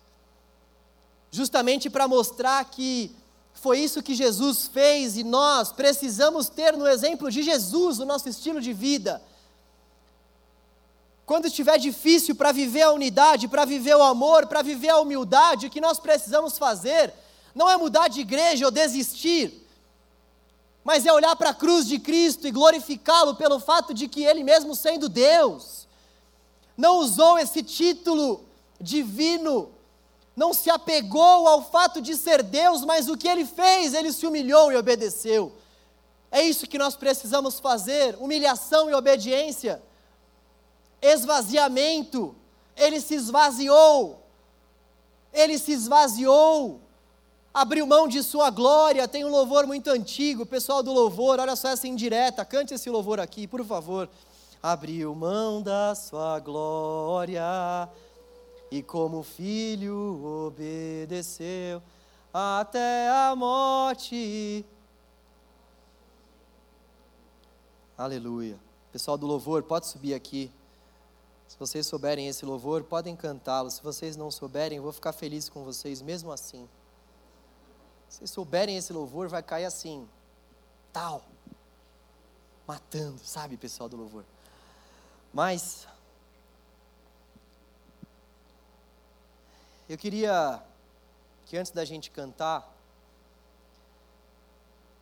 Justamente 1.30 1.90
para 1.90 2.06
mostrar 2.06 2.64
que 2.64 3.14
Foi 3.52 3.78
isso 3.78 4.02
que 4.02 4.14
Jesus 4.14 4.68
fez 4.68 5.16
e 5.16 5.24
nós 5.24 5.72
precisamos 5.72 6.48
ter 6.48 6.76
no 6.76 6.86
exemplo 6.86 7.30
de 7.30 7.42
Jesus 7.42 7.98
o 7.98 8.06
nosso 8.06 8.28
estilo 8.28 8.60
de 8.60 8.72
vida. 8.72 9.20
Quando 11.26 11.46
estiver 11.46 11.78
difícil 11.78 12.34
para 12.34 12.52
viver 12.52 12.82
a 12.82 12.92
unidade, 12.92 13.48
para 13.48 13.64
viver 13.64 13.96
o 13.96 14.02
amor, 14.02 14.46
para 14.46 14.62
viver 14.62 14.88
a 14.90 15.00
humildade, 15.00 15.66
o 15.66 15.70
que 15.70 15.80
nós 15.80 15.98
precisamos 15.98 16.56
fazer 16.56 17.12
não 17.54 17.68
é 17.68 17.76
mudar 17.76 18.08
de 18.08 18.20
igreja 18.20 18.64
ou 18.64 18.70
desistir, 18.70 19.66
mas 20.82 21.04
é 21.04 21.12
olhar 21.12 21.36
para 21.36 21.50
a 21.50 21.54
cruz 21.54 21.86
de 21.86 21.98
Cristo 21.98 22.46
e 22.46 22.50
glorificá-lo 22.52 23.34
pelo 23.34 23.60
fato 23.60 23.92
de 23.92 24.08
que 24.08 24.24
Ele, 24.24 24.42
mesmo 24.42 24.74
sendo 24.74 25.08
Deus, 25.08 25.79
não 26.76 26.98
usou 26.98 27.38
esse 27.38 27.62
título 27.62 28.44
divino, 28.80 29.70
não 30.36 30.54
se 30.54 30.70
apegou 30.70 31.46
ao 31.46 31.62
fato 31.70 32.00
de 32.00 32.16
ser 32.16 32.42
Deus, 32.42 32.84
mas 32.84 33.08
o 33.08 33.16
que 33.16 33.28
Ele 33.28 33.44
fez, 33.44 33.94
Ele 33.94 34.12
se 34.12 34.26
humilhou 34.26 34.72
e 34.72 34.76
obedeceu. 34.76 35.52
É 36.30 36.42
isso 36.42 36.66
que 36.66 36.78
nós 36.78 36.96
precisamos 36.96 37.60
fazer: 37.60 38.16
humilhação 38.18 38.88
e 38.88 38.94
obediência, 38.94 39.82
esvaziamento. 41.02 42.34
Ele 42.76 43.00
se 43.00 43.14
esvaziou, 43.14 44.22
ele 45.34 45.58
se 45.58 45.72
esvaziou 45.72 46.80
abriu 47.52 47.86
mão 47.86 48.08
de 48.08 48.22
sua 48.22 48.50
glória. 48.50 49.06
Tem 49.06 49.24
um 49.24 49.30
louvor 49.30 49.66
muito 49.66 49.90
antigo, 49.90 50.46
pessoal 50.46 50.82
do 50.82 50.92
louvor, 50.92 51.38
olha 51.38 51.56
só 51.56 51.68
essa 51.68 51.86
indireta, 51.86 52.44
cante 52.44 52.74
esse 52.74 52.88
louvor 52.88 53.20
aqui, 53.20 53.46
por 53.46 53.64
favor. 53.64 54.08
Abriu 54.62 55.14
mão 55.14 55.62
da 55.62 55.94
sua 55.94 56.38
glória 56.38 57.88
e 58.70 58.82
como 58.82 59.22
filho 59.22 60.46
obedeceu 60.46 61.82
até 62.32 63.08
a 63.08 63.34
morte. 63.34 64.64
Aleluia. 67.96 68.58
Pessoal 68.92 69.16
do 69.16 69.26
louvor, 69.26 69.62
pode 69.62 69.86
subir 69.86 70.14
aqui. 70.14 70.50
Se 71.48 71.58
vocês 71.58 71.86
souberem 71.86 72.28
esse 72.28 72.44
louvor, 72.44 72.84
podem 72.84 73.16
cantá-lo. 73.16 73.70
Se 73.70 73.82
vocês 73.82 74.16
não 74.16 74.30
souberem, 74.30 74.76
eu 74.76 74.82
vou 74.82 74.92
ficar 74.92 75.12
feliz 75.12 75.48
com 75.48 75.64
vocês 75.64 76.00
mesmo 76.00 76.30
assim. 76.30 76.68
Se 78.08 78.26
souberem 78.26 78.76
esse 78.76 78.92
louvor, 78.92 79.28
vai 79.28 79.42
cair 79.42 79.64
assim, 79.64 80.08
tal, 80.92 81.22
matando, 82.66 83.20
sabe, 83.24 83.56
pessoal 83.56 83.88
do 83.88 83.96
louvor. 83.96 84.24
Mas 85.32 85.86
eu 89.88 89.96
queria 89.96 90.62
que 91.46 91.56
antes 91.56 91.72
da 91.72 91.84
gente 91.84 92.10
cantar, 92.10 92.68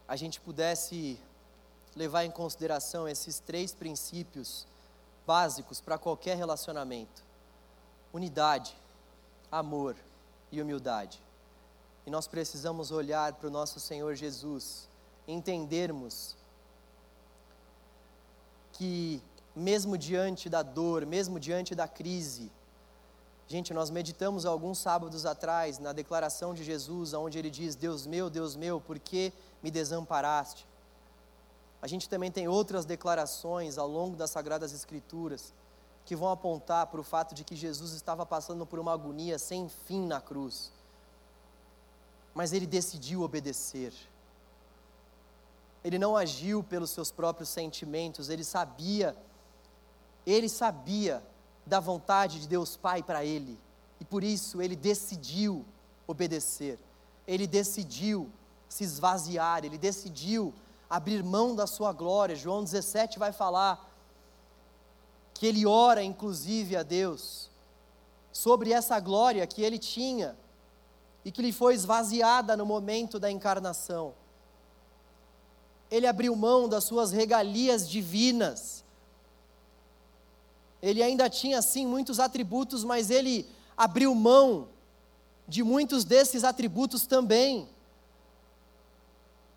a 0.07 0.16
gente 0.16 0.41
pudesse 0.41 1.20
levar 1.95 2.24
em 2.24 2.31
consideração 2.31 3.09
esses 3.09 3.41
três 3.41 3.74
princípios 3.74 4.66
básicos 5.26 5.81
para 5.81 5.99
qualquer 5.99 6.37
relacionamento: 6.37 7.22
unidade, 8.12 8.74
amor 9.53 9.95
e 10.51 10.62
humildade. 10.62 11.20
E 12.07 12.11
nós 12.11 12.26
precisamos 12.26 12.91
olhar 12.91 13.35
para 13.35 13.49
o 13.49 13.51
nosso 13.51 13.79
Senhor 13.79 14.14
Jesus, 14.14 14.89
entendermos 15.26 16.35
que, 18.72 19.20
mesmo 19.59 19.98
diante 19.98 20.48
da 20.48 20.62
dor, 20.62 21.04
mesmo 21.04 21.38
diante 21.38 21.74
da 21.74 21.86
crise, 21.86 22.50
gente, 23.46 23.74
nós 23.74 23.90
meditamos 23.90 24.46
alguns 24.46 24.78
sábados 24.78 25.26
atrás 25.26 25.78
na 25.78 25.92
declaração 25.92 26.54
de 26.54 26.64
Jesus, 26.64 27.12
onde 27.12 27.38
ele 27.38 27.50
diz: 27.50 27.74
Deus 27.74 28.06
meu, 28.06 28.30
Deus 28.30 28.56
meu, 28.56 28.80
por 28.80 28.98
que 28.98 29.32
me 29.62 29.70
desamparaste? 29.70 30.66
A 31.80 31.86
gente 31.86 32.09
também 32.09 32.30
tem 32.30 32.48
outras 32.48 32.84
declarações 32.84 33.78
ao 33.78 33.86
longo 33.86 34.16
das 34.16 34.30
Sagradas 34.30 34.72
Escrituras 34.72 35.52
que 36.04 36.16
vão 36.16 36.30
apontar 36.30 36.86
para 36.86 37.00
o 37.00 37.04
fato 37.04 37.34
de 37.34 37.44
que 37.44 37.54
Jesus 37.54 37.92
estava 37.92 38.24
passando 38.24 38.64
por 38.64 38.78
uma 38.78 38.92
agonia 38.94 39.38
sem 39.38 39.68
fim 39.68 40.06
na 40.06 40.20
cruz 40.20 40.72
mas 42.38 42.52
ele 42.52 42.68
decidiu 42.68 43.22
obedecer. 43.22 43.92
Ele 45.82 45.98
não 45.98 46.16
agiu 46.16 46.62
pelos 46.62 46.90
seus 46.90 47.11
próprios 47.11 47.48
sentimentos, 47.48 48.28
ele 48.28 48.44
sabia, 48.44 49.16
ele 50.31 50.49
sabia 50.49 51.22
da 51.66 51.81
vontade 51.81 52.41
de 52.41 52.49
Deus 52.49 52.76
Pai 52.76 53.03
para 53.03 53.24
ele, 53.24 53.59
e 54.01 54.05
por 54.05 54.22
isso 54.22 54.61
ele 54.62 54.76
decidiu 54.76 55.64
obedecer, 56.07 56.79
ele 57.26 57.47
decidiu 57.47 58.31
se 58.68 58.85
esvaziar, 58.85 59.64
ele 59.64 59.79
decidiu 59.79 60.55
abrir 60.89 61.22
mão 61.22 61.55
da 61.55 61.66
sua 61.66 61.93
glória. 61.93 62.37
João 62.37 62.62
17 62.62 63.18
vai 63.18 63.33
falar 63.33 63.89
que 65.35 65.47
ele 65.47 65.66
ora, 65.66 66.03
inclusive, 66.03 66.76
a 66.76 66.83
Deus 66.83 67.51
sobre 68.33 68.72
essa 68.72 68.99
glória 69.01 69.47
que 69.47 69.62
ele 69.62 69.79
tinha 69.79 70.37
e 71.24 71.31
que 71.31 71.43
lhe 71.43 71.53
foi 71.53 71.74
esvaziada 71.74 72.57
no 72.57 72.64
momento 72.64 73.18
da 73.18 73.31
encarnação. 73.31 74.14
Ele 75.91 76.07
abriu 76.07 76.35
mão 76.37 76.68
das 76.68 76.85
suas 76.85 77.12
regalias 77.12 77.89
divinas. 77.89 78.78
Ele 80.83 81.03
ainda 81.03 81.29
tinha, 81.29 81.61
sim, 81.61 81.87
muitos 81.87 82.20
atributos, 82.20 82.85
mas 82.85 83.11
ele 83.11 83.49
abriu 83.76 84.14
mão 84.14 84.68
de 85.47 85.62
muitos 85.62 86.05
desses 86.05 86.45
atributos 86.45 87.07
também, 87.07 87.68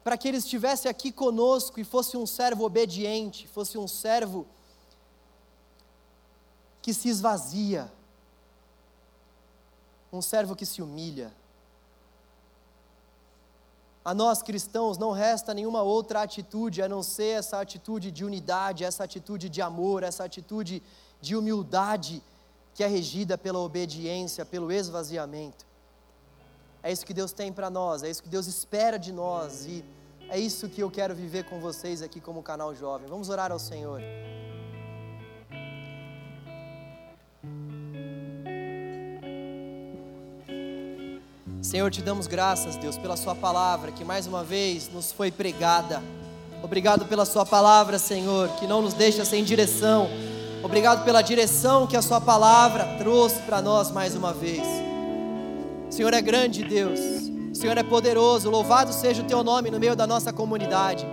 para 0.03 0.17
que 0.17 0.27
ele 0.27 0.37
estivesse 0.37 0.87
aqui 0.87 1.11
conosco 1.11 1.79
e 1.79 1.83
fosse 1.83 2.17
um 2.17 2.25
servo 2.25 2.63
obediente, 2.63 3.47
fosse 3.47 3.77
um 3.77 3.87
servo 3.87 4.47
que 6.81 6.93
se 6.93 7.09
esvazia, 7.09 7.91
um 10.11 10.21
servo 10.21 10.55
que 10.55 10.65
se 10.65 10.81
humilha. 10.81 11.31
A 14.03 14.15
nós 14.15 14.41
cristãos 14.41 14.97
não 14.97 15.11
resta 15.11 15.53
nenhuma 15.53 15.83
outra 15.83 16.23
atitude 16.23 16.81
a 16.81 16.89
não 16.89 17.03
ser 17.03 17.37
essa 17.37 17.61
atitude 17.61 18.09
de 18.09 18.25
unidade, 18.25 18.83
essa 18.83 19.03
atitude 19.03 19.47
de 19.47 19.61
amor, 19.61 20.01
essa 20.01 20.23
atitude 20.23 20.81
de 21.21 21.35
humildade 21.35 22.21
que 22.73 22.83
é 22.83 22.87
regida 22.87 23.37
pela 23.37 23.59
obediência, 23.59 24.45
pelo 24.45 24.71
esvaziamento. 24.71 25.65
É 26.83 26.91
isso 26.91 27.05
que 27.05 27.13
Deus 27.13 27.31
tem 27.31 27.53
para 27.53 27.69
nós, 27.69 28.01
é 28.01 28.09
isso 28.09 28.23
que 28.23 28.29
Deus 28.29 28.47
espera 28.47 28.97
de 28.97 29.11
nós 29.11 29.65
e 29.65 29.85
é 30.27 30.39
isso 30.39 30.67
que 30.67 30.81
eu 30.81 30.89
quero 30.89 31.13
viver 31.13 31.43
com 31.43 31.59
vocês 31.59 32.01
aqui 32.01 32.19
como 32.19 32.41
canal 32.41 32.73
jovem. 32.73 33.07
Vamos 33.07 33.29
orar 33.29 33.51
ao 33.51 33.59
Senhor. 33.59 34.01
Senhor, 41.61 41.91
te 41.91 42.01
damos 42.01 42.25
graças, 42.25 42.75
Deus, 42.77 42.97
pela 42.97 43.15
Sua 43.15 43.35
palavra 43.35 43.91
que 43.91 44.03
mais 44.03 44.25
uma 44.25 44.43
vez 44.43 44.89
nos 44.89 45.11
foi 45.11 45.31
pregada. 45.31 46.01
Obrigado 46.63 47.05
pela 47.05 47.25
Sua 47.25 47.45
palavra, 47.45 47.99
Senhor, 47.99 48.49
que 48.55 48.65
não 48.65 48.81
nos 48.81 48.93
deixa 48.93 49.23
sem 49.23 49.43
direção. 49.43 50.09
Obrigado 50.63 51.03
pela 51.03 51.21
direção 51.21 51.87
que 51.87 51.97
a 51.97 52.01
Sua 52.01 52.21
palavra 52.21 52.97
trouxe 52.99 53.41
para 53.41 53.61
nós 53.61 53.89
mais 53.91 54.15
uma 54.15 54.31
vez. 54.31 54.61
O 55.89 55.91
Senhor 55.91 56.13
é 56.13 56.21
grande, 56.21 56.63
Deus. 56.63 56.99
O 57.51 57.55
Senhor 57.55 57.77
é 57.77 57.83
poderoso. 57.83 58.49
Louvado 58.49 58.93
seja 58.93 59.23
o 59.23 59.25
Teu 59.25 59.43
nome 59.43 59.71
no 59.71 59.79
meio 59.79 59.95
da 59.95 60.05
nossa 60.05 60.31
comunidade. 60.31 61.05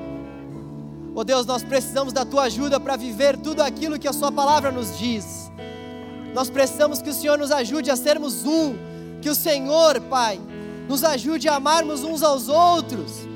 Oh 1.15 1.25
Deus, 1.25 1.47
nós 1.47 1.63
precisamos 1.63 2.13
da 2.13 2.25
Tua 2.27 2.43
ajuda 2.43 2.79
para 2.79 2.97
viver 2.97 3.39
tudo 3.39 3.63
aquilo 3.63 3.99
que 3.99 4.07
a 4.07 4.13
Sua 4.13 4.31
palavra 4.31 4.71
nos 4.71 4.99
diz. 4.99 5.51
Nós 6.35 6.51
precisamos 6.51 7.01
que 7.01 7.11
o 7.11 7.15
Senhor 7.15 7.39
nos 7.39 7.51
ajude 7.51 7.91
a 7.91 7.97
sermos 7.97 8.45
um 8.45 8.77
que 9.21 9.31
o 9.31 9.35
Senhor, 9.35 10.01
Pai, 10.03 10.39
nos 10.89 11.03
ajude 11.03 11.49
a 11.49 11.57
amarmos 11.57 12.05
uns 12.05 12.23
aos 12.23 12.49
outros. 12.49 13.28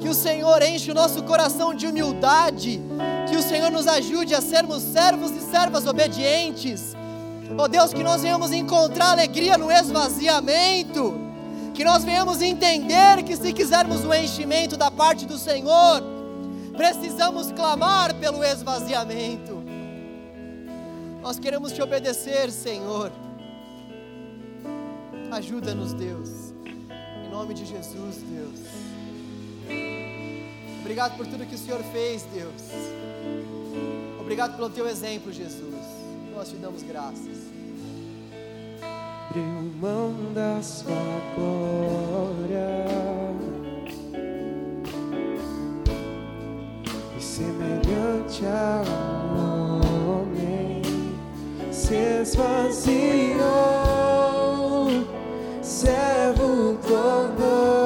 Que 0.00 0.08
o 0.08 0.14
Senhor 0.14 0.62
enche 0.62 0.90
o 0.90 0.94
nosso 0.94 1.22
coração 1.22 1.74
de 1.74 1.86
humildade. 1.86 2.80
Que 3.28 3.36
o 3.36 3.42
Senhor 3.42 3.70
nos 3.70 3.86
ajude 3.86 4.34
a 4.34 4.40
sermos 4.40 4.82
servos 4.82 5.30
e 5.32 5.40
servas 5.40 5.86
obedientes. 5.86 6.96
Oh 7.58 7.68
Deus, 7.68 7.92
que 7.92 8.02
nós 8.02 8.22
venhamos 8.22 8.50
encontrar 8.52 9.10
alegria 9.10 9.58
no 9.58 9.70
esvaziamento. 9.70 11.14
Que 11.74 11.84
nós 11.84 12.02
venhamos 12.02 12.40
entender 12.40 13.22
que 13.22 13.36
se 13.36 13.52
quisermos 13.52 14.04
o 14.04 14.14
enchimento 14.14 14.76
da 14.76 14.90
parte 14.90 15.26
do 15.26 15.38
Senhor, 15.38 16.02
precisamos 16.76 17.52
clamar 17.52 18.14
pelo 18.14 18.42
esvaziamento. 18.42 19.62
Nós 21.22 21.38
queremos 21.38 21.72
te 21.72 21.82
obedecer, 21.82 22.50
Senhor. 22.50 23.12
Ajuda-nos, 25.30 25.92
Deus. 25.92 26.54
Em 27.24 27.30
nome 27.30 27.54
de 27.54 27.64
Jesus, 27.66 28.16
Deus. 28.28 28.79
Obrigado 30.80 31.16
por 31.16 31.26
tudo 31.26 31.46
que 31.46 31.54
o 31.54 31.58
Senhor 31.58 31.80
fez, 31.92 32.24
Deus. 32.34 32.52
Obrigado 34.20 34.56
pelo 34.56 34.70
teu 34.70 34.88
exemplo, 34.88 35.32
Jesus. 35.32 35.74
Nós 36.34 36.48
te 36.48 36.56
damos 36.56 36.82
graças. 36.82 37.50
Abriu 39.30 39.44
mão 39.80 40.14
da 40.34 40.60
sua 40.62 40.92
glória 41.36 42.84
e 47.16 47.22
semelhante 47.22 48.44
a 48.46 48.82
um 49.36 49.80
homem 50.10 50.82
se 51.70 51.94
esvaziou, 52.22 53.38
servo 55.62 56.76
tornou. 56.86 57.79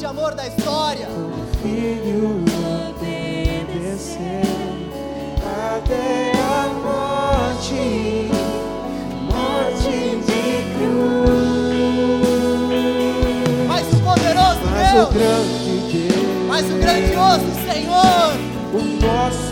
De 0.00 0.06
amor 0.06 0.34
da 0.34 0.46
história. 0.46 1.06
Como 1.08 1.44
filho 1.62 2.42
obedeceu 2.88 4.40
até 5.76 6.32
a 6.32 6.68
morte, 6.82 8.30
morte 9.30 10.16
de 10.24 10.64
cruz. 10.78 11.28
Mas 13.68 13.86
o 13.92 14.00
poderoso 14.00 14.60
Mas 14.70 14.88
o 14.88 14.94
Deus. 14.94 15.12
grande 15.12 16.08
Deus, 16.08 16.46
Mas 16.48 16.64
o 16.64 16.74
grandioso 16.78 17.50
Senhor. 17.70 18.32
o 18.72 18.80
nosso 19.04 19.49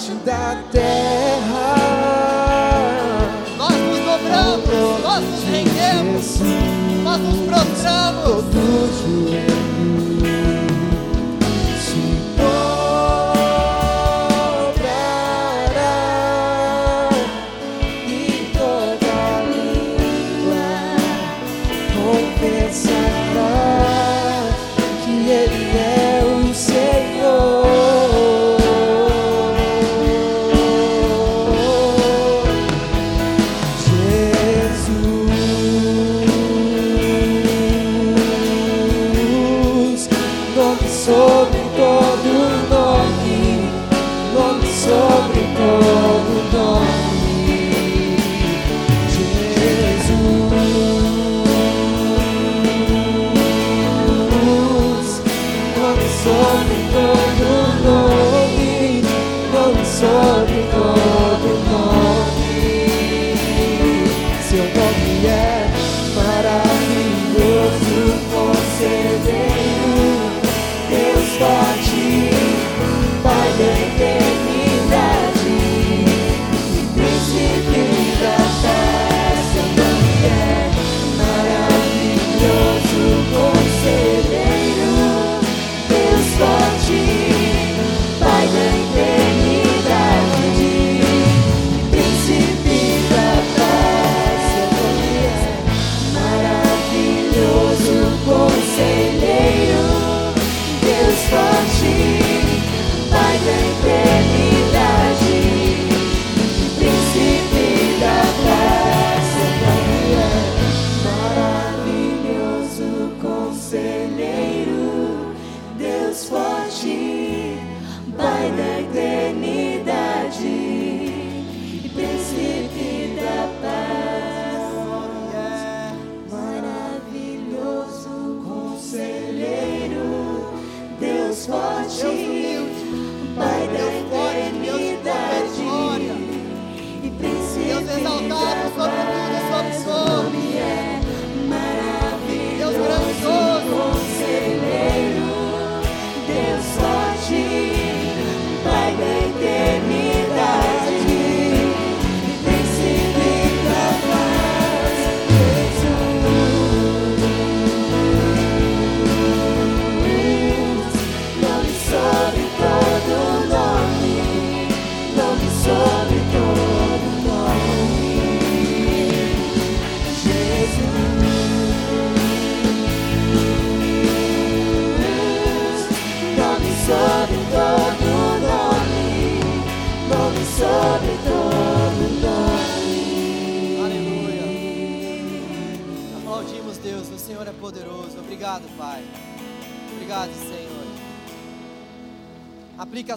debaixo 0.00 0.14
da 0.24 0.56
terra. 0.72 1.76
Nós 3.58 3.72
nos 3.72 3.98
dobramos, 3.98 5.02
nós 5.02 5.24
nos 5.24 5.44
rendemos, 5.44 6.38
nós 7.04 7.20
nos 7.20 7.38
prostramos. 7.46 7.90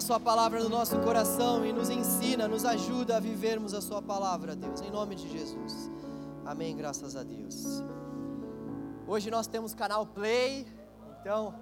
Sua 0.04 0.20
palavra 0.20 0.62
no 0.62 0.68
nosso 0.68 1.00
coração 1.00 1.64
e 1.64 1.72
nos 1.72 1.88
ensina, 1.88 2.46
nos 2.46 2.66
ajuda 2.66 3.16
a 3.16 3.20
vivermos 3.20 3.72
a 3.72 3.80
Sua 3.80 4.02
palavra, 4.02 4.54
Deus, 4.54 4.82
em 4.82 4.90
nome 4.90 5.14
de 5.14 5.26
Jesus. 5.30 5.88
Amém, 6.44 6.76
graças 6.76 7.16
a 7.16 7.22
Deus. 7.22 7.64
Hoje 9.08 9.30
nós 9.30 9.46
temos 9.46 9.72
canal 9.72 10.06
Play, 10.06 10.66
então 11.18 11.58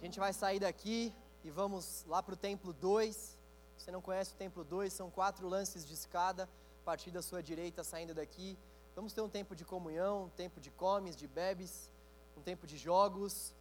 a 0.00 0.04
gente 0.04 0.20
vai 0.20 0.32
sair 0.32 0.60
daqui 0.60 1.12
e 1.42 1.50
vamos 1.50 2.04
lá 2.06 2.22
para 2.22 2.34
o 2.34 2.36
Templo 2.36 2.72
2. 2.72 3.16
Se 3.16 3.36
você 3.76 3.90
não 3.90 4.00
conhece 4.00 4.32
o 4.32 4.36
Templo 4.36 4.62
2, 4.62 4.92
são 4.92 5.10
quatro 5.10 5.48
lances 5.48 5.84
de 5.84 5.92
escada, 5.92 6.44
a 6.82 6.84
partir 6.84 7.10
da 7.10 7.20
sua 7.20 7.42
direita 7.42 7.82
saindo 7.82 8.14
daqui. 8.14 8.56
Vamos 8.94 9.12
ter 9.12 9.22
um 9.22 9.28
tempo 9.28 9.56
de 9.56 9.64
comunhão, 9.64 10.26
um 10.26 10.28
tempo 10.28 10.60
de 10.60 10.70
comes, 10.70 11.16
de 11.16 11.26
bebes, 11.26 11.90
um 12.36 12.42
tempo 12.42 12.64
de 12.64 12.78
jogos, 12.78 13.52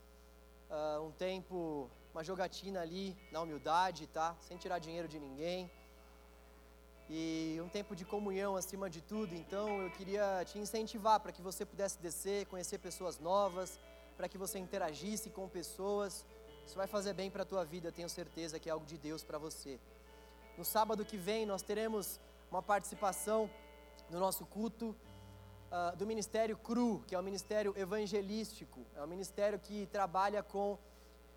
ah, 0.70 1.00
um 1.02 1.10
tempo, 1.10 1.90
uma 2.14 2.24
jogatina 2.24 2.82
ali 2.82 3.16
na 3.32 3.42
humildade, 3.42 4.08
tá? 4.08 4.36
Sem 4.42 4.58
tirar 4.58 4.80
dinheiro 4.80 5.08
de 5.08 5.20
ninguém. 5.20 5.72
E 7.10 7.60
um 7.62 7.70
tempo 7.70 7.96
de 7.96 8.06
comunhão 8.06 8.56
acima 8.56 8.90
de 8.90 9.02
tudo. 9.02 9.34
Então 9.36 9.82
eu 9.82 9.92
queria 9.92 10.44
te 10.46 10.58
incentivar 10.60 11.20
para 11.20 11.32
que 11.32 11.42
você 11.42 11.66
pudesse 11.66 12.00
descer, 12.00 12.46
conhecer 12.46 12.78
pessoas 12.78 13.20
novas, 13.20 13.80
para 14.18 14.28
que 14.30 14.38
você 14.38 14.60
interagisse 14.60 15.30
com 15.30 15.48
pessoas. 15.48 16.26
Isso 16.66 16.76
vai 16.76 16.88
fazer 16.88 17.14
bem 17.14 17.30
para 17.30 17.44
a 17.44 17.46
tua 17.46 17.66
vida, 17.66 17.92
tenho 17.92 18.10
certeza 18.10 18.60
que 18.60 18.70
é 18.70 18.72
algo 18.72 18.86
de 18.86 18.98
Deus 18.98 19.24
para 19.24 19.38
você. 19.38 19.80
No 20.58 20.64
sábado 20.64 21.04
que 21.04 21.18
vem 21.18 21.46
nós 21.46 21.62
teremos 21.62 22.20
uma 22.50 22.62
participação 22.62 23.50
no 24.10 24.20
nosso 24.20 24.46
culto 24.46 24.96
uh, 25.72 25.96
do 25.96 26.06
Ministério 26.06 26.58
CRU, 26.58 27.04
que 27.08 27.16
é 27.16 27.20
o 27.20 27.24
Ministério 27.24 27.74
Evangelístico. 27.78 28.86
É 28.96 29.02
um 29.02 29.08
ministério 29.08 29.58
que 29.58 29.88
trabalha 29.88 30.44
com 30.44 30.78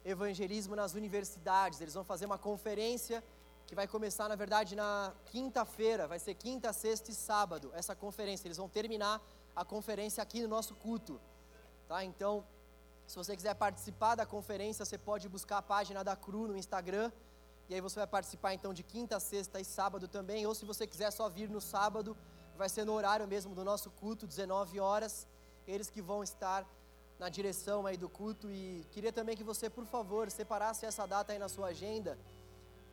evangelismo 0.05 0.77
nas 0.77 0.95
universidades. 0.95 1.81
Eles 1.81 1.95
vão 1.95 2.05
fazer 2.05 2.27
uma 2.27 2.39
conferência 2.39 3.23
que 3.67 3.75
vai 3.75 3.89
começar, 3.89 4.29
na 4.29 4.37
verdade, 4.37 4.77
na 4.77 5.13
quinta-feira. 5.27 6.07
Vai 6.07 6.19
ser 6.19 6.35
quinta, 6.35 6.73
sexta 6.73 7.11
e 7.11 7.15
sábado 7.15 7.71
essa 7.75 7.95
conferência. 7.95 8.47
Eles 8.47 8.59
vão 8.59 8.69
terminar 8.69 9.21
a 9.57 9.65
conferência 9.65 10.23
aqui 10.23 10.43
no 10.43 10.49
nosso 10.49 10.75
culto. 10.75 11.21
Tá? 11.89 12.05
Então, 12.05 12.45
se 13.07 13.17
você 13.17 13.37
quiser 13.37 13.55
participar 13.55 14.15
da 14.15 14.27
conferência, 14.27 14.85
você 14.85 14.99
pode 14.99 15.29
buscar 15.29 15.59
a 15.59 15.63
página 15.63 16.03
da 16.03 16.15
CRU 16.17 16.49
no 16.49 16.57
Instagram. 16.57 17.11
E 17.69 17.75
aí 17.75 17.81
você 17.81 17.99
vai 17.99 18.07
participar 18.07 18.53
então 18.53 18.75
de 18.75 18.83
quinta, 18.83 19.19
sexta 19.19 19.61
e 19.61 19.65
sábado 19.65 20.07
também. 20.07 20.47
Ou 20.47 20.55
se 20.55 20.65
você 20.65 20.87
quiser 20.87 21.11
só 21.11 21.29
vir 21.29 21.49
no 21.49 21.61
sábado, 21.61 22.17
vai 22.57 22.69
ser 22.69 22.85
no 22.85 22.93
horário 22.93 23.27
mesmo 23.27 23.55
do 23.55 23.65
nosso 23.65 23.91
culto, 23.91 24.27
19 24.27 24.81
horas. 24.81 25.27
Eles 25.67 25.89
que 25.89 26.03
vão 26.03 26.23
estar 26.23 26.67
na 27.19 27.29
direção 27.29 27.87
aí 27.87 27.97
do 27.97 28.09
culto 28.09 28.51
e 28.51 28.85
queria 28.91 29.13
também 29.13 29.37
que 29.37 29.45
você, 29.45 29.71
por 29.71 29.87
favor, 29.87 30.31
separasse 30.31 30.85
essa 30.85 31.07
data 31.07 31.33
aí 31.33 31.39
na 31.39 31.49
sua 31.49 31.69
agenda, 31.69 32.19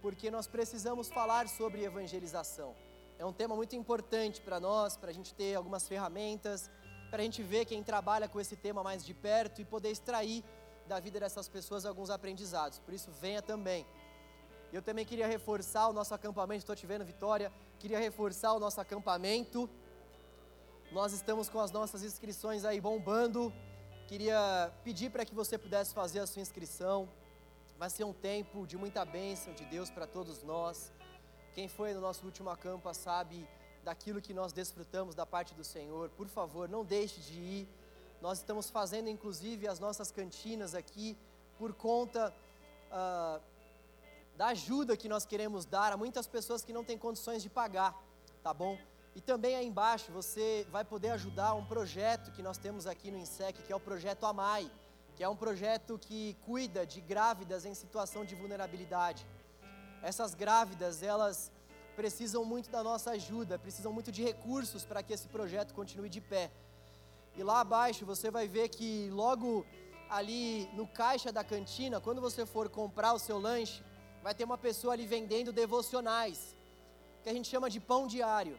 porque 0.01 0.29
nós 0.29 0.47
precisamos 0.47 1.09
falar 1.09 1.47
sobre 1.47 1.83
evangelização. 1.83 2.75
É 3.17 3.25
um 3.25 3.33
tema 3.33 3.55
muito 3.55 3.75
importante 3.75 4.41
para 4.41 4.59
nós, 4.59 4.97
para 4.97 5.09
a 5.09 5.13
gente 5.13 5.33
ter 5.33 5.55
algumas 5.55 5.87
ferramentas, 5.87 6.69
para 7.09 7.21
a 7.21 7.23
gente 7.23 7.43
ver 7.43 7.65
quem 7.65 7.83
trabalha 7.83 8.27
com 8.27 8.39
esse 8.39 8.55
tema 8.55 8.81
mais 8.83 9.05
de 9.05 9.13
perto 9.13 9.61
e 9.61 9.65
poder 9.65 9.91
extrair 9.91 10.43
da 10.87 10.99
vida 10.99 11.19
dessas 11.19 11.47
pessoas 11.47 11.85
alguns 11.85 12.09
aprendizados. 12.09 12.79
Por 12.79 12.93
isso, 12.93 13.11
venha 13.11 13.41
também. 13.41 13.85
Eu 14.73 14.81
também 14.81 15.05
queria 15.05 15.27
reforçar 15.27 15.87
o 15.87 15.93
nosso 15.93 16.13
acampamento, 16.13 16.59
estou 16.59 16.75
te 16.75 16.87
vendo, 16.87 17.03
Vitória. 17.03 17.51
Queria 17.77 17.99
reforçar 17.99 18.53
o 18.53 18.59
nosso 18.59 18.79
acampamento. 18.79 19.69
Nós 20.91 21.11
estamos 21.13 21.49
com 21.49 21.59
as 21.59 21.71
nossas 21.71 22.03
inscrições 22.03 22.63
aí 22.65 22.79
bombando. 22.79 23.53
Queria 24.11 24.69
pedir 24.83 25.09
para 25.09 25.23
que 25.23 25.33
você 25.33 25.57
pudesse 25.57 25.93
fazer 25.93 26.19
a 26.19 26.27
sua 26.27 26.41
inscrição. 26.41 27.07
Vai 27.79 27.89
ser 27.89 28.03
um 28.03 28.11
tempo 28.11 28.67
de 28.67 28.75
muita 28.75 29.05
bênção 29.05 29.53
de 29.53 29.63
Deus 29.63 29.89
para 29.89 30.05
todos 30.05 30.43
nós. 30.43 30.91
Quem 31.55 31.69
foi 31.69 31.93
no 31.93 32.01
nosso 32.01 32.25
último 32.25 32.49
acampa 32.49 32.93
sabe 32.93 33.47
daquilo 33.85 34.21
que 34.21 34.33
nós 34.33 34.51
desfrutamos 34.51 35.15
da 35.15 35.25
parte 35.25 35.53
do 35.53 35.63
Senhor. 35.63 36.09
Por 36.09 36.27
favor, 36.27 36.67
não 36.67 36.83
deixe 36.83 37.21
de 37.21 37.39
ir. 37.39 37.69
Nós 38.21 38.39
estamos 38.39 38.69
fazendo 38.69 39.07
inclusive 39.07 39.65
as 39.65 39.79
nossas 39.79 40.11
cantinas 40.11 40.75
aqui 40.75 41.17
por 41.57 41.73
conta 41.73 42.33
uh, 42.91 43.41
da 44.35 44.47
ajuda 44.47 44.97
que 44.97 45.07
nós 45.07 45.25
queremos 45.25 45.63
dar 45.63 45.93
a 45.93 45.95
muitas 45.95 46.27
pessoas 46.27 46.65
que 46.65 46.73
não 46.73 46.83
têm 46.83 46.97
condições 46.97 47.41
de 47.41 47.49
pagar, 47.49 47.97
tá 48.43 48.53
bom? 48.53 48.77
E 49.15 49.19
também 49.19 49.55
aí 49.55 49.65
embaixo 49.65 50.11
você 50.11 50.65
vai 50.71 50.85
poder 50.85 51.09
ajudar 51.11 51.53
um 51.53 51.65
projeto 51.65 52.31
que 52.31 52.41
nós 52.41 52.57
temos 52.57 52.87
aqui 52.87 53.11
no 53.11 53.17
INSEC, 53.17 53.61
que 53.63 53.73
é 53.73 53.75
o 53.75 53.79
projeto 53.79 54.25
AMAI, 54.25 54.71
que 55.15 55.23
é 55.23 55.27
um 55.27 55.35
projeto 55.35 55.99
que 55.99 56.37
cuida 56.45 56.85
de 56.85 57.01
grávidas 57.01 57.65
em 57.65 57.73
situação 57.73 58.23
de 58.23 58.35
vulnerabilidade. 58.35 59.27
Essas 60.01 60.33
grávidas, 60.33 61.03
elas 61.03 61.51
precisam 61.95 62.45
muito 62.45 62.69
da 62.69 62.81
nossa 62.81 63.11
ajuda, 63.11 63.59
precisam 63.59 63.91
muito 63.91 64.11
de 64.11 64.23
recursos 64.23 64.85
para 64.85 65.03
que 65.03 65.13
esse 65.13 65.27
projeto 65.27 65.73
continue 65.73 66.09
de 66.09 66.21
pé. 66.21 66.49
E 67.35 67.43
lá 67.43 67.59
abaixo 67.59 68.05
você 68.05 68.31
vai 68.31 68.47
ver 68.47 68.69
que 68.69 69.09
logo 69.11 69.65
ali 70.09 70.69
no 70.73 70.87
caixa 70.87 71.31
da 71.31 71.43
cantina, 71.43 71.99
quando 71.99 72.21
você 72.21 72.45
for 72.45 72.69
comprar 72.69 73.13
o 73.13 73.19
seu 73.19 73.37
lanche, 73.37 73.83
vai 74.23 74.33
ter 74.33 74.43
uma 74.43 74.57
pessoa 74.57 74.93
ali 74.93 75.05
vendendo 75.05 75.51
devocionais, 75.51 76.55
que 77.23 77.29
a 77.29 77.33
gente 77.33 77.49
chama 77.49 77.69
de 77.69 77.79
pão 77.79 78.07
diário. 78.07 78.57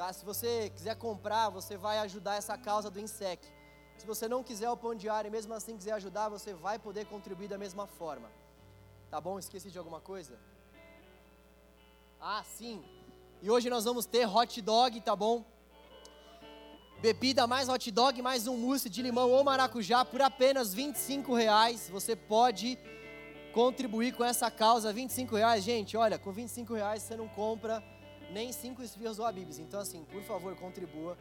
Tá? 0.00 0.14
Se 0.14 0.24
você 0.24 0.70
quiser 0.74 0.96
comprar, 0.96 1.50
você 1.50 1.76
vai 1.76 1.98
ajudar 1.98 2.36
essa 2.36 2.56
causa 2.56 2.90
do 2.90 2.98
INSEC. 2.98 3.46
Se 3.98 4.06
você 4.06 4.26
não 4.26 4.42
quiser 4.42 4.70
o 4.70 4.76
pão 4.84 4.94
diário 4.94 5.28
e 5.28 5.30
mesmo 5.30 5.52
assim 5.52 5.76
quiser 5.76 5.92
ajudar, 5.92 6.30
você 6.30 6.54
vai 6.54 6.78
poder 6.78 7.04
contribuir 7.04 7.48
da 7.48 7.58
mesma 7.58 7.86
forma. 7.86 8.30
Tá 9.10 9.20
bom? 9.20 9.38
Esqueci 9.38 9.70
de 9.70 9.76
alguma 9.76 10.00
coisa? 10.00 10.38
Ah, 12.18 12.42
sim. 12.42 12.82
E 13.42 13.50
hoje 13.50 13.68
nós 13.68 13.84
vamos 13.84 14.06
ter 14.06 14.26
hot 14.26 14.62
dog, 14.62 14.98
tá 15.02 15.14
bom? 15.14 15.44
Bebida 17.02 17.46
mais 17.46 17.68
hot 17.68 17.90
dog, 17.90 18.22
mais 18.22 18.46
um 18.46 18.56
mousse 18.56 18.88
de 18.88 19.02
limão 19.02 19.30
ou 19.30 19.44
maracujá 19.44 20.02
por 20.02 20.22
apenas 20.22 20.72
25 20.72 21.34
reais. 21.34 21.90
Você 21.90 22.16
pode 22.16 22.78
contribuir 23.52 24.14
com 24.14 24.24
essa 24.24 24.50
causa. 24.50 24.94
25 24.94 25.36
reais, 25.36 25.62
gente, 25.62 25.94
olha, 25.94 26.18
com 26.18 26.32
25 26.32 26.72
reais 26.72 27.02
você 27.02 27.16
não 27.16 27.28
compra 27.28 27.84
nem 28.30 28.52
cinco 28.52 28.82
esfirras 28.82 29.16
do 29.16 29.24
Habibs. 29.24 29.58
Então, 29.58 29.80
assim, 29.80 30.04
por 30.04 30.22
favor, 30.22 30.54
contribua. 30.56 31.16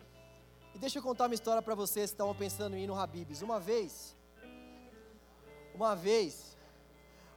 E 0.73 0.77
deixa 0.77 0.99
eu 0.99 1.03
contar 1.03 1.25
uma 1.25 1.33
história 1.33 1.61
para 1.61 1.75
vocês 1.75 2.11
que 2.11 2.15
estavam 2.15 2.35
pensando 2.35 2.75
em 2.75 2.83
ir 2.83 2.87
no 2.87 2.97
Habibs. 2.97 3.41
Uma 3.41 3.59
vez, 3.59 4.15
uma 5.73 5.95
vez, 5.95 6.57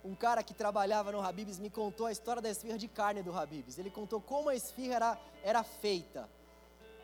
um 0.05 0.14
cara 0.14 0.43
que 0.43 0.53
trabalhava 0.53 1.12
no 1.12 1.20
Habibs 1.20 1.59
me 1.59 1.70
contou 1.70 2.07
a 2.07 2.12
história 2.12 2.43
da 2.43 2.51
esfirra 2.51 2.77
de 2.77 2.89
carne 2.89 3.23
do 3.23 3.37
Habibs. 3.37 3.79
Ele 3.79 3.91
contou 3.91 4.20
como 4.20 4.49
a 4.49 4.55
esfirra 4.55 4.95
era, 4.95 5.20
era 5.43 5.62
feita. 5.62 6.29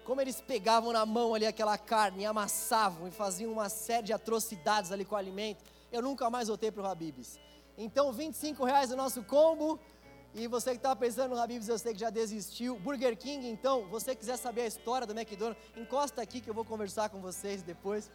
Como 0.04 0.20
eles 0.20 0.40
pegavam 0.40 0.92
na 0.92 1.04
mão 1.04 1.34
ali 1.34 1.46
aquela 1.46 1.76
carne, 1.78 2.22
e 2.22 2.26
amassavam 2.26 3.08
e 3.08 3.10
faziam 3.10 3.52
uma 3.52 3.68
série 3.68 4.06
de 4.06 4.12
atrocidades 4.12 4.90
ali 4.90 5.04
com 5.04 5.14
o 5.14 5.18
alimento. 5.18 5.64
Eu 5.92 6.02
nunca 6.02 6.28
mais 6.28 6.48
voltei 6.48 6.70
para 6.70 6.82
o 6.82 6.86
Habibs. 6.86 7.38
Então, 7.76 8.12
25 8.12 8.64
reais 8.64 8.90
o 8.90 8.96
nosso 8.96 9.22
combo. 9.22 9.78
E 10.34 10.46
você 10.46 10.70
que 10.70 10.76
estava 10.76 10.94
pensando 10.94 11.34
no 11.34 11.40
Habib's, 11.40 11.68
eu 11.68 11.78
sei 11.78 11.94
que 11.94 12.00
já 12.00 12.10
desistiu. 12.10 12.78
Burger 12.78 13.16
King, 13.16 13.48
então, 13.48 13.86
você 13.88 14.14
quiser 14.14 14.36
saber 14.36 14.62
a 14.62 14.66
história 14.66 15.06
do 15.06 15.18
McDonald's, 15.18 15.62
encosta 15.76 16.20
aqui 16.20 16.40
que 16.40 16.50
eu 16.50 16.54
vou 16.54 16.64
conversar 16.64 17.08
com 17.08 17.20
vocês 17.20 17.62
depois. 17.62 18.10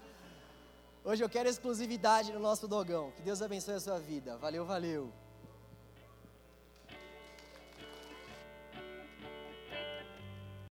Hoje 1.04 1.24
eu 1.24 1.30
quero 1.30 1.50
exclusividade 1.50 2.32
no 2.32 2.40
nosso 2.40 2.68
dogão. 2.68 3.12
Que 3.12 3.22
Deus 3.22 3.42
abençoe 3.42 3.76
a 3.76 3.80
sua 3.80 4.00
vida. 4.00 4.38
Valeu, 4.38 4.66
valeu. 4.66 5.23